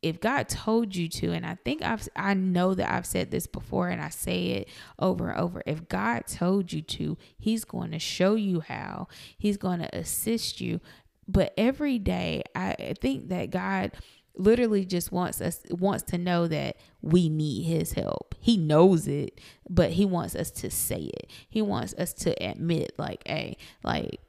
if 0.00 0.20
God 0.20 0.48
told 0.48 0.94
you 0.94 1.08
to, 1.08 1.32
and 1.32 1.44
I 1.44 1.56
think 1.64 1.82
I've, 1.82 2.08
I 2.14 2.34
know 2.34 2.74
that 2.74 2.88
I've 2.88 3.06
said 3.06 3.30
this 3.30 3.46
before 3.46 3.88
and 3.88 4.00
I 4.00 4.10
say 4.10 4.46
it 4.50 4.68
over 4.98 5.30
and 5.30 5.40
over. 5.40 5.62
If 5.66 5.88
God 5.88 6.26
told 6.26 6.72
you 6.72 6.82
to, 6.82 7.18
He's 7.36 7.64
going 7.64 7.90
to 7.90 7.98
show 7.98 8.36
you 8.36 8.60
how, 8.60 9.08
He's 9.36 9.56
going 9.56 9.80
to 9.80 9.96
assist 9.96 10.60
you. 10.60 10.80
But 11.26 11.52
every 11.58 11.98
day, 11.98 12.44
I 12.54 12.94
think 13.00 13.28
that 13.30 13.50
God 13.50 13.92
literally 14.38 14.84
just 14.84 15.10
wants 15.10 15.40
us 15.40 15.60
wants 15.68 16.04
to 16.04 16.16
know 16.16 16.46
that 16.46 16.76
we 17.02 17.28
need 17.28 17.64
his 17.64 17.92
help. 17.92 18.36
He 18.38 18.56
knows 18.56 19.08
it, 19.08 19.40
but 19.68 19.90
he 19.90 20.04
wants 20.04 20.36
us 20.36 20.50
to 20.52 20.70
say 20.70 21.10
it. 21.12 21.30
He 21.48 21.60
wants 21.60 21.92
us 21.94 22.12
to 22.14 22.30
admit 22.42 22.92
like, 22.98 23.26
"Hey, 23.26 23.56
like 23.82 24.20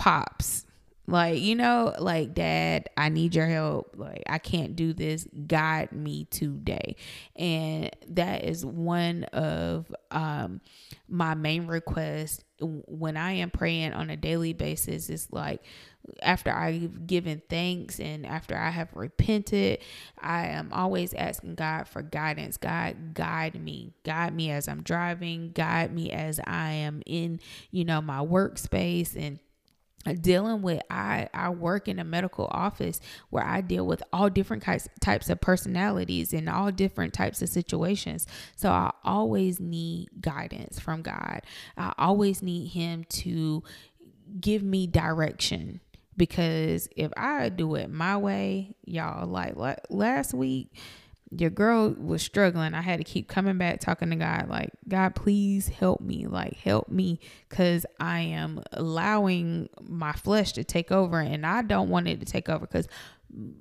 pops, 0.00 0.64
like, 1.06 1.40
you 1.40 1.56
know, 1.56 1.92
like, 1.98 2.34
dad, 2.34 2.88
I 2.96 3.08
need 3.08 3.34
your 3.34 3.46
help. 3.46 3.96
Like, 3.96 4.22
I 4.28 4.38
can't 4.38 4.76
do 4.76 4.92
this. 4.92 5.26
Guide 5.46 5.90
me 5.90 6.26
today. 6.26 6.94
And 7.34 7.90
that 8.08 8.44
is 8.44 8.64
one 8.64 9.24
of 9.24 9.92
um, 10.12 10.60
my 11.08 11.34
main 11.34 11.66
requests 11.66 12.44
when 12.60 13.16
I 13.16 13.32
am 13.32 13.50
praying 13.50 13.92
on 13.92 14.08
a 14.08 14.16
daily 14.16 14.52
basis. 14.52 15.10
Is 15.10 15.26
like, 15.32 15.64
after 16.22 16.52
I've 16.52 17.08
given 17.08 17.42
thanks 17.50 17.98
and 17.98 18.24
after 18.24 18.56
I 18.56 18.70
have 18.70 18.94
repented, 18.94 19.80
I 20.16 20.46
am 20.46 20.72
always 20.72 21.12
asking 21.12 21.56
God 21.56 21.88
for 21.88 22.02
guidance. 22.02 22.56
God, 22.56 23.14
guide 23.14 23.60
me. 23.60 23.94
Guide 24.04 24.32
me 24.32 24.52
as 24.52 24.68
I'm 24.68 24.82
driving. 24.82 25.50
Guide 25.50 25.92
me 25.92 26.12
as 26.12 26.38
I 26.46 26.70
am 26.70 27.02
in, 27.04 27.40
you 27.72 27.84
know, 27.84 28.00
my 28.00 28.18
workspace 28.18 29.16
and 29.16 29.40
dealing 30.20 30.62
with 30.62 30.82
I 30.90 31.28
I 31.34 31.50
work 31.50 31.88
in 31.88 31.98
a 31.98 32.04
medical 32.04 32.48
office 32.50 33.00
where 33.30 33.44
I 33.44 33.60
deal 33.60 33.86
with 33.86 34.02
all 34.12 34.30
different 34.30 34.62
types 34.62 34.88
types 35.00 35.28
of 35.28 35.40
personalities 35.40 36.32
and 36.32 36.48
all 36.48 36.70
different 36.72 37.12
types 37.12 37.42
of 37.42 37.48
situations. 37.48 38.26
So 38.56 38.70
I 38.70 38.92
always 39.04 39.60
need 39.60 40.08
guidance 40.20 40.78
from 40.78 41.02
God. 41.02 41.42
I 41.76 41.92
always 41.98 42.42
need 42.42 42.68
him 42.68 43.04
to 43.10 43.62
give 44.40 44.62
me 44.62 44.86
direction 44.86 45.80
because 46.16 46.88
if 46.96 47.12
I 47.16 47.48
do 47.48 47.74
it 47.74 47.90
my 47.90 48.16
way, 48.16 48.74
y'all 48.84 49.26
like 49.26 49.54
last 49.90 50.34
week 50.34 50.72
your 51.30 51.50
girl 51.50 51.90
was 51.90 52.22
struggling. 52.22 52.74
I 52.74 52.80
had 52.80 52.98
to 52.98 53.04
keep 53.04 53.28
coming 53.28 53.56
back 53.56 53.80
talking 53.80 54.10
to 54.10 54.16
God, 54.16 54.48
like, 54.48 54.70
God, 54.88 55.14
please 55.14 55.68
help 55.68 56.00
me. 56.00 56.26
Like, 56.26 56.54
help 56.54 56.88
me 56.88 57.20
because 57.48 57.86
I 58.00 58.20
am 58.20 58.62
allowing 58.72 59.68
my 59.80 60.12
flesh 60.12 60.52
to 60.54 60.64
take 60.64 60.90
over 60.90 61.20
and 61.20 61.46
I 61.46 61.62
don't 61.62 61.88
want 61.88 62.08
it 62.08 62.20
to 62.20 62.26
take 62.26 62.48
over 62.48 62.66
because 62.66 62.88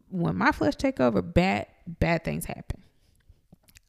when 0.09 0.35
my 0.35 0.51
flesh 0.51 0.75
take 0.75 0.99
over, 0.99 1.21
bad, 1.21 1.67
bad 1.87 2.23
things 2.23 2.45
happen 2.45 2.81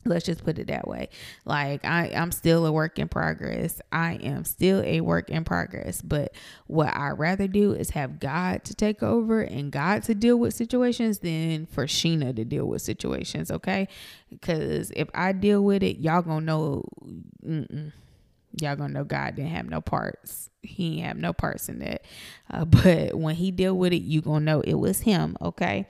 let's 0.05 0.25
just 0.25 0.45
put 0.45 0.59
it 0.59 0.69
that 0.69 0.89
way. 0.89 1.09
Like 1.45 1.85
I, 1.85 2.13
i'm 2.15 2.33
still 2.33 2.67
a 2.67 2.73
work 2.73 2.99
in 2.99 3.09
progress. 3.09 3.81
I 3.93 4.15
am 4.15 4.45
still 4.45 4.83
a 4.83 5.01
work 5.01 5.31
in 5.31 5.45
progress. 5.45 6.01
But 6.03 6.33
what 6.67 6.95
i 6.97 7.11
rather 7.11 7.47
do 7.47 7.73
is 7.73 7.91
have 7.91 8.21
god 8.21 8.65
to 8.65 8.75
take 8.75 9.03
over 9.03 9.43
and 9.43 9.71
god 9.71 10.03
to 10.05 10.15
deal 10.15 10.37
with 10.37 10.55
situations 10.55 11.19
than 11.19 11.67
for 11.67 11.87
sheena 11.87 12.35
to 12.37 12.45
deal 12.45 12.67
with 12.67 12.83
situations 12.83 13.51
okay? 13.51 13.89
Because 14.31 14.91
if 14.97 15.09
i 15.15 15.33
deal 15.33 15.63
with 15.63 15.83
it 15.83 15.99
y'all 15.99 16.23
gonna 16.23 16.47
know 16.47 16.85
y'all 17.43 18.77
gonna 18.77 18.93
know 18.93 19.05
god 19.05 19.37
didn't 19.37 19.51
have 19.51 19.69
no 19.69 19.81
parts. 19.81 20.49
He 20.63 20.97
didn't 20.97 21.07
have 21.07 21.17
no 21.17 21.33
parts 21.33 21.69
in 21.69 21.79
that. 21.81 22.03
Uh, 22.51 22.65
but 22.67 23.15
when 23.15 23.35
he 23.35 23.51
deal 23.51 23.77
with 23.77 23.93
it 23.93 24.03
you 24.03 24.23
gonna 24.23 24.45
know 24.45 24.61
it 24.63 24.75
was 24.75 25.01
him 25.01 25.37
okay? 25.43 25.87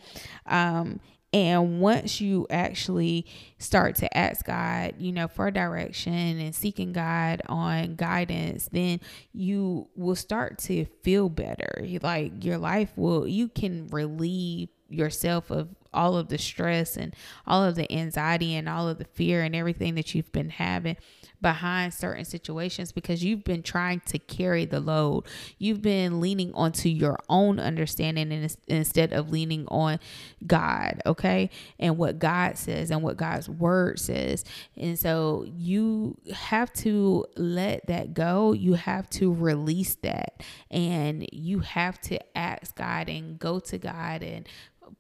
Um 0.47 1.01
and 1.33 1.81
once 1.81 2.21
you 2.21 2.47
actually 2.51 3.25
start 3.59 3.97
to 3.97 4.17
ask 4.17 4.45
God, 4.45 4.95
you 4.99 5.13
know, 5.13 5.29
for 5.29 5.51
direction 5.51 6.13
and 6.13 6.55
seeking 6.55 6.93
God 6.93 7.41
on 7.49 7.95
guidance, 7.95 8.69
then 8.73 9.01
you 9.33 9.89
will 9.95 10.17
start 10.17 10.59
to 10.61 10.87
feel 11.03 11.29
better. 11.29 11.87
Like 12.03 12.45
your 12.45 12.59
life 12.59 12.91
will, 12.97 13.29
you 13.29 13.49
can 13.49 13.87
relieve 13.89 14.71
yourself 14.89 15.51
of 15.53 15.69
all 15.93 16.17
of 16.17 16.29
the 16.29 16.39
stress 16.39 16.97
and 16.97 17.15
all 17.47 17.65
of 17.65 17.77
the 17.77 17.91
anxiety 17.93 18.57
and 18.57 18.69
all 18.69 18.89
of 18.89 18.99
the 18.99 19.05
fear 19.05 19.43
and 19.43 19.55
everything 19.55 19.95
that 19.95 20.15
you've 20.15 20.33
been 20.33 20.51
having 20.51 20.97
behind 21.41 21.95
certain 21.95 22.25
situations 22.25 22.93
because 22.93 23.25
you've 23.25 23.45
been 23.45 23.63
trying 23.63 24.01
to 24.01 24.19
carry 24.19 24.65
the 24.65 24.81
load. 24.81 25.25
You've 25.59 25.83
been 25.83 26.21
leaning 26.21 26.53
onto 26.55 26.89
your 26.89 27.19
own 27.29 27.59
understanding 27.59 28.33
and 28.33 28.57
instead 28.69 29.13
of 29.13 29.31
leaning 29.31 29.67
on 29.69 29.99
God, 30.47 31.01
okay? 31.07 31.51
And 31.79 31.97
what 31.97 32.19
God 32.19 32.57
says 32.59 32.91
and 32.91 33.03
what 33.03 33.17
God's 33.17 33.49
word 33.49 33.99
says. 33.99 34.45
And 34.77 34.99
so 34.99 35.47
you 35.57 36.17
have 36.33 36.73
to 36.75 37.27
let 37.37 37.87
that 37.87 38.15
go. 38.15 38.53
You 38.53 38.75
have 38.75 39.09
to 39.11 39.33
release 39.33 39.95
that 39.97 40.43
and 40.71 41.27
you 41.33 41.61
have 41.61 42.01
to 42.03 42.19
ask 42.37 42.77
God 42.77 43.09
and 43.09 43.39
go 43.39 43.59
to 43.61 43.79
God 43.79 44.23
and 44.23 44.49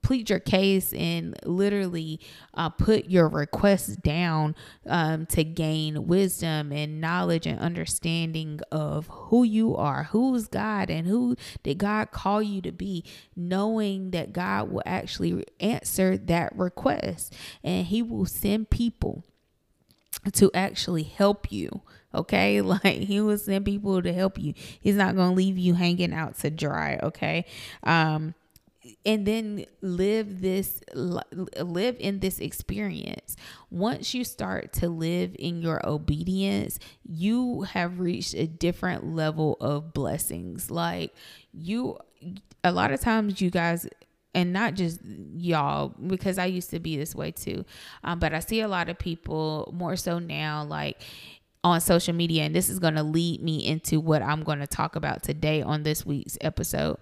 plead 0.03 0.31
your 0.31 0.41
case 0.41 0.93
and 0.93 1.37
literally 1.45 2.21
uh, 2.55 2.69
put 2.69 3.07
your 3.07 3.29
requests 3.29 3.97
down 3.97 4.55
um, 4.87 5.27
to 5.27 5.45
gain 5.45 6.07
wisdom 6.07 6.73
and 6.73 7.01
knowledge 7.01 7.47
and 7.47 7.59
understanding 7.59 8.61
of 8.71 9.07
who 9.09 9.45
you 9.45 9.77
are, 9.77 10.05
who's 10.05 10.47
God, 10.47 10.91
and 10.91 11.07
who 11.07 11.37
did 11.63 11.79
God 11.79 12.11
call 12.11 12.43
you 12.43 12.61
to 12.63 12.73
be, 12.73 13.05
knowing 13.37 14.11
that 14.11 14.33
God 14.33 14.71
will 14.71 14.83
actually 14.87 15.45
answer 15.61 16.17
that 16.17 16.57
request 16.57 17.35
and 17.63 17.87
He 17.87 18.03
will 18.03 18.27
send 18.27 18.71
people 18.71 19.25
to 20.33 20.51
actually 20.55 21.05
help 21.05 21.51
you 21.51 21.83
okay? 22.15 22.61
Like 22.71 22.85
he 22.85 23.21
will 23.21 23.39
send 23.39 23.65
people 23.65 24.01
to 24.03 24.13
help 24.13 24.39
you. 24.39 24.55
He's 24.81 24.95
not 24.95 25.17
gonna 25.17 25.35
leave 25.35 25.59
you 25.59 25.75
hanging 25.75 26.13
out 26.13 26.39
to 26.39 26.51
dry 26.51 26.99
okay? 27.03 27.47
Um 27.83 28.35
and 29.05 29.27
then 29.27 29.67
live 29.83 30.41
this 30.41 30.81
live 30.95 31.97
in 31.99 32.21
this 32.21 32.39
experience. 32.39 33.37
Once 33.71 34.15
you 34.15 34.25
start 34.25 34.73
to 34.75 34.89
live 34.89 35.37
in 35.39 35.61
your 35.63 35.87
obedience 35.87 36.79
you 37.05 37.63
have 37.63 38.01
reached 38.01 38.35
a 38.35 38.47
different 38.47 39.05
level 39.05 39.57
of 39.61 39.93
blessings. 39.93 40.71
Like 40.71 41.15
you 41.53 41.99
a 42.65 42.73
lot 42.73 42.93
of 42.93 43.01
times 43.01 43.41
you 43.41 43.51
guys 43.51 43.87
and 44.35 44.53
not 44.53 44.75
just 44.75 45.01
y'all 45.35 45.89
because 46.07 46.39
i 46.39 46.45
used 46.45 46.71
to 46.71 46.79
be 46.79 46.97
this 46.97 47.15
way 47.15 47.31
too 47.31 47.65
um, 48.05 48.19
but 48.19 48.33
i 48.33 48.39
see 48.39 48.61
a 48.61 48.69
lot 48.69 48.89
of 48.89 48.99
people 48.99 49.73
more 49.77 49.97
so 49.97 50.19
now 50.19 50.63
like 50.65 51.01
on 51.65 51.81
social 51.81 52.15
media 52.15 52.45
and 52.45 52.55
this 52.55 52.69
is 52.69 52.79
going 52.79 52.95
to 52.95 53.03
lead 53.03 53.43
me 53.43 53.67
into 53.67 53.99
what 53.99 54.23
i'm 54.23 54.43
going 54.43 54.59
to 54.59 54.67
talk 54.67 54.95
about 54.95 55.23
today 55.23 55.63
on 55.63 55.83
this 55.83 56.07
week's 56.07 56.39
episode 56.41 56.97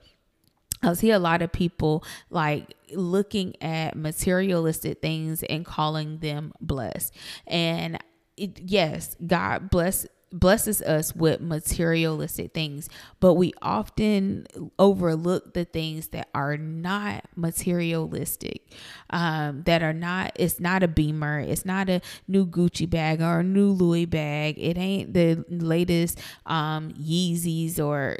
I 0.83 0.93
see 0.95 1.11
a 1.11 1.19
lot 1.19 1.43
of 1.43 1.53
people 1.53 2.05
like 2.31 2.75
looking 2.93 3.61
at 3.63 3.97
materialistic 3.97 5.01
things 5.01 5.43
and 5.43 5.65
calling 5.65 6.19
them 6.19 6.53
blessed. 6.61 7.15
And 7.47 7.99
it, 8.37 8.61
yes, 8.61 9.17
God 9.27 9.71
bless 9.71 10.07
blesses 10.31 10.83
us 10.83 11.15
with 11.15 11.41
materialistic 11.41 12.53
things, 12.53 12.89
but 13.21 13.35
we 13.35 13.53
often 13.63 14.47
overlook 14.79 15.55
the 15.55 15.65
things 15.65 16.09
that 16.09 16.29
are 16.35 16.57
not 16.57 17.25
materialistic, 17.35 18.63
um, 19.11 19.63
that 19.65 19.83
are 19.83 19.93
not, 19.93 20.33
it's 20.35 20.61
not 20.61 20.83
a 20.83 20.89
beamer, 20.89 21.41
it's 21.41 21.65
not 21.65 21.89
a 21.89 22.01
new 22.27 22.47
Gucci 22.47 22.89
bag 22.89 23.23
or 23.23 23.41
a 23.41 23.45
new 23.45 23.71
Louis 23.71 24.05
bag, 24.05 24.59
it 24.59 24.77
ain't 24.77 25.15
the 25.15 25.45
latest 25.49 26.21
um, 26.47 26.93
Yeezys 26.93 27.79
or 27.79 28.19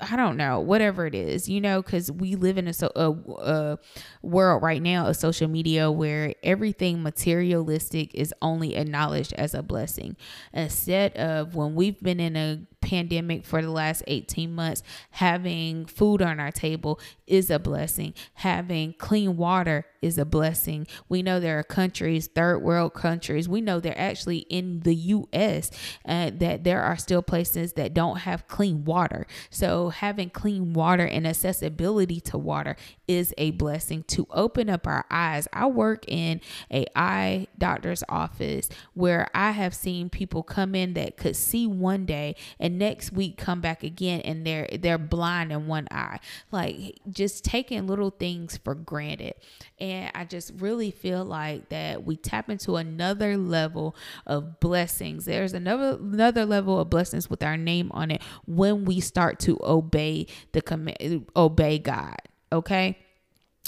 I 0.00 0.16
don't 0.16 0.36
know, 0.36 0.60
whatever 0.60 1.06
it 1.06 1.14
is, 1.14 1.48
you 1.48 1.60
know, 1.60 1.82
because 1.82 2.10
we 2.10 2.34
live 2.34 2.58
in 2.58 2.68
a, 2.68 2.72
so, 2.72 2.90
a, 2.94 3.10
a 3.10 3.78
world 4.22 4.62
right 4.62 4.82
now 4.82 5.06
of 5.06 5.16
social 5.16 5.48
media 5.48 5.90
where 5.90 6.34
everything 6.42 7.02
materialistic 7.02 8.14
is 8.14 8.34
only 8.42 8.76
acknowledged 8.76 9.32
as 9.34 9.54
a 9.54 9.62
blessing. 9.62 10.16
Instead 10.52 11.16
of 11.16 11.54
when 11.54 11.74
we've 11.74 12.00
been 12.00 12.20
in 12.20 12.36
a 12.36 12.60
pandemic 12.86 13.44
for 13.44 13.60
the 13.60 13.70
last 13.70 14.04
18 14.06 14.54
months, 14.54 14.82
having 15.10 15.86
food 15.86 16.22
on 16.22 16.38
our 16.38 16.52
table 16.52 17.00
is 17.26 17.50
a 17.50 17.58
blessing. 17.58 18.14
Having 18.34 18.94
clean 18.94 19.36
water 19.36 19.84
is 20.00 20.18
a 20.18 20.24
blessing. 20.24 20.86
We 21.08 21.20
know 21.20 21.40
there 21.40 21.58
are 21.58 21.64
countries, 21.64 22.28
third 22.28 22.60
world 22.60 22.94
countries, 22.94 23.48
we 23.48 23.60
know 23.60 23.80
they're 23.80 23.98
actually 23.98 24.38
in 24.38 24.80
the 24.80 24.94
US 24.94 25.70
uh, 26.06 26.30
that 26.36 26.62
there 26.62 26.80
are 26.80 26.96
still 26.96 27.22
places 27.22 27.72
that 27.72 27.92
don't 27.92 28.18
have 28.18 28.46
clean 28.46 28.84
water. 28.84 29.26
So 29.50 29.88
having 29.88 30.30
clean 30.30 30.72
water 30.72 31.04
and 31.04 31.26
accessibility 31.26 32.20
to 32.20 32.38
water 32.38 32.76
is 33.08 33.34
a 33.36 33.50
blessing 33.52 34.04
to 34.04 34.28
open 34.30 34.70
up 34.70 34.86
our 34.86 35.04
eyes. 35.10 35.48
I 35.52 35.66
work 35.66 36.04
in 36.06 36.40
a 36.72 36.86
eye 36.94 37.48
doctor's 37.58 38.04
office 38.08 38.68
where 38.94 39.28
I 39.34 39.50
have 39.50 39.74
seen 39.74 40.08
people 40.08 40.44
come 40.44 40.76
in 40.76 40.94
that 40.94 41.16
could 41.16 41.34
see 41.34 41.66
one 41.66 42.06
day 42.06 42.36
and 42.60 42.75
next 42.78 43.12
week 43.12 43.36
come 43.36 43.60
back 43.60 43.82
again 43.82 44.20
and 44.22 44.46
they're 44.46 44.68
they're 44.78 44.98
blind 44.98 45.52
in 45.52 45.66
one 45.66 45.88
eye. 45.90 46.18
Like 46.50 46.98
just 47.10 47.44
taking 47.44 47.86
little 47.86 48.10
things 48.10 48.56
for 48.56 48.74
granted. 48.74 49.34
And 49.78 50.10
I 50.14 50.24
just 50.24 50.52
really 50.58 50.90
feel 50.90 51.24
like 51.24 51.68
that 51.68 52.04
we 52.04 52.16
tap 52.16 52.48
into 52.50 52.76
another 52.76 53.36
level 53.36 53.96
of 54.26 54.60
blessings. 54.60 55.24
There's 55.24 55.52
another 55.52 55.98
another 56.00 56.44
level 56.44 56.80
of 56.80 56.90
blessings 56.90 57.28
with 57.30 57.42
our 57.42 57.56
name 57.56 57.90
on 57.92 58.10
it 58.10 58.22
when 58.46 58.84
we 58.84 59.00
start 59.00 59.38
to 59.40 59.58
obey 59.62 60.26
the 60.52 60.62
command 60.62 61.26
obey 61.36 61.78
God 61.78 62.16
okay 62.52 62.98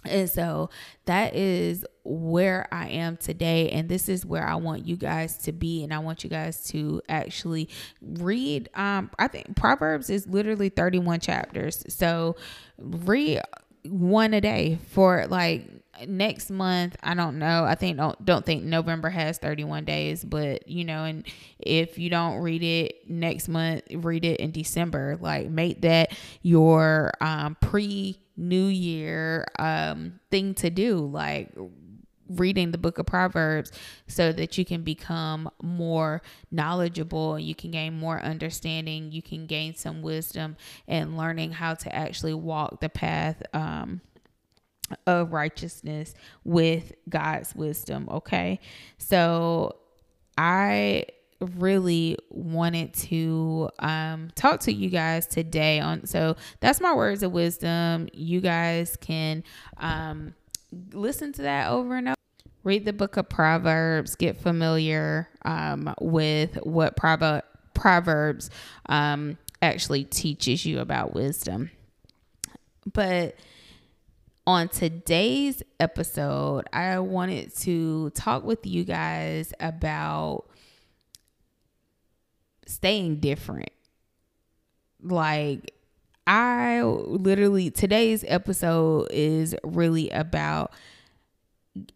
and 0.04 0.28
so 0.30 0.70
that 1.06 1.34
is 1.34 1.84
where 2.04 2.68
I 2.72 2.88
am 2.88 3.16
today. 3.16 3.70
And 3.70 3.88
this 3.88 4.08
is 4.08 4.24
where 4.24 4.46
I 4.46 4.54
want 4.54 4.86
you 4.86 4.96
guys 4.96 5.36
to 5.38 5.52
be. 5.52 5.82
And 5.82 5.92
I 5.92 5.98
want 5.98 6.24
you 6.24 6.30
guys 6.30 6.64
to 6.68 7.02
actually 7.08 7.68
read. 8.00 8.68
Um, 8.74 9.10
I 9.18 9.28
think 9.28 9.56
Proverbs 9.56 10.10
is 10.10 10.26
literally 10.26 10.68
31 10.68 11.20
chapters. 11.20 11.84
So 11.88 12.36
read 12.78 13.40
one 13.84 14.34
a 14.34 14.40
day 14.40 14.78
for 14.90 15.26
like 15.26 15.66
next 16.06 16.50
month 16.50 16.96
i 17.02 17.14
don't 17.14 17.38
know. 17.38 17.64
I 17.64 17.74
think 17.74 17.96
don't 17.96 18.24
don't 18.24 18.44
think 18.44 18.64
november 18.64 19.08
has 19.10 19.38
31 19.38 19.84
days 19.84 20.24
but 20.24 20.68
you 20.68 20.84
know 20.84 21.04
and 21.04 21.26
if 21.58 21.98
you 21.98 22.10
don't 22.10 22.38
read 22.40 22.62
it 22.62 23.08
next 23.08 23.48
month 23.48 23.82
read 23.92 24.24
it 24.24 24.40
in 24.40 24.50
december. 24.52 25.18
Like 25.20 25.48
make 25.48 25.82
that 25.82 26.16
your 26.42 27.12
um 27.20 27.56
pre 27.60 28.20
new 28.36 28.66
year 28.66 29.46
um 29.58 30.20
thing 30.30 30.54
to 30.54 30.70
do 30.70 30.98
like 30.98 31.50
reading 32.28 32.70
the 32.70 32.78
book 32.78 32.98
of 32.98 33.06
Proverbs 33.06 33.72
so 34.06 34.32
that 34.32 34.58
you 34.58 34.64
can 34.64 34.82
become 34.82 35.50
more 35.62 36.22
knowledgeable, 36.50 37.38
you 37.38 37.54
can 37.54 37.70
gain 37.70 37.98
more 37.98 38.20
understanding, 38.20 39.12
you 39.12 39.22
can 39.22 39.46
gain 39.46 39.74
some 39.74 40.02
wisdom 40.02 40.56
and 40.86 41.16
learning 41.16 41.52
how 41.52 41.74
to 41.74 41.94
actually 41.94 42.34
walk 42.34 42.80
the 42.80 42.88
path 42.88 43.42
um, 43.54 44.00
of 45.06 45.32
righteousness 45.32 46.14
with 46.44 46.92
God's 47.08 47.54
wisdom. 47.54 48.08
Okay. 48.10 48.60
So 48.98 49.76
I 50.36 51.04
really 51.40 52.16
wanted 52.30 52.92
to 52.94 53.68
um, 53.78 54.30
talk 54.34 54.60
to 54.60 54.72
you 54.72 54.90
guys 54.90 55.26
today 55.26 55.78
on 55.78 56.04
so 56.04 56.36
that's 56.60 56.80
my 56.80 56.92
words 56.92 57.22
of 57.22 57.30
wisdom 57.30 58.08
you 58.12 58.40
guys 58.40 58.96
can 59.00 59.44
um, 59.76 60.34
listen 60.92 61.32
to 61.32 61.42
that 61.42 61.70
over 61.70 61.96
and 61.96 62.08
over 62.08 62.14
read 62.64 62.84
the 62.84 62.92
book 62.92 63.16
of 63.16 63.28
proverbs 63.28 64.16
get 64.16 64.36
familiar 64.36 65.28
um, 65.42 65.94
with 66.00 66.56
what 66.64 66.96
Prover- 66.96 67.42
proverbs 67.72 68.50
um, 68.86 69.38
actually 69.62 70.04
teaches 70.04 70.66
you 70.66 70.80
about 70.80 71.14
wisdom 71.14 71.70
but 72.92 73.36
on 74.48 74.66
today's 74.68 75.62
episode 75.78 76.64
i 76.72 76.98
wanted 76.98 77.54
to 77.54 78.10
talk 78.10 78.42
with 78.42 78.66
you 78.66 78.82
guys 78.82 79.52
about 79.60 80.48
staying 82.68 83.16
different. 83.16 83.70
Like, 85.02 85.72
I 86.26 86.82
literally, 86.82 87.70
today's 87.70 88.24
episode 88.28 89.08
is 89.10 89.56
really 89.64 90.10
about 90.10 90.72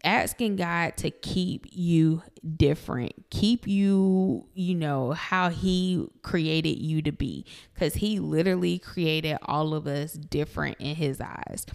asking 0.03 0.57
God 0.57 0.97
to 0.97 1.09
keep 1.09 1.65
you 1.71 2.21
different, 2.57 3.13
keep 3.29 3.67
you, 3.67 4.47
you 4.53 4.75
know, 4.75 5.11
how 5.11 5.49
He 5.49 6.07
created 6.21 6.79
you 6.79 7.01
to 7.01 7.11
be, 7.11 7.45
because 7.73 7.93
He 7.95 8.19
literally 8.19 8.79
created 8.79 9.37
all 9.43 9.73
of 9.73 9.87
us 9.87 10.13
different 10.13 10.77
in 10.79 10.95
His 10.95 11.21
eyes. 11.21 11.65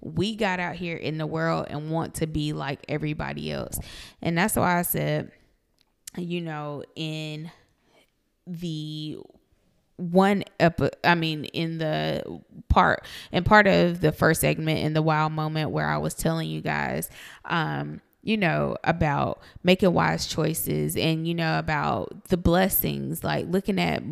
We 0.00 0.36
got 0.36 0.60
out 0.60 0.76
here 0.76 0.96
in 0.96 1.18
the 1.18 1.26
world 1.26 1.66
and 1.70 1.90
want 1.90 2.14
to 2.16 2.26
be 2.26 2.52
like 2.52 2.84
everybody 2.88 3.50
else. 3.52 3.78
And 4.22 4.36
that's 4.36 4.56
why 4.56 4.78
I 4.78 4.82
said, 4.82 5.32
you 6.16 6.40
know, 6.40 6.84
in 6.96 7.50
the 8.46 9.18
one 9.98 10.44
up 10.60 10.80
i 11.04 11.14
mean 11.14 11.44
in 11.46 11.78
the 11.78 12.22
part 12.68 13.04
and 13.32 13.44
part 13.44 13.66
of 13.66 14.00
the 14.00 14.12
first 14.12 14.40
segment 14.40 14.78
in 14.78 14.92
the 14.94 15.02
wild 15.02 15.32
moment 15.32 15.70
where 15.70 15.88
i 15.88 15.98
was 15.98 16.14
telling 16.14 16.48
you 16.48 16.60
guys 16.60 17.10
um 17.46 18.00
you 18.22 18.36
know 18.36 18.76
about 18.84 19.40
making 19.62 19.92
wise 19.92 20.26
choices 20.26 20.96
and 20.96 21.26
you 21.26 21.34
know 21.34 21.58
about 21.58 22.24
the 22.28 22.36
blessings 22.36 23.24
like 23.24 23.46
looking 23.48 23.78
at 23.78 24.02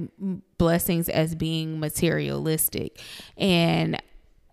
blessings 0.58 1.08
as 1.08 1.34
being 1.34 1.78
materialistic. 1.78 3.00
And 3.36 4.00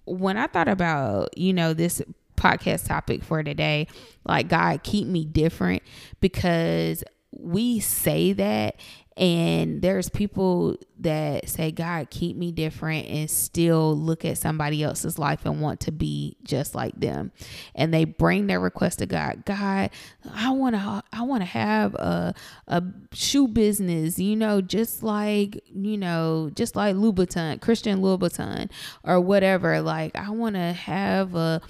when 0.05 0.35
i 0.35 0.47
thought 0.47 0.67
about 0.67 1.37
you 1.37 1.53
know 1.53 1.73
this 1.73 2.01
podcast 2.35 2.87
topic 2.87 3.23
for 3.23 3.41
today 3.41 3.87
like 4.25 4.49
god 4.49 4.83
keep 4.83 5.07
me 5.07 5.23
different 5.23 5.81
because 6.19 7.05
we 7.31 7.79
say 7.79 8.33
that 8.33 8.75
and 9.15 9.81
there's 9.81 10.09
people 10.09 10.77
that 10.99 11.47
say, 11.47 11.71
God, 11.71 12.09
keep 12.09 12.35
me 12.35 12.51
different, 12.51 13.07
and 13.07 13.29
still 13.29 13.95
look 13.95 14.25
at 14.25 14.37
somebody 14.37 14.81
else's 14.81 15.19
life 15.19 15.45
and 15.45 15.61
want 15.61 15.81
to 15.81 15.91
be 15.91 16.37
just 16.43 16.73
like 16.73 16.99
them. 16.99 17.31
And 17.75 17.93
they 17.93 18.05
bring 18.05 18.47
their 18.47 18.59
request 18.59 18.99
to 18.99 19.05
God. 19.05 19.43
God, 19.45 19.91
I 20.33 20.49
want 20.51 20.75
to, 20.75 21.03
I 21.11 21.21
want 21.23 21.41
to 21.41 21.47
have 21.47 21.93
a, 21.95 22.33
a 22.67 22.83
shoe 23.11 23.47
business, 23.47 24.17
you 24.17 24.35
know, 24.35 24.61
just 24.61 25.03
like, 25.03 25.61
you 25.73 25.97
know, 25.97 26.49
just 26.55 26.75
like 26.75 26.95
Louboutin, 26.95 27.61
Christian 27.61 28.01
Louboutin, 28.01 28.71
or 29.03 29.19
whatever. 29.19 29.81
Like, 29.81 30.15
I 30.15 30.31
want 30.31 30.55
to 30.55 30.73
have 30.73 31.35
a, 31.35 31.61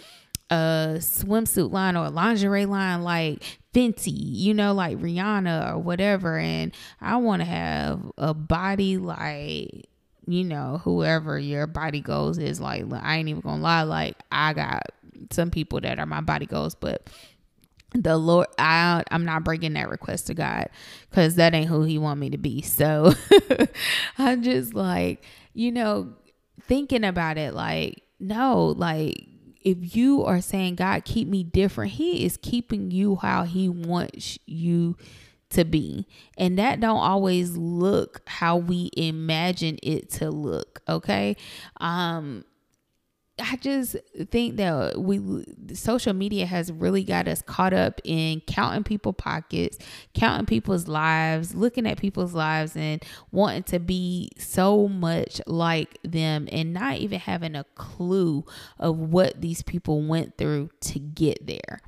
a 0.50 0.96
swimsuit 1.00 1.72
line 1.72 1.98
or 1.98 2.06
a 2.06 2.10
lingerie 2.10 2.66
line 2.66 3.04
like 3.04 3.60
Fenty, 3.74 4.14
you 4.14 4.54
know, 4.54 4.74
like 4.74 4.98
Rihanna 5.00 5.74
or 5.74 5.78
whatever. 5.80 6.38
And 6.38 6.74
I 7.02 7.18
want 7.18 7.42
to 7.42 7.46
have 7.46 8.02
a 8.18 8.34
body 8.34 8.98
like, 8.98 9.90
you 10.28 10.44
know, 10.44 10.80
whoever 10.84 11.40
your 11.40 11.68
body 11.68 12.02
goals 12.02 12.38
is 12.38 12.60
like. 12.60 12.86
I 12.94 13.18
ain't 13.18 13.30
even 13.30 13.42
gonna 13.42 13.62
lie, 13.62 13.84
like 13.84 14.16
I 14.32 14.54
got 14.54 14.84
some 15.32 15.52
people 15.52 15.82
that 15.82 16.00
are 16.00 16.06
my 16.06 16.22
body 16.22 16.46
goals, 16.46 16.76
but 16.76 17.10
the 17.94 18.18
Lord, 18.18 18.48
I 18.58 19.04
I'm 19.12 19.26
not 19.26 19.44
bringing 19.44 19.74
that 19.74 19.90
request 19.90 20.28
to 20.28 20.34
God 20.34 20.70
because 21.10 21.36
that 21.36 21.54
ain't 21.54 21.68
who 21.68 21.84
He 21.84 21.98
want 21.98 22.20
me 22.20 22.30
to 22.32 22.38
be. 22.38 22.62
So 22.62 23.14
I'm 24.18 24.44
just 24.44 24.74
like, 24.74 25.24
you 25.54 25.72
know, 25.72 26.14
thinking 26.62 27.04
about 27.04 27.38
it, 27.38 27.54
like 27.54 28.04
no, 28.20 28.68
like 28.78 29.28
if 29.64 29.96
you 29.96 30.24
are 30.24 30.42
saying, 30.42 30.76
God, 30.76 31.06
keep 31.06 31.28
me 31.28 31.44
different, 31.44 31.94
He 31.94 32.26
is 32.26 32.38
keeping 32.38 32.92
you 32.92 33.16
how 33.18 33.44
He 33.44 33.70
wants 33.70 34.38
you 34.46 34.96
to 35.52 35.64
be. 35.64 36.08
And 36.38 36.58
that 36.58 36.80
don't 36.80 36.98
always 36.98 37.56
look 37.58 38.22
how 38.28 38.58
we 38.58 38.90
imagine 38.98 39.80
it 39.82 40.10
to 40.12 40.30
look. 40.30 40.82
Okay. 40.88 41.38
Um, 41.80 42.44
I 43.40 43.56
just 43.56 43.96
think 44.30 44.58
that 44.58 45.00
we 45.02 45.44
social 45.74 46.14
media 46.14 46.46
has 46.46 46.72
really 46.72 47.04
got 47.04 47.28
us 47.28 47.42
caught 47.42 47.74
up 47.74 48.00
in 48.04 48.42
counting 48.42 48.84
people 48.84 49.12
pockets, 49.12 49.80
counting 50.14 50.46
people's 50.46 50.88
lives, 50.88 51.56
looking 51.56 51.88
at 51.88 51.98
people's 51.98 52.36
lives 52.36 52.76
and 52.76 53.04
wanting 53.32 53.64
to 53.64 53.80
be 53.80 54.30
so 54.38 54.88
much 54.88 55.42
like 55.48 55.98
them 56.04 56.48
and 56.52 56.74
not 56.74 56.98
even 56.98 57.20
having 57.20 57.56
a 57.56 57.64
clue 57.74 58.46
of 58.78 59.00
what 59.00 59.42
these 59.42 59.64
people 59.64 60.04
went 60.04 60.38
through 60.38 60.70
to 60.82 61.00
get 61.00 61.48
there. 61.48 61.80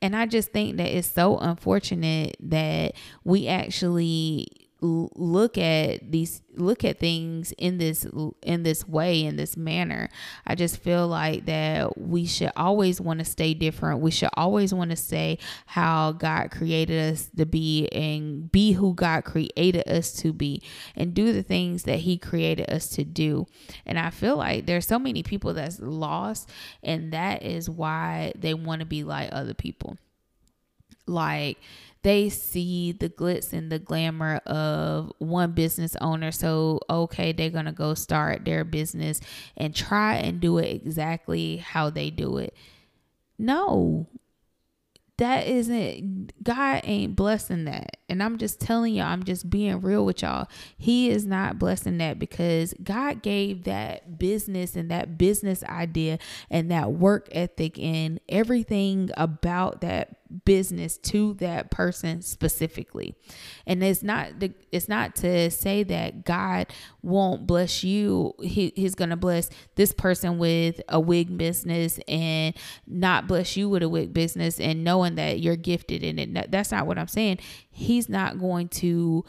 And 0.00 0.16
I 0.16 0.24
just 0.24 0.52
think 0.52 0.78
that 0.78 0.88
it's 0.88 1.10
so 1.10 1.36
unfortunate 1.36 2.36
that 2.40 2.94
we 3.24 3.46
actually 3.46 4.67
look 4.80 5.58
at 5.58 6.10
these 6.10 6.40
look 6.54 6.84
at 6.84 6.98
things 6.98 7.52
in 7.52 7.78
this 7.78 8.06
in 8.42 8.62
this 8.62 8.86
way 8.86 9.24
in 9.24 9.36
this 9.36 9.56
manner. 9.56 10.08
I 10.46 10.54
just 10.54 10.78
feel 10.78 11.08
like 11.08 11.46
that 11.46 11.98
we 11.98 12.26
should 12.26 12.52
always 12.56 13.00
want 13.00 13.18
to 13.18 13.24
stay 13.24 13.54
different. 13.54 14.00
We 14.00 14.10
should 14.10 14.30
always 14.34 14.72
want 14.72 14.90
to 14.90 14.96
say 14.96 15.38
how 15.66 16.12
god 16.12 16.50
created 16.50 17.12
us 17.12 17.28
to 17.36 17.44
be 17.44 17.88
and 17.88 18.50
be 18.50 18.72
who 18.72 18.94
god 18.94 19.24
created 19.24 19.88
us 19.88 20.12
to 20.14 20.32
be 20.32 20.62
and 20.94 21.12
do 21.12 21.32
the 21.32 21.42
things 21.42 21.82
that 21.84 22.00
he 22.00 22.16
created 22.16 22.70
us 22.70 22.88
to 22.90 23.04
do. 23.04 23.46
And 23.84 23.98
i 23.98 24.10
feel 24.10 24.36
like 24.36 24.66
there's 24.66 24.86
so 24.86 24.98
many 24.98 25.22
people 25.22 25.54
that's 25.54 25.80
lost 25.80 26.48
and 26.82 27.12
that 27.12 27.42
is 27.42 27.68
why 27.68 28.32
they 28.36 28.54
want 28.54 28.80
to 28.80 28.86
be 28.86 29.02
like 29.02 29.30
other 29.32 29.54
people 29.54 29.96
like 31.08 31.58
they 32.02 32.28
see 32.28 32.92
the 32.92 33.08
glitz 33.08 33.52
and 33.52 33.72
the 33.72 33.78
glamour 33.78 34.36
of 34.46 35.12
one 35.18 35.52
business 35.52 35.96
owner. 36.00 36.30
So, 36.30 36.80
okay, 36.88 37.32
they're 37.32 37.50
going 37.50 37.64
to 37.64 37.72
go 37.72 37.94
start 37.94 38.44
their 38.44 38.64
business 38.64 39.20
and 39.56 39.74
try 39.74 40.16
and 40.16 40.40
do 40.40 40.58
it 40.58 40.70
exactly 40.70 41.56
how 41.56 41.90
they 41.90 42.10
do 42.10 42.38
it. 42.38 42.54
No, 43.38 44.06
that 45.18 45.48
isn't 45.48 46.32
God 46.44 46.80
ain't 46.84 47.16
blessing 47.16 47.64
that. 47.64 47.96
And 48.08 48.22
I'm 48.22 48.38
just 48.38 48.60
telling 48.60 48.94
y'all, 48.94 49.06
I'm 49.06 49.24
just 49.24 49.50
being 49.50 49.80
real 49.80 50.04
with 50.04 50.22
y'all. 50.22 50.46
He 50.76 51.10
is 51.10 51.26
not 51.26 51.58
blessing 51.58 51.98
that 51.98 52.20
because 52.20 52.72
God 52.82 53.20
gave 53.22 53.64
that 53.64 54.18
business 54.18 54.76
and 54.76 54.90
that 54.90 55.18
business 55.18 55.64
idea 55.64 56.20
and 56.50 56.70
that 56.70 56.92
work 56.92 57.28
ethic 57.32 57.78
and 57.80 58.20
everything 58.28 59.10
about 59.16 59.80
that 59.80 60.17
business 60.44 60.98
to 60.98 61.34
that 61.34 61.70
person 61.70 62.22
specifically. 62.22 63.14
And 63.66 63.82
it's 63.82 64.02
not 64.02 64.40
the 64.40 64.52
it's 64.72 64.88
not 64.88 65.16
to 65.16 65.50
say 65.50 65.82
that 65.84 66.24
God 66.24 66.66
won't 67.02 67.46
bless 67.46 67.82
you. 67.82 68.34
He, 68.42 68.72
he's 68.76 68.94
going 68.94 69.10
to 69.10 69.16
bless 69.16 69.50
this 69.76 69.92
person 69.92 70.38
with 70.38 70.80
a 70.88 71.00
wig 71.00 71.36
business 71.38 71.98
and 72.06 72.54
not 72.86 73.26
bless 73.26 73.56
you 73.56 73.68
with 73.68 73.82
a 73.82 73.88
wig 73.88 74.12
business 74.12 74.60
and 74.60 74.84
knowing 74.84 75.14
that 75.16 75.40
you're 75.40 75.56
gifted 75.56 76.02
in 76.02 76.18
it. 76.18 76.50
That's 76.50 76.72
not 76.72 76.86
what 76.86 76.98
I'm 76.98 77.08
saying. 77.08 77.38
He's 77.70 78.08
not 78.08 78.38
going 78.38 78.68
to 78.68 79.24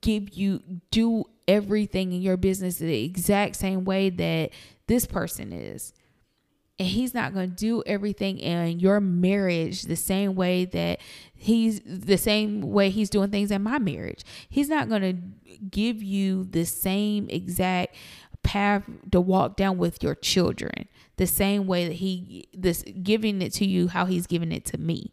give 0.00 0.36
you 0.36 0.62
do 0.90 1.24
everything 1.48 2.12
in 2.12 2.22
your 2.22 2.36
business 2.36 2.78
the 2.78 3.04
exact 3.04 3.56
same 3.56 3.84
way 3.84 4.10
that 4.10 4.50
this 4.86 5.06
person 5.06 5.52
is 5.52 5.92
and 6.78 6.88
he's 6.88 7.14
not 7.14 7.32
going 7.32 7.50
to 7.50 7.56
do 7.56 7.82
everything 7.86 8.38
in 8.38 8.80
your 8.80 9.00
marriage 9.00 9.82
the 9.82 9.96
same 9.96 10.34
way 10.34 10.64
that 10.64 11.00
he's 11.34 11.80
the 11.84 12.18
same 12.18 12.62
way 12.62 12.90
he's 12.90 13.10
doing 13.10 13.30
things 13.30 13.50
in 13.50 13.62
my 13.62 13.78
marriage. 13.78 14.24
He's 14.48 14.68
not 14.68 14.88
going 14.88 15.02
to 15.02 15.58
give 15.70 16.02
you 16.02 16.44
the 16.44 16.64
same 16.64 17.28
exact 17.30 17.94
path 18.42 18.82
to 19.12 19.20
walk 19.20 19.56
down 19.56 19.78
with 19.78 20.02
your 20.02 20.14
children 20.14 20.88
the 21.16 21.26
same 21.26 21.66
way 21.66 21.86
that 21.88 21.94
he 21.94 22.46
this 22.52 22.84
giving 23.02 23.40
it 23.40 23.52
to 23.54 23.64
you 23.64 23.88
how 23.88 24.04
he's 24.04 24.26
giving 24.26 24.52
it 24.52 24.64
to 24.66 24.76
me 24.76 25.12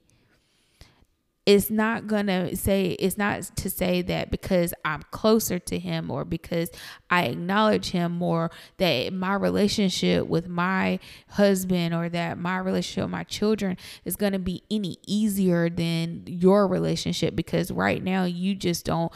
it's 1.47 1.71
not 1.71 2.05
gonna 2.05 2.55
say 2.55 2.91
it's 2.99 3.17
not 3.17 3.41
to 3.57 3.69
say 3.69 4.03
that 4.03 4.29
because 4.29 4.75
I'm 4.85 5.01
closer 5.09 5.57
to 5.57 5.79
him 5.79 6.11
or 6.11 6.23
because 6.23 6.69
I 7.09 7.23
acknowledge 7.25 7.89
him 7.89 8.11
more 8.11 8.51
that 8.77 9.11
my 9.11 9.33
relationship 9.33 10.27
with 10.27 10.47
my 10.47 10.99
husband 11.29 11.95
or 11.95 12.09
that 12.09 12.37
my 12.37 12.59
relationship 12.59 13.05
with 13.05 13.11
my 13.11 13.23
children 13.23 13.77
is 14.05 14.15
gonna 14.15 14.37
be 14.37 14.61
any 14.69 14.97
easier 15.07 15.67
than 15.67 16.23
your 16.27 16.67
relationship 16.67 17.35
because 17.35 17.71
right 17.71 18.03
now 18.03 18.25
you 18.25 18.53
just 18.53 18.85
don't 18.85 19.11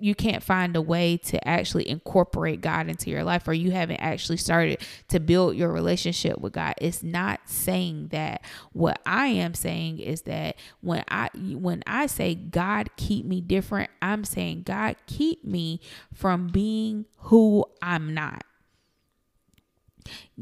you 0.00 0.16
can't 0.16 0.42
find 0.42 0.74
a 0.74 0.82
way 0.82 1.16
to 1.16 1.46
actually 1.46 1.88
incorporate 1.88 2.60
God 2.60 2.88
into 2.88 3.08
your 3.08 3.22
life 3.22 3.46
or 3.46 3.52
you 3.52 3.70
haven't 3.70 3.98
actually 3.98 4.38
started 4.38 4.84
to 5.08 5.20
build 5.20 5.54
your 5.54 5.70
relationship 5.70 6.38
with 6.38 6.54
God. 6.54 6.74
It's 6.80 7.04
not 7.04 7.40
saying 7.44 8.08
that. 8.08 8.42
What 8.72 9.00
I 9.06 9.28
am 9.28 9.54
saying 9.54 10.00
is 10.00 10.22
that 10.22 10.56
when 10.80 11.04
I 11.08 11.30
when 11.34 11.67
I 11.86 12.06
say 12.06 12.34
God 12.34 12.90
keep 12.96 13.24
me 13.24 13.40
different, 13.40 13.90
I'm 14.00 14.24
saying 14.24 14.62
God 14.62 14.96
keep 15.06 15.44
me 15.44 15.80
from 16.14 16.48
being 16.48 17.06
who 17.16 17.64
I'm 17.82 18.14
not. 18.14 18.44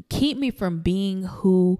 Keep 0.09 0.37
me 0.37 0.51
from 0.51 0.79
being 0.79 1.23
who 1.23 1.79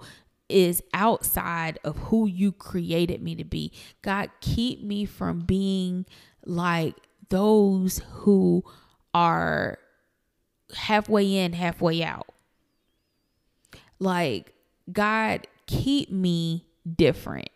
is 0.50 0.82
outside 0.94 1.80
of 1.84 1.98
who 1.98 2.26
you 2.28 2.52
created 2.52 3.22
me 3.22 3.36
to 3.36 3.44
be. 3.44 3.72
God, 4.02 4.30
keep 4.42 4.84
me 4.84 5.06
from 5.06 5.40
being 5.40 6.06
like 6.46 6.96
those 7.30 8.02
who 8.12 8.64
are 9.14 9.78
halfway 10.76 11.36
in, 11.36 11.54
halfway 11.54 12.04
out. 12.04 12.28
Like, 14.00 14.54
God, 14.92 15.48
keep 15.66 16.12
me 16.12 16.66
different 16.96 17.50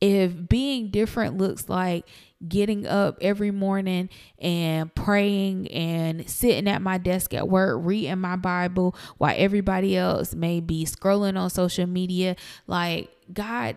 if 0.00 0.48
being 0.48 0.90
different 0.90 1.36
looks 1.36 1.68
like 1.68 2.06
getting 2.48 2.86
up 2.86 3.18
every 3.20 3.50
morning 3.50 4.08
and 4.38 4.94
praying 4.94 5.66
and 5.68 6.28
sitting 6.30 6.68
at 6.68 6.80
my 6.80 6.96
desk 6.96 7.34
at 7.34 7.48
work 7.48 7.80
reading 7.82 8.18
my 8.20 8.36
bible 8.36 8.94
while 9.16 9.34
everybody 9.36 9.96
else 9.96 10.34
may 10.34 10.60
be 10.60 10.84
scrolling 10.84 11.36
on 11.36 11.50
social 11.50 11.86
media 11.86 12.36
like 12.68 13.10
god 13.32 13.76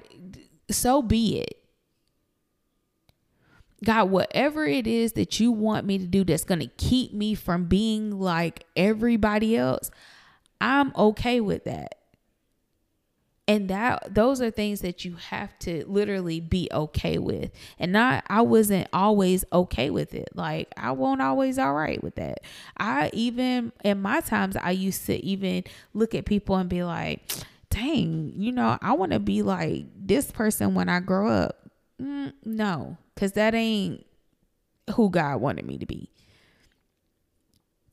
so 0.71 1.01
be 1.01 1.39
it. 1.39 1.57
God, 3.83 4.11
whatever 4.11 4.65
it 4.65 4.85
is 4.85 5.13
that 5.13 5.39
you 5.39 5.51
want 5.51 5.85
me 5.87 5.97
to 5.97 6.05
do 6.05 6.23
that's 6.23 6.43
going 6.43 6.59
to 6.59 6.67
keep 6.77 7.13
me 7.13 7.33
from 7.33 7.65
being 7.65 8.19
like 8.19 8.63
everybody 8.75 9.57
else, 9.57 9.89
I'm 10.59 10.93
okay 10.95 11.41
with 11.41 11.63
that 11.63 11.95
and 13.47 13.69
that 13.69 14.13
those 14.13 14.41
are 14.41 14.51
things 14.51 14.81
that 14.81 15.03
you 15.03 15.15
have 15.15 15.57
to 15.59 15.83
literally 15.87 16.39
be 16.39 16.69
okay 16.71 17.17
with. 17.17 17.51
And 17.79 17.91
not 17.91 18.23
i 18.27 18.41
wasn't 18.41 18.87
always 18.93 19.43
okay 19.51 19.89
with 19.89 20.13
it. 20.13 20.29
Like 20.35 20.71
i 20.77 20.91
won't 20.91 21.21
always 21.21 21.57
all 21.57 21.73
right 21.73 22.01
with 22.03 22.15
that. 22.15 22.39
I 22.77 23.09
even 23.13 23.71
in 23.83 24.01
my 24.01 24.21
times 24.21 24.55
i 24.55 24.71
used 24.71 25.05
to 25.07 25.23
even 25.25 25.63
look 25.93 26.15
at 26.15 26.25
people 26.25 26.55
and 26.55 26.69
be 26.69 26.83
like 26.83 27.21
dang 27.69 28.33
you 28.35 28.51
know 28.51 28.77
i 28.81 28.91
want 28.91 29.13
to 29.13 29.19
be 29.19 29.41
like 29.41 29.85
this 29.95 30.29
person 30.29 30.73
when 30.73 30.89
i 30.89 30.99
grow 30.99 31.29
up. 31.29 31.69
Mm, 32.01 32.33
no 32.45 32.97
because 33.15 33.33
that 33.33 33.53
ain't 33.53 34.05
who 34.95 35.09
god 35.09 35.41
wanted 35.41 35.65
me 35.65 35.77
to 35.77 35.85
be. 35.85 36.09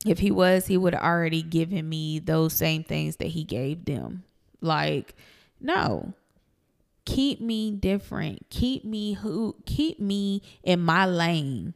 If 0.05 0.19
he 0.19 0.31
was 0.31 0.67
he 0.67 0.77
would 0.77 0.93
have 0.93 1.03
already 1.03 1.41
given 1.41 1.89
me 1.89 2.19
those 2.19 2.53
same 2.53 2.83
things 2.83 3.17
that 3.17 3.27
he 3.27 3.43
gave 3.43 3.85
them. 3.85 4.23
Like 4.61 5.15
no. 5.59 6.13
Keep 7.05 7.41
me 7.41 7.71
different. 7.71 8.49
Keep 8.49 8.85
me 8.85 9.13
who 9.13 9.55
keep 9.65 9.99
me 9.99 10.43
in 10.63 10.79
my 10.79 11.05
lane. 11.05 11.73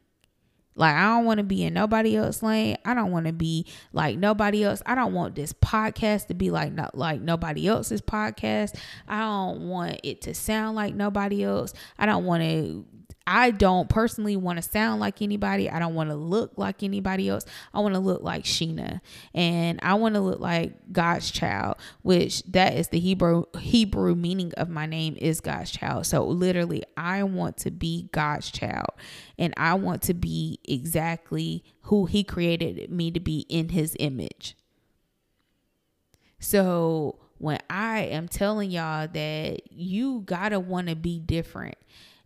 Like 0.76 0.94
I 0.94 1.04
don't 1.04 1.24
want 1.24 1.38
to 1.38 1.44
be 1.44 1.64
in 1.64 1.74
nobody 1.74 2.16
else 2.16 2.42
lane. 2.42 2.76
I 2.84 2.94
don't 2.94 3.10
want 3.10 3.26
to 3.26 3.32
be 3.32 3.66
like 3.92 4.18
nobody 4.18 4.64
else. 4.64 4.82
I 4.86 4.94
don't 4.94 5.12
want 5.12 5.34
this 5.34 5.52
podcast 5.52 6.26
to 6.28 6.34
be 6.34 6.50
like 6.50 6.72
not 6.72 6.96
like 6.96 7.20
nobody 7.20 7.66
else's 7.66 8.00
podcast. 8.00 8.76
I 9.08 9.20
don't 9.20 9.68
want 9.68 10.00
it 10.02 10.22
to 10.22 10.34
sound 10.34 10.76
like 10.76 10.94
nobody 10.94 11.44
else. 11.44 11.74
I 11.98 12.06
don't 12.06 12.24
want 12.24 12.42
to 12.42 12.84
I 13.26 13.52
don't 13.52 13.88
personally 13.88 14.36
want 14.36 14.58
to 14.58 14.62
sound 14.62 15.00
like 15.00 15.22
anybody. 15.22 15.70
I 15.70 15.78
don't 15.78 15.94
want 15.94 16.10
to 16.10 16.16
look 16.16 16.52
like 16.56 16.82
anybody 16.82 17.28
else. 17.28 17.46
I 17.72 17.80
want 17.80 17.94
to 17.94 18.00
look 18.00 18.22
like 18.22 18.44
Sheena 18.44 19.00
and 19.32 19.80
I 19.82 19.94
want 19.94 20.14
to 20.14 20.20
look 20.20 20.40
like 20.40 20.92
God's 20.92 21.30
child, 21.30 21.76
which 22.02 22.42
that 22.44 22.74
is 22.74 22.88
the 22.88 23.00
Hebrew 23.00 23.44
Hebrew 23.58 24.14
meaning 24.14 24.52
of 24.58 24.68
my 24.68 24.84
name 24.84 25.16
is 25.18 25.40
God's 25.40 25.70
child. 25.70 26.04
So 26.06 26.24
literally 26.24 26.82
I 26.96 27.22
want 27.22 27.56
to 27.58 27.70
be 27.70 28.10
God's 28.12 28.50
child 28.50 28.90
and 29.38 29.54
I 29.56 29.74
want 29.74 30.02
to 30.02 30.14
be 30.14 30.58
exactly 30.64 31.64
who 31.82 32.04
he 32.04 32.24
created 32.24 32.90
me 32.90 33.10
to 33.10 33.20
be 33.20 33.46
in 33.48 33.70
his 33.70 33.96
image. 33.98 34.54
So 36.38 37.20
when 37.38 37.58
I 37.70 38.00
am 38.00 38.28
telling 38.28 38.70
y'all 38.70 39.08
that 39.08 39.72
you 39.72 40.20
got 40.26 40.50
to 40.50 40.60
want 40.60 40.88
to 40.88 40.96
be 40.96 41.18
different 41.18 41.76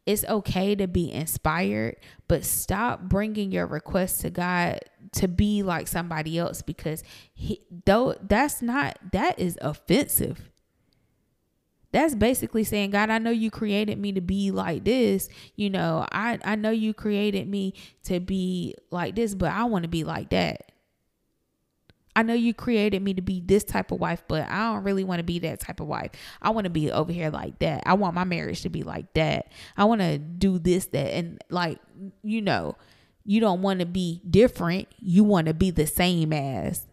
it's 0.09 0.25
okay 0.25 0.75
to 0.75 0.89
be 0.89 1.13
inspired, 1.13 1.97
but 2.29 2.43
stop 2.43 3.03
bringing 3.03 3.53
your 3.53 3.67
requests 3.67 4.23
to 4.23 4.31
God 4.31 4.81
to 5.13 5.29
be 5.29 5.63
like 5.63 5.87
somebody 5.87 6.39
else 6.39 6.63
because 6.63 7.05
he 7.35 7.61
though 7.85 8.15
that's 8.23 8.63
not 8.63 8.99
that 9.13 9.39
is 9.39 9.59
offensive. 9.61 10.49
That's 11.93 12.15
basically 12.15 12.65
saying, 12.65 12.91
God, 12.91 13.11
I 13.11 13.19
know 13.19 13.31
you 13.31 13.51
created 13.51 13.99
me 13.99 14.13
to 14.13 14.23
be 14.23 14.51
like 14.51 14.85
this. 14.85 15.29
You 15.57 15.71
know, 15.71 16.07
I, 16.11 16.39
I 16.45 16.55
know 16.55 16.71
you 16.71 16.93
created 16.95 17.49
me 17.49 17.75
to 18.05 18.21
be 18.21 18.75
like 18.91 19.15
this, 19.15 19.35
but 19.35 19.53
I 19.53 19.65
want 19.65 19.85
to 19.85 19.89
be 19.89 20.05
like 20.05 20.31
that. 20.31 20.68
I 22.19 22.25
know 22.25 22.35
you 22.35 22.53
created 22.53 23.01
me 23.01 23.15
to 23.15 23.23
be 23.23 23.39
this 23.39 23.63
type 23.63 23.93
of 23.93 24.01
wife, 24.01 24.25
but 24.27 24.51
I 24.51 24.73
don't 24.73 24.83
really 24.83 25.05
want 25.05 25.21
to 25.21 25.23
be 25.23 25.39
that 25.39 25.61
type 25.61 25.79
of 25.79 25.87
wife. 25.87 26.11
I 26.43 26.51
want 26.51 26.65
to 26.65 26.71
be 26.71 26.91
over 26.91 27.13
here 27.13 27.31
like 27.31 27.61
that. 27.61 27.85
I 27.87 27.95
want 27.95 28.17
my 28.17 28.25
marriage 28.25 28.63
to 28.63 28.69
be 28.69 28.83
like 28.83 29.15
that. 29.15 29.53
I 29.77 29.85
want 29.85 30.01
to 30.01 30.19
do 30.19 30.59
this, 30.59 30.87
that, 30.87 31.15
and 31.15 31.41
like, 31.49 31.79
you 32.25 32.43
know, 32.43 32.75
you 33.25 33.39
don't 33.39 33.63
want 33.63 33.79
to 33.79 33.87
be 33.87 34.21
different. 34.29 34.89
You 34.99 35.23
want 35.23 35.47
to 35.47 35.55
be 35.55 35.71
the 35.71 35.87
same 35.87 36.33
as. 36.33 36.88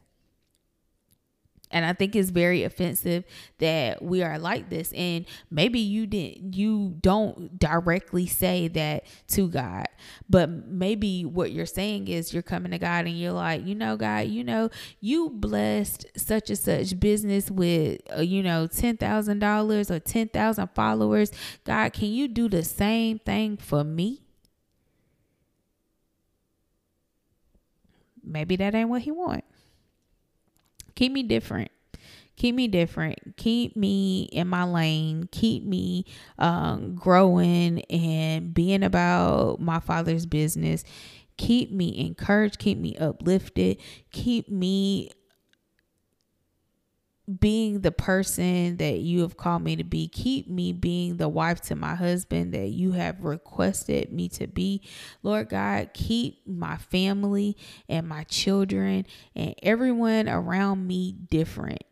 And 1.75 1.85
I 1.85 1.91
think 1.91 2.15
it's 2.15 2.29
very 2.29 2.63
offensive 2.63 3.25
that 3.57 4.01
we 4.01 4.23
are 4.23 4.39
like 4.39 4.69
this. 4.69 4.93
And 4.93 5.25
maybe 5.51 5.81
you 5.81 6.07
didn't, 6.07 6.53
you 6.55 6.95
don't 7.01 7.59
directly 7.59 8.27
say 8.27 8.69
that 8.69 9.03
to 9.31 9.49
God, 9.49 9.85
but 10.29 10.49
maybe 10.49 11.25
what 11.25 11.51
you're 11.51 11.65
saying 11.65 12.07
is 12.07 12.33
you're 12.33 12.43
coming 12.43 12.71
to 12.71 12.79
God 12.79 13.07
and 13.07 13.19
you're 13.19 13.33
like, 13.33 13.67
you 13.67 13.75
know, 13.75 13.97
God, 13.97 14.27
you 14.27 14.41
know, 14.41 14.69
you 15.01 15.29
blessed 15.29 16.05
such 16.15 16.49
and 16.49 16.57
such 16.57 16.97
business 16.97 17.51
with, 17.51 17.99
uh, 18.17 18.21
you 18.21 18.41
know, 18.41 18.69
$10,000 18.69 19.91
or 19.91 19.99
10,000 19.99 20.69
followers. 20.73 21.31
God, 21.65 21.91
can 21.91 22.07
you 22.07 22.29
do 22.29 22.47
the 22.47 22.63
same 22.63 23.19
thing 23.19 23.57
for 23.57 23.83
me? 23.83 24.21
Maybe 28.23 28.55
that 28.55 28.73
ain't 28.73 28.87
what 28.87 29.01
he 29.01 29.11
want. 29.11 29.43
Keep 30.95 31.11
me 31.11 31.23
different. 31.23 31.71
Keep 32.37 32.55
me 32.55 32.67
different. 32.67 33.37
Keep 33.37 33.77
me 33.77 34.23
in 34.31 34.47
my 34.47 34.63
lane. 34.63 35.29
Keep 35.31 35.63
me 35.63 36.05
um, 36.37 36.95
growing 36.95 37.81
and 37.85 38.53
being 38.53 38.83
about 38.83 39.61
my 39.61 39.79
father's 39.79 40.25
business. 40.25 40.83
Keep 41.37 41.71
me 41.71 41.97
encouraged. 41.97 42.59
Keep 42.59 42.77
me 42.77 42.95
uplifted. 42.97 43.77
Keep 44.11 44.49
me 44.49 45.11
being 47.39 47.81
the 47.81 47.91
person 47.91 48.77
that 48.77 48.99
you 48.99 49.21
have 49.21 49.35
called 49.35 49.63
me 49.63 49.75
to 49.75 49.83
be. 49.83 50.07
Keep 50.07 50.47
me 50.47 50.73
being 50.73 51.17
the 51.17 51.29
wife 51.29 51.61
to 51.61 51.75
my 51.75 51.95
husband 51.95 52.53
that 52.53 52.69
you 52.69 52.91
have 52.91 53.23
requested 53.23 54.11
me 54.11 54.29
to 54.29 54.47
be. 54.47 54.81
Lord 55.23 55.49
God, 55.49 55.89
keep 55.93 56.45
my 56.47 56.77
family 56.77 57.57
and 57.89 58.07
my 58.07 58.23
children 58.25 59.05
and 59.35 59.55
everyone 59.63 60.29
around 60.29 60.85
me 60.85 61.13
different. 61.13 61.83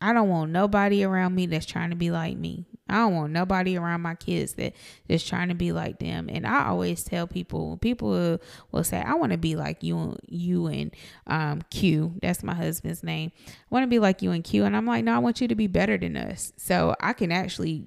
I 0.00 0.14
don't 0.14 0.30
want 0.30 0.50
nobody 0.50 1.04
around 1.04 1.34
me 1.34 1.46
that's 1.46 1.66
trying 1.66 1.90
to 1.90 1.96
be 1.96 2.10
like 2.10 2.36
me. 2.36 2.64
I 2.90 2.98
don't 2.98 3.14
want 3.14 3.32
nobody 3.32 3.76
around 3.76 4.00
my 4.02 4.14
kids 4.14 4.54
that 4.54 4.74
is 5.08 5.24
trying 5.24 5.48
to 5.48 5.54
be 5.54 5.72
like 5.72 5.98
them. 5.98 6.28
And 6.30 6.46
I 6.46 6.66
always 6.66 7.04
tell 7.04 7.26
people, 7.26 7.76
people 7.78 8.38
will, 8.72 8.84
say, 8.84 9.00
I 9.00 9.14
want 9.14 9.32
to 9.32 9.38
be 9.38 9.56
like 9.56 9.82
you, 9.82 10.16
you 10.26 10.66
and 10.66 10.90
um, 11.26 11.62
Q. 11.70 12.14
That's 12.20 12.42
my 12.42 12.54
husband's 12.54 13.02
name. 13.02 13.32
I 13.46 13.52
want 13.70 13.84
to 13.84 13.88
be 13.88 13.98
like 13.98 14.22
you 14.22 14.32
and 14.32 14.42
Q. 14.42 14.64
And 14.64 14.76
I'm 14.76 14.86
like, 14.86 15.04
no, 15.04 15.14
I 15.14 15.18
want 15.18 15.40
you 15.40 15.48
to 15.48 15.54
be 15.54 15.66
better 15.66 15.96
than 15.96 16.16
us. 16.16 16.52
So 16.56 16.96
I 17.00 17.12
can 17.12 17.32
actually 17.32 17.84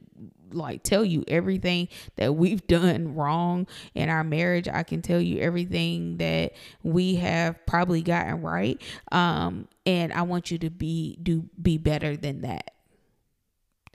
like 0.54 0.84
tell 0.84 1.04
you 1.04 1.24
everything 1.28 1.88
that 2.16 2.36
we've 2.36 2.66
done 2.68 3.16
wrong 3.16 3.68
in 3.96 4.10
our 4.10 4.24
marriage. 4.24 4.68
I 4.68 4.84
can 4.84 5.02
tell 5.02 5.22
you 5.22 5.40
everything 5.40 6.18
that 6.18 6.54
we 6.84 7.16
have 7.16 7.66
probably 7.66 8.02
gotten 8.02 8.42
right. 8.42 8.82
Um, 9.12 9.68
and 9.86 10.14
I 10.14 10.22
want 10.24 10.52
you 10.52 10.58
to 10.60 10.70
be 10.70 11.18
do 11.22 11.50
be 11.62 11.78
better 11.78 12.16
than 12.16 12.42
that. 12.42 12.72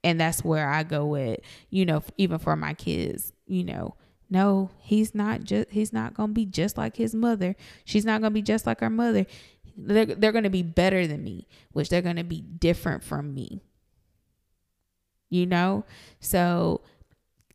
And 0.05 0.21
that's 0.21 0.45
where 0.45 0.69
I 0.69 0.83
go 0.85 1.07
with, 1.07 1.41
you 1.71 1.85
know, 1.85 2.03
even 2.17 2.39
for 2.39 2.55
my 2.57 2.75
kids, 2.75 3.33
you 3.47 3.65
know, 3.65 3.97
no, 4.31 4.71
he's 4.81 5.15
not 5.15 5.45
just 5.45 5.71
he's 5.71 5.93
not 5.93 6.15
going 6.15 6.31
to 6.31 6.35
be 6.35 6.45
just 6.45 6.77
like 6.77 6.97
his 6.97 7.15
mother. 7.15 7.57
She's 7.85 8.05
not 8.05 8.21
going 8.21 8.31
to 8.31 8.35
be 8.35 8.43
just 8.43 8.67
like 8.67 8.83
our 8.83 8.91
mother. 8.91 9.27
They're, 9.77 10.07
they're 10.07 10.33
going 10.33 10.45
to 10.45 10.51
be 10.51 10.63
better 10.63 11.07
than 11.07 11.25
me, 11.25 11.47
which 11.73 11.89
they're 11.89 12.03
going 12.03 12.17
to 12.17 12.25
be 12.25 12.41
different 12.41 13.03
from 13.03 13.33
me. 13.33 13.63
You 15.31 15.47
know? 15.47 15.85
So 16.21 16.83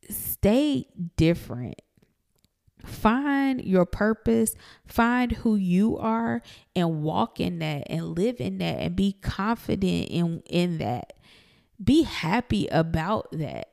stay 0.10 0.88
different. 1.16 1.82
Find 2.86 3.64
your 3.64 3.86
purpose, 3.86 4.56
find 4.86 5.32
who 5.32 5.56
you 5.56 5.98
are 5.98 6.42
and 6.76 7.02
walk 7.02 7.40
in 7.40 7.60
that 7.60 7.88
and 7.90 8.18
live 8.18 8.42
in 8.42 8.58
that 8.58 8.80
and 8.80 8.96
be 8.96 9.14
confident 9.22 10.10
in 10.10 10.44
in 10.48 10.80
that. 10.80 11.14
Be 11.82 12.04
happy 12.04 12.68
about 12.68 13.32
that. 13.32 13.70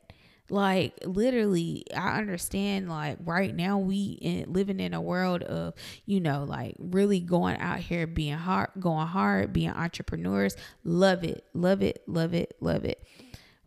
Like 0.53 0.95
literally 1.05 1.85
i 1.95 2.19
understand 2.19 2.89
like 2.89 3.19
right 3.25 3.55
now 3.55 3.79
we 3.79 4.19
in, 4.21 4.53
living 4.53 4.81
in 4.81 4.95
a 4.95 5.01
world 5.01 5.45
of 5.45 5.75
you 6.07 6.19
know 6.19 6.43
like 6.43 6.75
really 6.77 7.21
going 7.21 7.57
out 7.59 7.79
here 7.79 8.05
being 8.05 8.35
hard 8.37 8.71
going 8.81 9.07
hard 9.07 9.53
being 9.53 9.71
entrepreneurs. 9.71 10.57
Love 10.83 11.23
it 11.23 11.45
love 11.55 11.83
it 11.83 12.03
love 12.09 12.35
it 12.35 12.57
love 12.61 12.85
it. 12.85 13.07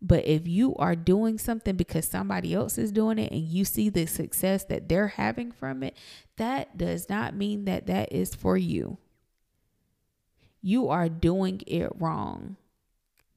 But 0.01 0.25
if 0.25 0.45
you 0.45 0.75
are 0.75 0.97
doing 0.97 1.37
something 1.37 1.77
because 1.77 2.05
somebody 2.05 2.53
else 2.53 2.77
is 2.77 2.91
doing 2.91 3.17
it 3.17 3.31
and 3.31 3.47
you 3.47 3.63
see 3.63 3.87
the 3.87 4.05
success 4.05 4.65
that 4.65 4.89
they're 4.89 5.07
having 5.07 5.53
from 5.53 5.83
it 5.83 5.95
that 6.35 6.77
does 6.77 7.07
not 7.07 7.33
mean 7.33 7.63
that 7.65 7.87
that 7.87 8.11
is 8.11 8.35
for 8.35 8.57
you. 8.57 8.97
You 10.61 10.89
are 10.89 11.07
doing 11.07 11.61
it 11.65 11.89
wrong 11.97 12.57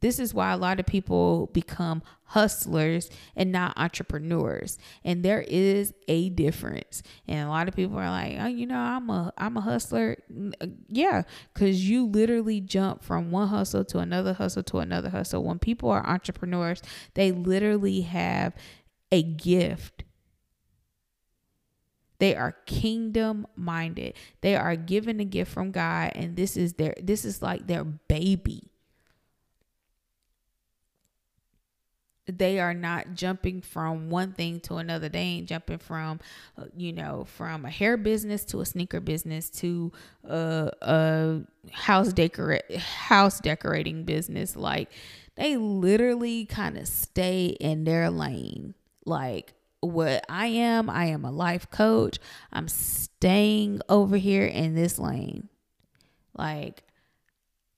this 0.01 0.18
is 0.18 0.34
why 0.34 0.53
a 0.53 0.57
lot 0.57 0.78
of 0.78 0.86
people 0.86 1.49
become 1.53 2.03
hustlers 2.24 3.09
and 3.34 3.51
not 3.51 3.76
entrepreneurs. 3.76 4.78
And 5.05 5.24
there 5.24 5.44
is 5.47 5.94
a 6.09 6.28
difference. 6.30 7.03
And 7.26 7.47
a 7.47 7.51
lot 7.51 7.68
of 7.68 7.74
people 7.74 7.99
are 7.99 8.11
like, 8.11 8.36
"Oh, 8.38 8.47
you 8.47 8.66
know, 8.66 8.78
I'm 8.78 9.09
a 9.11 9.32
I'm 9.38 9.57
a 9.57 9.61
hustler." 9.61 10.16
Uh, 10.61 10.66
yeah, 10.88 11.22
cuz 11.55 11.88
you 11.88 12.07
literally 12.07 12.61
jump 12.61 13.03
from 13.03 13.30
one 13.30 13.49
hustle 13.49 13.84
to 13.86 13.99
another 13.99 14.34
hustle 14.34 14.62
to 14.64 14.78
another 14.78 15.11
hustle. 15.11 15.42
When 15.42 15.59
people 15.59 15.90
are 15.90 16.07
entrepreneurs, 16.07 16.82
they 17.14 17.32
literally 17.32 18.03
have 18.03 18.55
a 19.11 19.22
gift 19.22 20.05
they 22.18 22.34
are 22.34 22.57
kingdom 22.66 23.47
minded 23.57 24.14
they 24.40 24.57
are 24.57 24.76
given 24.76 25.20
a 25.20 25.24
gift 25.24 25.53
from 25.53 25.70
god 25.70 26.11
and 26.14 26.36
this 26.36 26.57
is 26.57 26.74
their 26.74 26.94
this 27.03 27.24
is 27.24 27.42
like 27.42 27.66
their 27.66 27.84
baby 27.84 28.70
they 32.27 32.59
are 32.59 32.74
not 32.74 33.14
jumping 33.14 33.61
from 33.62 34.11
one 34.11 34.33
thing 34.33 34.61
to 34.61 34.77
another. 34.77 35.09
They 35.09 35.20
ain't 35.20 35.49
jumping 35.49 35.79
from, 35.79 36.20
uh, 36.59 36.64
you 36.77 36.93
know, 36.93 37.24
from 37.24 37.64
a 37.64 37.70
hair 37.70 37.97
business 37.97 38.45
to 38.47 38.61
a 38.61 38.66
sneaker 38.66 39.01
business 39.01 39.49
to 39.51 39.93
a, 40.24 40.70
a 40.83 41.41
house 41.72 42.12
decorate 42.12 42.77
house 42.77 43.41
decorating 43.41 44.05
business. 44.05 44.57
Like 44.57 44.91
they 45.37 45.57
literally 45.57 46.47
kind 46.47 46.77
of 46.77 46.89
stay 46.89 47.47
in 47.61 47.85
their 47.85 48.11
lane. 48.11 48.74
Like 49.05 49.55
what 49.81 50.24
I 50.29 50.47
am, 50.47 50.91
I 50.91 51.07
am 51.07 51.24
a 51.24 51.31
life 51.31 51.70
coach. 51.70 52.18
I'm 52.53 52.68
staying 52.68 53.83
over 53.89 54.16
here 54.16 54.47
in 54.47 54.74
this 54.74 54.99
lane. 54.99 55.49
Like 56.37 56.83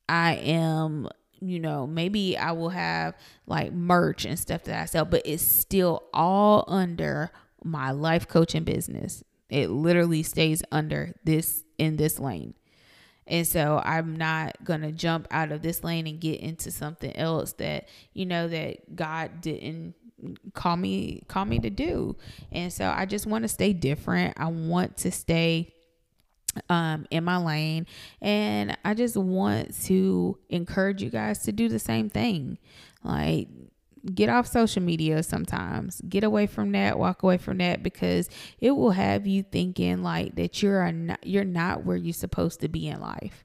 I 0.08 0.34
am 0.36 1.08
you 1.40 1.60
know, 1.60 1.86
maybe 1.86 2.36
I 2.36 2.52
will 2.52 2.70
have 2.70 3.14
like 3.46 3.72
merch 3.72 4.24
and 4.24 4.38
stuff 4.38 4.64
that 4.64 4.82
I 4.82 4.84
sell, 4.86 5.04
but 5.04 5.22
it's 5.24 5.42
still 5.42 6.04
all 6.12 6.64
under 6.66 7.30
my 7.62 7.90
life 7.90 8.28
coaching 8.28 8.64
business. 8.64 9.22
It 9.48 9.70
literally 9.70 10.22
stays 10.22 10.62
under 10.70 11.14
this 11.24 11.64
in 11.78 11.96
this 11.96 12.18
lane. 12.18 12.54
And 13.26 13.46
so 13.46 13.80
I'm 13.84 14.16
not 14.16 14.64
going 14.64 14.80
to 14.80 14.92
jump 14.92 15.28
out 15.30 15.52
of 15.52 15.62
this 15.62 15.84
lane 15.84 16.06
and 16.06 16.18
get 16.18 16.40
into 16.40 16.70
something 16.70 17.14
else 17.14 17.52
that, 17.54 17.88
you 18.14 18.24
know, 18.24 18.48
that 18.48 18.96
God 18.96 19.42
didn't 19.42 19.94
call 20.54 20.76
me 20.76 21.22
call 21.28 21.44
me 21.44 21.58
to 21.60 21.70
do. 21.70 22.16
And 22.50 22.72
so 22.72 22.92
I 22.94 23.06
just 23.06 23.26
want 23.26 23.42
to 23.42 23.48
stay 23.48 23.72
different. 23.72 24.34
I 24.38 24.46
want 24.46 24.96
to 24.98 25.10
stay 25.10 25.72
um, 26.68 27.06
in 27.10 27.24
my 27.24 27.36
lane. 27.36 27.86
And 28.20 28.76
I 28.84 28.94
just 28.94 29.16
want 29.16 29.74
to 29.84 30.38
encourage 30.48 31.02
you 31.02 31.10
guys 31.10 31.40
to 31.40 31.52
do 31.52 31.68
the 31.68 31.78
same 31.78 32.10
thing. 32.10 32.58
Like, 33.04 33.48
get 34.14 34.28
off 34.28 34.46
social 34.46 34.82
media 34.82 35.22
sometimes. 35.22 36.00
Get 36.08 36.24
away 36.24 36.46
from 36.46 36.72
that. 36.72 36.98
Walk 36.98 37.22
away 37.22 37.38
from 37.38 37.58
that 37.58 37.82
because 37.82 38.28
it 38.60 38.72
will 38.72 38.92
have 38.92 39.26
you 39.26 39.42
thinking 39.42 40.02
like 40.02 40.34
that 40.36 40.62
you're 40.62 40.90
not, 40.92 41.24
you're 41.26 41.44
not 41.44 41.84
where 41.84 41.96
you're 41.96 42.12
supposed 42.12 42.60
to 42.60 42.68
be 42.68 42.88
in 42.88 43.00
life. 43.00 43.44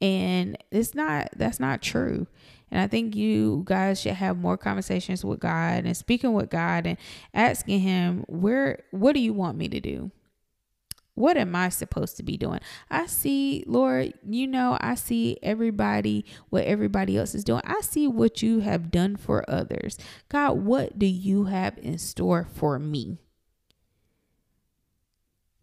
And 0.00 0.56
it's 0.70 0.94
not 0.94 1.30
that's 1.36 1.58
not 1.58 1.82
true. 1.82 2.26
And 2.70 2.80
i 2.80 2.86
think 2.86 3.16
you 3.16 3.62
guys 3.64 4.00
should 4.00 4.12
have 4.12 4.36
more 4.36 4.58
conversations 4.58 5.24
with 5.24 5.40
god 5.40 5.86
and 5.86 5.96
speaking 5.96 6.34
with 6.34 6.50
god 6.50 6.86
and 6.86 6.98
asking 7.32 7.80
him 7.80 8.24
where 8.28 8.84
what 8.90 9.14
do 9.14 9.20
you 9.20 9.32
want 9.32 9.56
me 9.56 9.68
to 9.68 9.80
do 9.80 10.10
what 11.18 11.36
am 11.36 11.56
I 11.56 11.68
supposed 11.68 12.16
to 12.18 12.22
be 12.22 12.36
doing? 12.36 12.60
I 12.90 13.06
see, 13.06 13.64
Lord, 13.66 14.14
you 14.26 14.46
know, 14.46 14.78
I 14.80 14.94
see 14.94 15.36
everybody, 15.42 16.24
what 16.50 16.64
everybody 16.64 17.16
else 17.16 17.34
is 17.34 17.44
doing. 17.44 17.62
I 17.64 17.80
see 17.80 18.06
what 18.06 18.42
you 18.42 18.60
have 18.60 18.90
done 18.90 19.16
for 19.16 19.48
others. 19.48 19.98
God, 20.28 20.52
what 20.52 20.98
do 20.98 21.06
you 21.06 21.44
have 21.44 21.76
in 21.78 21.98
store 21.98 22.46
for 22.54 22.78
me? 22.78 23.18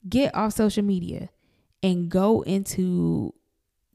Get 0.08 0.36
off 0.36 0.54
social 0.54 0.84
media 0.84 1.30
and 1.82 2.10
go 2.10 2.42
into 2.42 3.34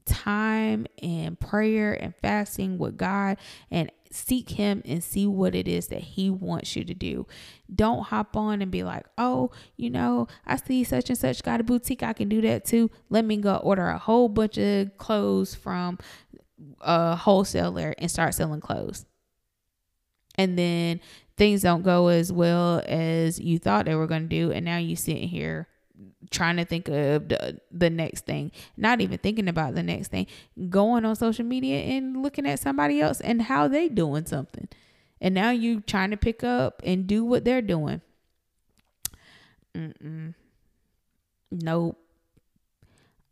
time 0.05 0.87
and 1.01 1.39
prayer 1.39 1.93
and 1.93 2.13
fasting 2.21 2.77
with 2.77 2.97
God 2.97 3.37
and 3.69 3.91
seek 4.13 4.51
him 4.51 4.81
and 4.85 5.03
see 5.03 5.25
what 5.27 5.55
it 5.55 5.67
is 5.67 5.87
that 5.87 6.01
he 6.01 6.29
wants 6.29 6.75
you 6.75 6.83
to 6.83 6.93
do. 6.93 7.25
Don't 7.73 8.03
hop 8.03 8.35
on 8.35 8.61
and 8.61 8.71
be 8.71 8.83
like, 8.83 9.05
oh, 9.17 9.51
you 9.77 9.89
know, 9.89 10.27
I 10.45 10.57
see 10.57 10.83
such 10.83 11.09
and 11.09 11.17
such 11.17 11.43
got 11.43 11.61
a 11.61 11.63
boutique. 11.63 12.03
I 12.03 12.13
can 12.13 12.29
do 12.29 12.41
that 12.41 12.65
too. 12.65 12.91
Let 13.09 13.25
me 13.25 13.37
go 13.37 13.55
order 13.55 13.87
a 13.87 13.97
whole 13.97 14.29
bunch 14.29 14.57
of 14.57 14.97
clothes 14.97 15.55
from 15.55 15.97
a 16.81 17.15
wholesaler 17.15 17.95
and 17.97 18.11
start 18.11 18.33
selling 18.33 18.61
clothes. 18.61 19.05
And 20.35 20.57
then 20.57 20.99
things 21.37 21.61
don't 21.61 21.83
go 21.83 22.07
as 22.07 22.31
well 22.31 22.81
as 22.85 23.39
you 23.39 23.59
thought 23.59 23.85
they 23.85 23.95
were 23.95 24.07
going 24.07 24.23
to 24.23 24.27
do. 24.27 24.51
And 24.51 24.65
now 24.65 24.77
you 24.77 24.95
sitting 24.95 25.27
here 25.27 25.67
trying 26.31 26.57
to 26.57 26.65
think 26.65 26.87
of 26.87 27.29
the, 27.29 27.59
the 27.71 27.89
next 27.89 28.25
thing, 28.25 28.51
not 28.77 29.01
even 29.01 29.17
thinking 29.17 29.47
about 29.47 29.75
the 29.75 29.83
next 29.83 30.07
thing, 30.07 30.27
going 30.69 31.05
on 31.05 31.15
social 31.15 31.45
media 31.45 31.79
and 31.79 32.23
looking 32.23 32.47
at 32.47 32.59
somebody 32.59 33.01
else 33.01 33.21
and 33.21 33.41
how 33.43 33.67
they 33.67 33.89
doing 33.89 34.25
something. 34.25 34.67
And 35.19 35.35
now 35.35 35.51
you 35.51 35.81
trying 35.81 36.11
to 36.11 36.17
pick 36.17 36.43
up 36.43 36.81
and 36.83 37.05
do 37.05 37.23
what 37.23 37.45
they're 37.45 37.61
doing. 37.61 38.01
Mm-mm. 39.75 40.33
Nope. 41.51 41.97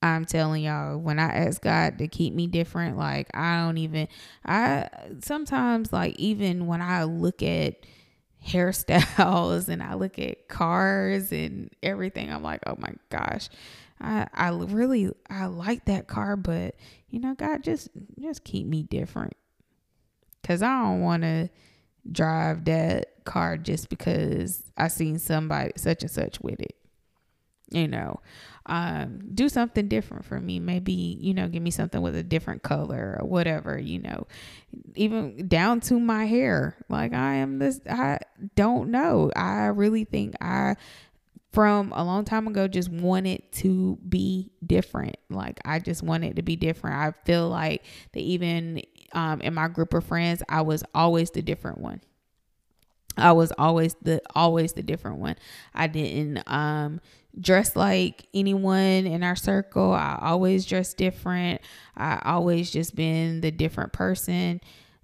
I'm 0.02 0.24
telling 0.26 0.64
y'all, 0.64 0.98
when 0.98 1.20
I 1.20 1.28
ask 1.28 1.62
God 1.62 1.98
to 1.98 2.08
keep 2.08 2.34
me 2.34 2.48
different, 2.48 2.98
like 2.98 3.28
I 3.34 3.66
don't 3.66 3.78
even 3.78 4.08
I 4.46 4.88
sometimes 5.22 5.92
like 5.92 6.16
even 6.18 6.68
when 6.68 6.82
I 6.82 7.04
look 7.04 7.44
at 7.44 7.86
hairstyles 8.46 9.68
and 9.70 9.82
I 9.84 9.96
look 9.96 10.20
at 10.20 10.48
cars 10.48 11.32
and 11.32 11.70
everything, 11.84 12.32
I'm 12.32 12.44
like, 12.44 12.62
oh 12.68 12.76
my 12.78 12.94
gosh, 13.10 13.50
I 14.00 14.28
I 14.34 14.50
really 14.50 15.12
I 15.30 15.46
like 15.46 15.86
that 15.86 16.08
car, 16.08 16.36
but 16.36 16.76
you 17.10 17.20
know, 17.20 17.34
God 17.36 17.64
just 17.64 17.90
just 18.20 18.44
keep 18.44 18.68
me 18.68 18.84
different, 18.84 19.34
cause 20.44 20.62
I 20.62 20.82
don't 20.82 21.02
want 21.02 21.24
to 21.24 21.50
drive 22.12 22.66
that 22.66 23.26
car 23.26 23.58
just 23.58 23.90
because 23.90 24.64
I 24.78 24.88
seen 24.88 25.20
somebody 25.20 25.74
such 25.76 26.02
and 26.02 26.12
such 26.12 26.40
with 26.42 26.60
it 26.60 26.76
you 27.72 27.88
know 27.88 28.20
um, 28.70 29.20
do 29.34 29.50
something 29.50 29.88
different 29.88 30.24
for 30.26 30.40
me. 30.40 30.60
Maybe 30.60 30.94
you 30.94 31.34
know 31.34 31.48
give 31.48 31.64
me 31.64 31.72
something 31.72 32.02
with 32.02 32.16
a 32.16 32.24
different 32.24 32.64
color 32.64 33.18
or 33.20 33.28
whatever 33.28 33.78
you 33.78 34.00
know. 34.00 34.28
Even 34.96 35.48
down 35.48 35.82
to 35.82 36.00
my 36.00 36.26
hair. 36.26 36.78
Like 36.88 37.14
i 37.14 37.36
am 37.36 37.60
this 37.60 37.82
i 37.90 38.20
don't 38.56 38.92
know. 38.92 39.32
I 39.36 39.66
really 39.66 40.06
think 40.06 40.36
i 40.40 40.76
from 41.52 41.92
a 41.94 42.04
long 42.04 42.26
time 42.26 42.48
ago 42.48 42.68
just 42.68 42.90
wanted 42.90 43.52
to 43.54 43.98
be 44.08 44.52
different. 44.66 45.18
Like 45.30 45.60
i 45.66 45.80
just 45.80 46.04
wanted 46.04 46.36
to 46.36 46.44
be 46.44 46.56
different. 46.56 46.96
I 46.96 47.12
feel 47.26 47.50
like 47.50 47.84
that 48.14 48.22
even 48.22 48.84
um, 49.14 49.42
in 49.42 49.56
my 49.56 49.68
group 49.68 49.96
of 49.96 50.04
friends 50.04 50.44
i 50.50 50.62
was 50.62 50.84
always 50.94 51.32
the 51.32 51.42
different 51.42 51.80
one 51.80 52.00
I 53.18 53.32
was 53.34 53.52
always 53.58 53.96
the 54.02 54.22
always 54.36 54.74
the 54.74 54.84
different 54.84 55.18
one. 55.18 55.36
I 55.74 55.88
didn't 55.88 56.44
um 56.48 57.02
dress 57.40 57.76
like 57.76 58.28
anyone 58.34 59.06
in 59.06 59.24
our 59.24 59.36
circle. 59.36 59.94
I 59.94 60.18
always 60.22 60.66
dress 60.66 60.94
different. 60.94 61.62
I 61.96 62.22
always 62.26 62.72
just 62.72 62.96
been 62.96 63.42
the 63.42 63.52
different 63.52 63.94
person. 63.94 64.62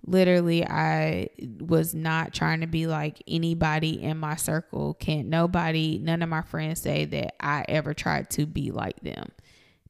Literally, 0.08 0.66
I 0.66 1.30
was 1.60 1.95
not 1.95 2.34
trying 2.34 2.62
to 2.62 2.68
be 2.68 2.86
like 2.86 3.24
anybody 3.28 4.01
in 4.01 4.18
my 4.18 4.36
circle. 4.36 4.93
Can't 4.95 5.28
nobody, 5.28 5.99
none 5.99 6.22
of 6.22 6.30
my 6.30 6.43
friends 6.43 6.82
say 6.82 7.06
that 7.06 7.36
I 7.39 7.66
ever 7.68 7.93
tried 7.93 8.30
to 8.32 8.45
be 8.45 8.72
like 8.72 8.99
them. 8.99 9.30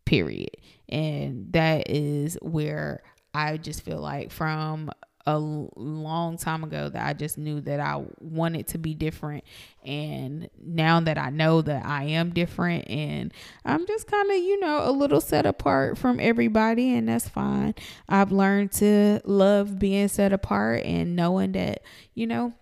Period. 0.06 0.56
And 0.88 1.52
that 1.52 1.90
is 1.90 2.38
where 2.42 3.04
I 3.34 3.58
just 3.58 3.82
feel 3.82 4.00
like 4.00 4.32
from 4.32 4.90
a 5.28 5.40
long 5.40 6.38
time 6.38 6.64
ago 6.64 6.88
that 6.90 7.06
I 7.06 7.14
just 7.14 7.38
knew 7.38 7.60
that 7.62 7.80
I 7.80 8.04
wanted 8.20 8.68
to 8.68 8.78
be 8.78 8.94
different. 8.94 9.44
And 9.84 10.50
now 10.62 11.00
that 11.00 11.18
I 11.18 11.32
know 11.32 11.62
that 11.64 11.86
I 11.86 12.04
am 12.04 12.30
different 12.30 12.90
and 12.90 13.34
I'm 13.64 13.88
just 13.88 14.06
kind 14.06 14.30
of, 14.30 14.38
you 14.38 14.60
know, 14.60 14.88
a 14.88 14.92
little 14.92 15.22
set 15.22 15.46
apart 15.46 15.98
from 15.98 16.20
everybody, 16.20 16.94
and 16.94 17.10
that's 17.10 17.28
fine. 17.28 17.74
I've 18.08 18.32
learned 18.32 18.72
to 18.74 19.20
love 19.26 19.80
being 19.80 20.08
set 20.10 20.32
apart 20.32 20.84
and 20.84 21.16
knowing 21.16 21.54
that, 21.54 21.82
you 22.14 22.28
know, 22.28 22.54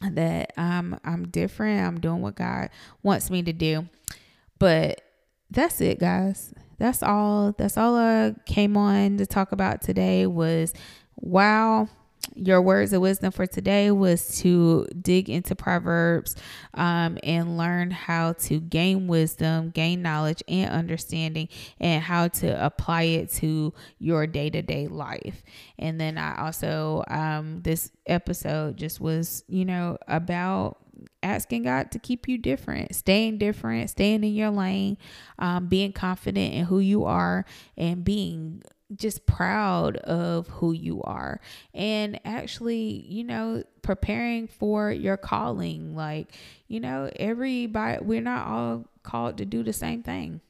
that 0.00 0.52
I'm 0.56 0.98
I'm 1.04 1.28
different. 1.28 1.86
I'm 1.86 2.00
doing 2.00 2.22
what 2.22 2.36
God 2.36 2.70
wants 3.02 3.30
me 3.30 3.42
to 3.42 3.52
do. 3.52 3.88
But 4.58 5.00
that's 5.50 5.80
it, 5.80 5.98
guys. 5.98 6.52
That's 6.78 7.02
all. 7.02 7.52
That's 7.58 7.76
all 7.76 7.96
I 7.96 8.34
came 8.46 8.76
on 8.76 9.16
to 9.18 9.26
talk 9.26 9.50
about 9.52 9.82
today 9.82 10.26
was 10.26 10.72
wow 11.20 11.88
your 12.34 12.62
words 12.62 12.92
of 12.92 13.00
wisdom 13.00 13.32
for 13.32 13.46
today 13.46 13.90
was 13.90 14.38
to 14.40 14.86
dig 15.00 15.28
into 15.28 15.54
Proverbs 15.54 16.36
um, 16.74 17.18
and 17.22 17.56
learn 17.56 17.90
how 17.90 18.34
to 18.34 18.60
gain 18.60 19.06
wisdom, 19.06 19.70
gain 19.70 20.02
knowledge 20.02 20.42
and 20.46 20.70
understanding, 20.70 21.48
and 21.80 22.02
how 22.02 22.28
to 22.28 22.64
apply 22.64 23.02
it 23.02 23.32
to 23.34 23.72
your 23.98 24.26
day 24.26 24.50
to 24.50 24.62
day 24.62 24.88
life. 24.88 25.42
And 25.78 26.00
then 26.00 26.18
I 26.18 26.44
also, 26.46 27.04
um, 27.08 27.60
this 27.62 27.90
episode 28.06 28.76
just 28.76 29.00
was, 29.00 29.44
you 29.48 29.64
know, 29.64 29.98
about 30.06 30.78
asking 31.22 31.64
God 31.64 31.90
to 31.92 31.98
keep 31.98 32.28
you 32.28 32.38
different, 32.38 32.94
staying 32.94 33.38
different, 33.38 33.90
staying 33.90 34.24
in 34.24 34.34
your 34.34 34.50
lane, 34.50 34.96
um, 35.38 35.66
being 35.66 35.92
confident 35.92 36.54
in 36.54 36.64
who 36.66 36.78
you 36.78 37.04
are, 37.04 37.44
and 37.76 38.04
being 38.04 38.62
just 38.94 39.26
proud 39.26 39.96
of 39.98 40.48
who 40.48 40.72
you 40.72 41.02
are. 41.02 41.40
And 41.74 42.20
actually 42.24 43.04
you 43.08 43.24
know 43.24 43.62
preparing 43.82 44.46
for 44.46 44.90
your 44.90 45.16
calling 45.16 45.96
like 45.96 46.32
you 46.68 46.80
know 46.80 47.10
everybody 47.16 47.98
we're 48.04 48.20
not 48.20 48.46
all 48.46 48.84
called 49.02 49.38
to 49.38 49.44
do 49.44 49.62
the 49.62 49.72
same 49.72 50.02
thing 50.02 50.40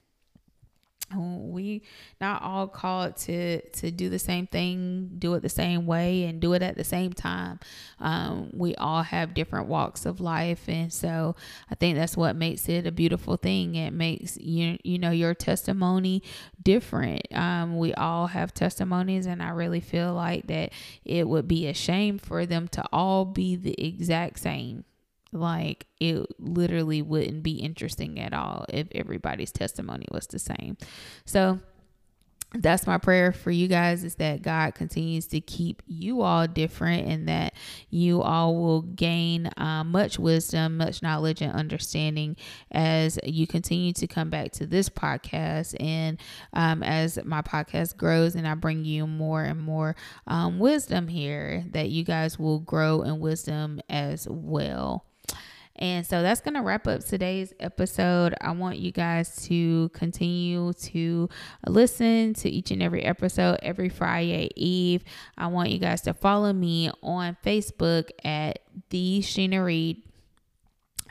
we 1.17 1.83
not 2.21 2.43
all 2.43 2.67
called 2.67 3.17
to 3.17 3.61
to 3.71 3.91
do 3.91 4.09
the 4.09 4.19
same 4.19 4.47
thing 4.47 5.11
do 5.19 5.35
it 5.35 5.41
the 5.41 5.49
same 5.49 5.87
way 5.87 6.25
and 6.25 6.41
do 6.41 6.53
it 6.53 6.63
at 6.63 6.77
the 6.77 6.85
same 6.85 7.13
time. 7.13 7.59
Um, 8.01 8.51
we 8.53 8.75
all 8.77 9.03
have 9.03 9.35
different 9.35 9.69
walks 9.69 10.07
of 10.07 10.21
life 10.21 10.69
and 10.69 10.93
so 10.93 11.35
i 11.71 11.75
think 11.75 11.97
that's 11.97 12.17
what 12.17 12.37
makes 12.37 12.69
it 12.69 12.87
a 12.87 12.93
beautiful 12.93 13.37
thing. 13.37 13.75
It 13.75 13.93
makes 13.93 14.37
you 14.39 14.79
you 14.85 14.99
know 14.99 15.11
your 15.11 15.35
testimony 15.35 16.23
different. 16.63 17.23
Um, 17.35 17.79
we 17.79 17.95
all 17.95 18.27
have 18.29 18.53
testimonies 18.53 19.27
and 19.27 19.43
i 19.43 19.49
really 19.51 19.81
feel 19.81 20.13
like 20.15 20.47
that 20.49 20.73
it 21.05 21.29
would 21.29 21.49
be 21.49 21.67
a 21.67 21.75
shame 21.75 22.19
for 22.19 22.47
them 22.47 22.69
to 22.69 22.85
all 22.93 23.25
be 23.25 23.57
the 23.57 23.75
exact 23.83 24.39
same 24.41 24.85
like 25.33 25.87
it 26.01 26.27
literally 26.39 27.03
wouldn't 27.03 27.43
be 27.43 27.53
interesting 27.53 28.19
at 28.19 28.33
all 28.33 28.65
if 28.69 28.89
everybody's 28.93 29.53
testimony 29.53 30.07
was 30.11 30.27
the 30.27 30.39
same. 30.39 30.77
So 31.25 31.61
that's 32.55 32.87
my 32.87 32.97
prayer 32.97 33.31
for 33.31 33.51
you 33.51 33.69
guys 33.69 34.05
is 34.05 34.15
that 34.15 34.41
God 34.41 34.75
continues 34.75 35.27
to 35.29 35.41
keep 35.41 35.83
you 35.87 36.23
all 36.23 36.47
different 36.47 37.07
and 37.07 37.29
that 37.29 37.53
you 37.91 38.23
all 38.23 38.57
will 38.57 38.81
gain 38.83 39.51
uh, 39.59 39.85
much 39.85 40.19
wisdom, 40.19 40.79
much 40.79 41.03
knowledge, 41.03 41.43
and 41.43 41.53
understanding 41.53 42.37
as 42.71 43.19
you 43.23 43.47
continue 43.47 43.93
to 43.93 44.07
come 44.07 44.31
back 44.31 44.53
to 44.53 44.67
this 44.67 44.89
podcast. 44.89 45.77
And 45.79 46.19
um, 46.55 46.83
as 46.83 47.19
my 47.23 47.43
podcast 47.43 47.99
grows 47.99 48.35
and 48.35 48.49
I 48.49 48.55
bring 48.55 48.83
you 48.83 49.07
more 49.07 49.45
and 49.45 49.61
more 49.61 49.95
um, 50.27 50.59
wisdom 50.59 51.07
here, 51.07 51.65
that 51.73 51.91
you 51.91 52.03
guys 52.03 52.39
will 52.39 52.61
grow 52.61 53.03
in 53.03 53.21
wisdom 53.21 53.79
as 53.91 54.27
well. 54.27 55.05
And 55.79 56.07
so 56.07 56.23
that's 56.23 56.41
going 56.41 56.55
to 56.55 56.63
wrap 56.63 56.87
up 56.87 57.05
today's 57.05 57.53
episode. 57.61 58.35
I 58.41 58.51
want 58.53 58.79
you 58.79 58.91
guys 58.91 59.37
to 59.47 59.89
continue 59.91 60.73
to 60.73 61.29
uh, 61.67 61.71
listen 61.71 62.35
to 62.35 62.49
each 62.49 62.71
and 62.71 62.83
every 62.83 63.05
episode 63.05 63.59
every 63.63 63.89
Friday 63.89 64.51
Eve. 64.57 65.05
I 65.37 65.47
want 65.47 65.71
you 65.71 65.79
guys 65.79 66.03
to 66.03 66.15
follow 66.15 66.53
me 66.53 66.91
on 67.03 67.37
Facebook 67.45 68.11
at 68.25 68.61
the 68.91 69.21
Sheena 69.21 69.65
Reed 69.65 70.03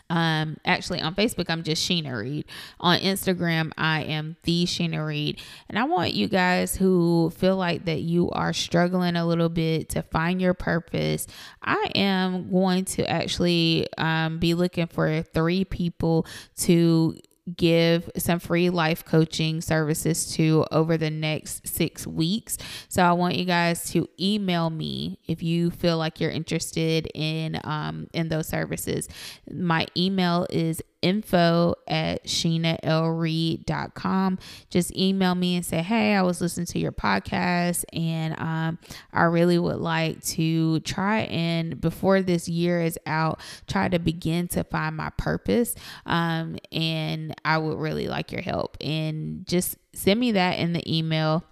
um, 0.09 0.57
actually 0.65 1.01
on 1.01 1.15
Facebook, 1.15 1.49
I'm 1.49 1.63
just 1.63 1.87
Sheena 1.87 2.17
Reed. 2.17 2.45
On 2.79 2.97
Instagram, 2.99 3.71
I 3.77 4.03
am 4.03 4.37
the 4.43 4.65
Sheena 4.65 5.05
Reed. 5.05 5.41
And 5.69 5.77
I 5.77 5.83
want 5.83 6.13
you 6.13 6.27
guys 6.27 6.75
who 6.75 7.31
feel 7.35 7.57
like 7.57 7.85
that 7.85 8.01
you 8.01 8.29
are 8.31 8.53
struggling 8.53 9.15
a 9.15 9.25
little 9.25 9.49
bit 9.49 9.89
to 9.89 10.03
find 10.03 10.41
your 10.41 10.53
purpose. 10.53 11.27
I 11.61 11.91
am 11.95 12.49
going 12.51 12.85
to 12.85 13.09
actually 13.09 13.87
um, 13.97 14.39
be 14.39 14.53
looking 14.53 14.87
for 14.87 15.21
three 15.21 15.65
people 15.65 16.25
to 16.57 17.17
give 17.55 18.09
some 18.17 18.39
free 18.39 18.69
life 18.69 19.05
coaching 19.05 19.61
services 19.61 20.33
to 20.35 20.65
over 20.71 20.97
the 20.97 21.09
next 21.09 21.67
six 21.67 22.05
weeks. 22.05 22.57
So 22.89 23.03
I 23.03 23.13
want 23.13 23.35
you 23.35 23.45
guys 23.45 23.89
to 23.91 24.07
email 24.19 24.69
me 24.69 25.19
if 25.27 25.41
you 25.41 25.71
feel 25.71 25.97
like 25.97 26.19
you're 26.19 26.31
interested 26.31 27.09
in 27.13 27.59
um, 27.63 28.07
in 28.13 28.29
those 28.29 28.47
services. 28.47 29.07
My 29.51 29.87
email 29.95 30.45
is 30.49 30.81
info 31.01 31.75
at 31.87 32.25
sheenalreed.com. 32.25 34.39
Just 34.69 34.95
email 34.95 35.33
me 35.35 35.55
and 35.55 35.65
say, 35.65 35.81
hey, 35.81 36.15
I 36.15 36.21
was 36.21 36.39
listening 36.41 36.67
to 36.67 36.79
your 36.79 36.91
podcast 36.91 37.85
and 37.93 38.39
um, 38.39 38.77
I 39.13 39.23
really 39.23 39.57
would 39.59 39.77
like 39.77 40.21
to 40.25 40.81
try 40.81 41.21
and 41.21 41.79
before 41.79 42.21
this 42.21 42.49
year 42.49 42.81
is 42.81 42.99
out, 43.05 43.39
try 43.67 43.87
to 43.89 43.99
begin 43.99 44.47
to 44.49 44.63
find 44.63 44.97
my 44.97 45.11
purpose. 45.17 45.75
Um, 46.05 46.57
and 46.71 47.33
I 47.45 47.57
would 47.57 47.77
really 47.77 48.07
like 48.07 48.31
your 48.31 48.41
help. 48.41 48.77
And 48.81 49.45
just 49.47 49.77
send 49.93 50.19
me 50.19 50.31
that 50.33 50.59
in 50.59 50.73
the 50.73 50.97
email 50.97 51.43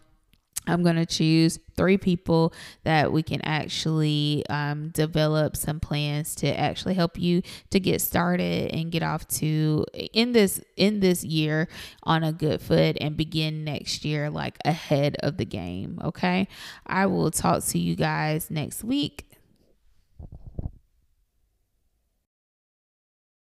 I'm 0.68 0.84
going 0.84 0.95
to 0.95 1.05
choose 1.05 1.59
three 1.76 1.97
people 1.97 2.53
that 2.84 3.11
we 3.11 3.24
can 3.24 3.41
actually 3.41 4.43
um, 4.49 4.89
develop 4.89 5.55
some 5.55 5.80
plans 5.80 6.36
to 6.36 6.59
actually 6.59 6.93
help 6.93 7.18
you 7.20 7.41
to 7.72 7.80
get 7.80 8.01
started 8.01 8.72
and 8.72 8.91
get 8.91 9.03
off 9.03 9.28
to 9.28 9.86
in 10.13 10.32
this 10.32 10.61
in 10.76 10.99
this 10.99 11.24
year 11.24 11.68
on 12.03 12.24
a 12.24 12.32
good 12.32 12.61
foot 12.61 12.97
and 13.01 13.18
begin 13.18 13.63
next 13.63 14.05
year 14.05 14.30
like 14.30 14.57
ahead 14.66 15.16
of 15.20 15.38
the 15.38 15.45
game 15.45 15.99
okay? 16.03 16.47
I 16.86 17.05
will 17.07 17.32
talk 17.32 17.63
to 17.66 17.80
you 17.80 17.95
guys 17.95 18.49
next 18.49 18.84
week 18.84 19.26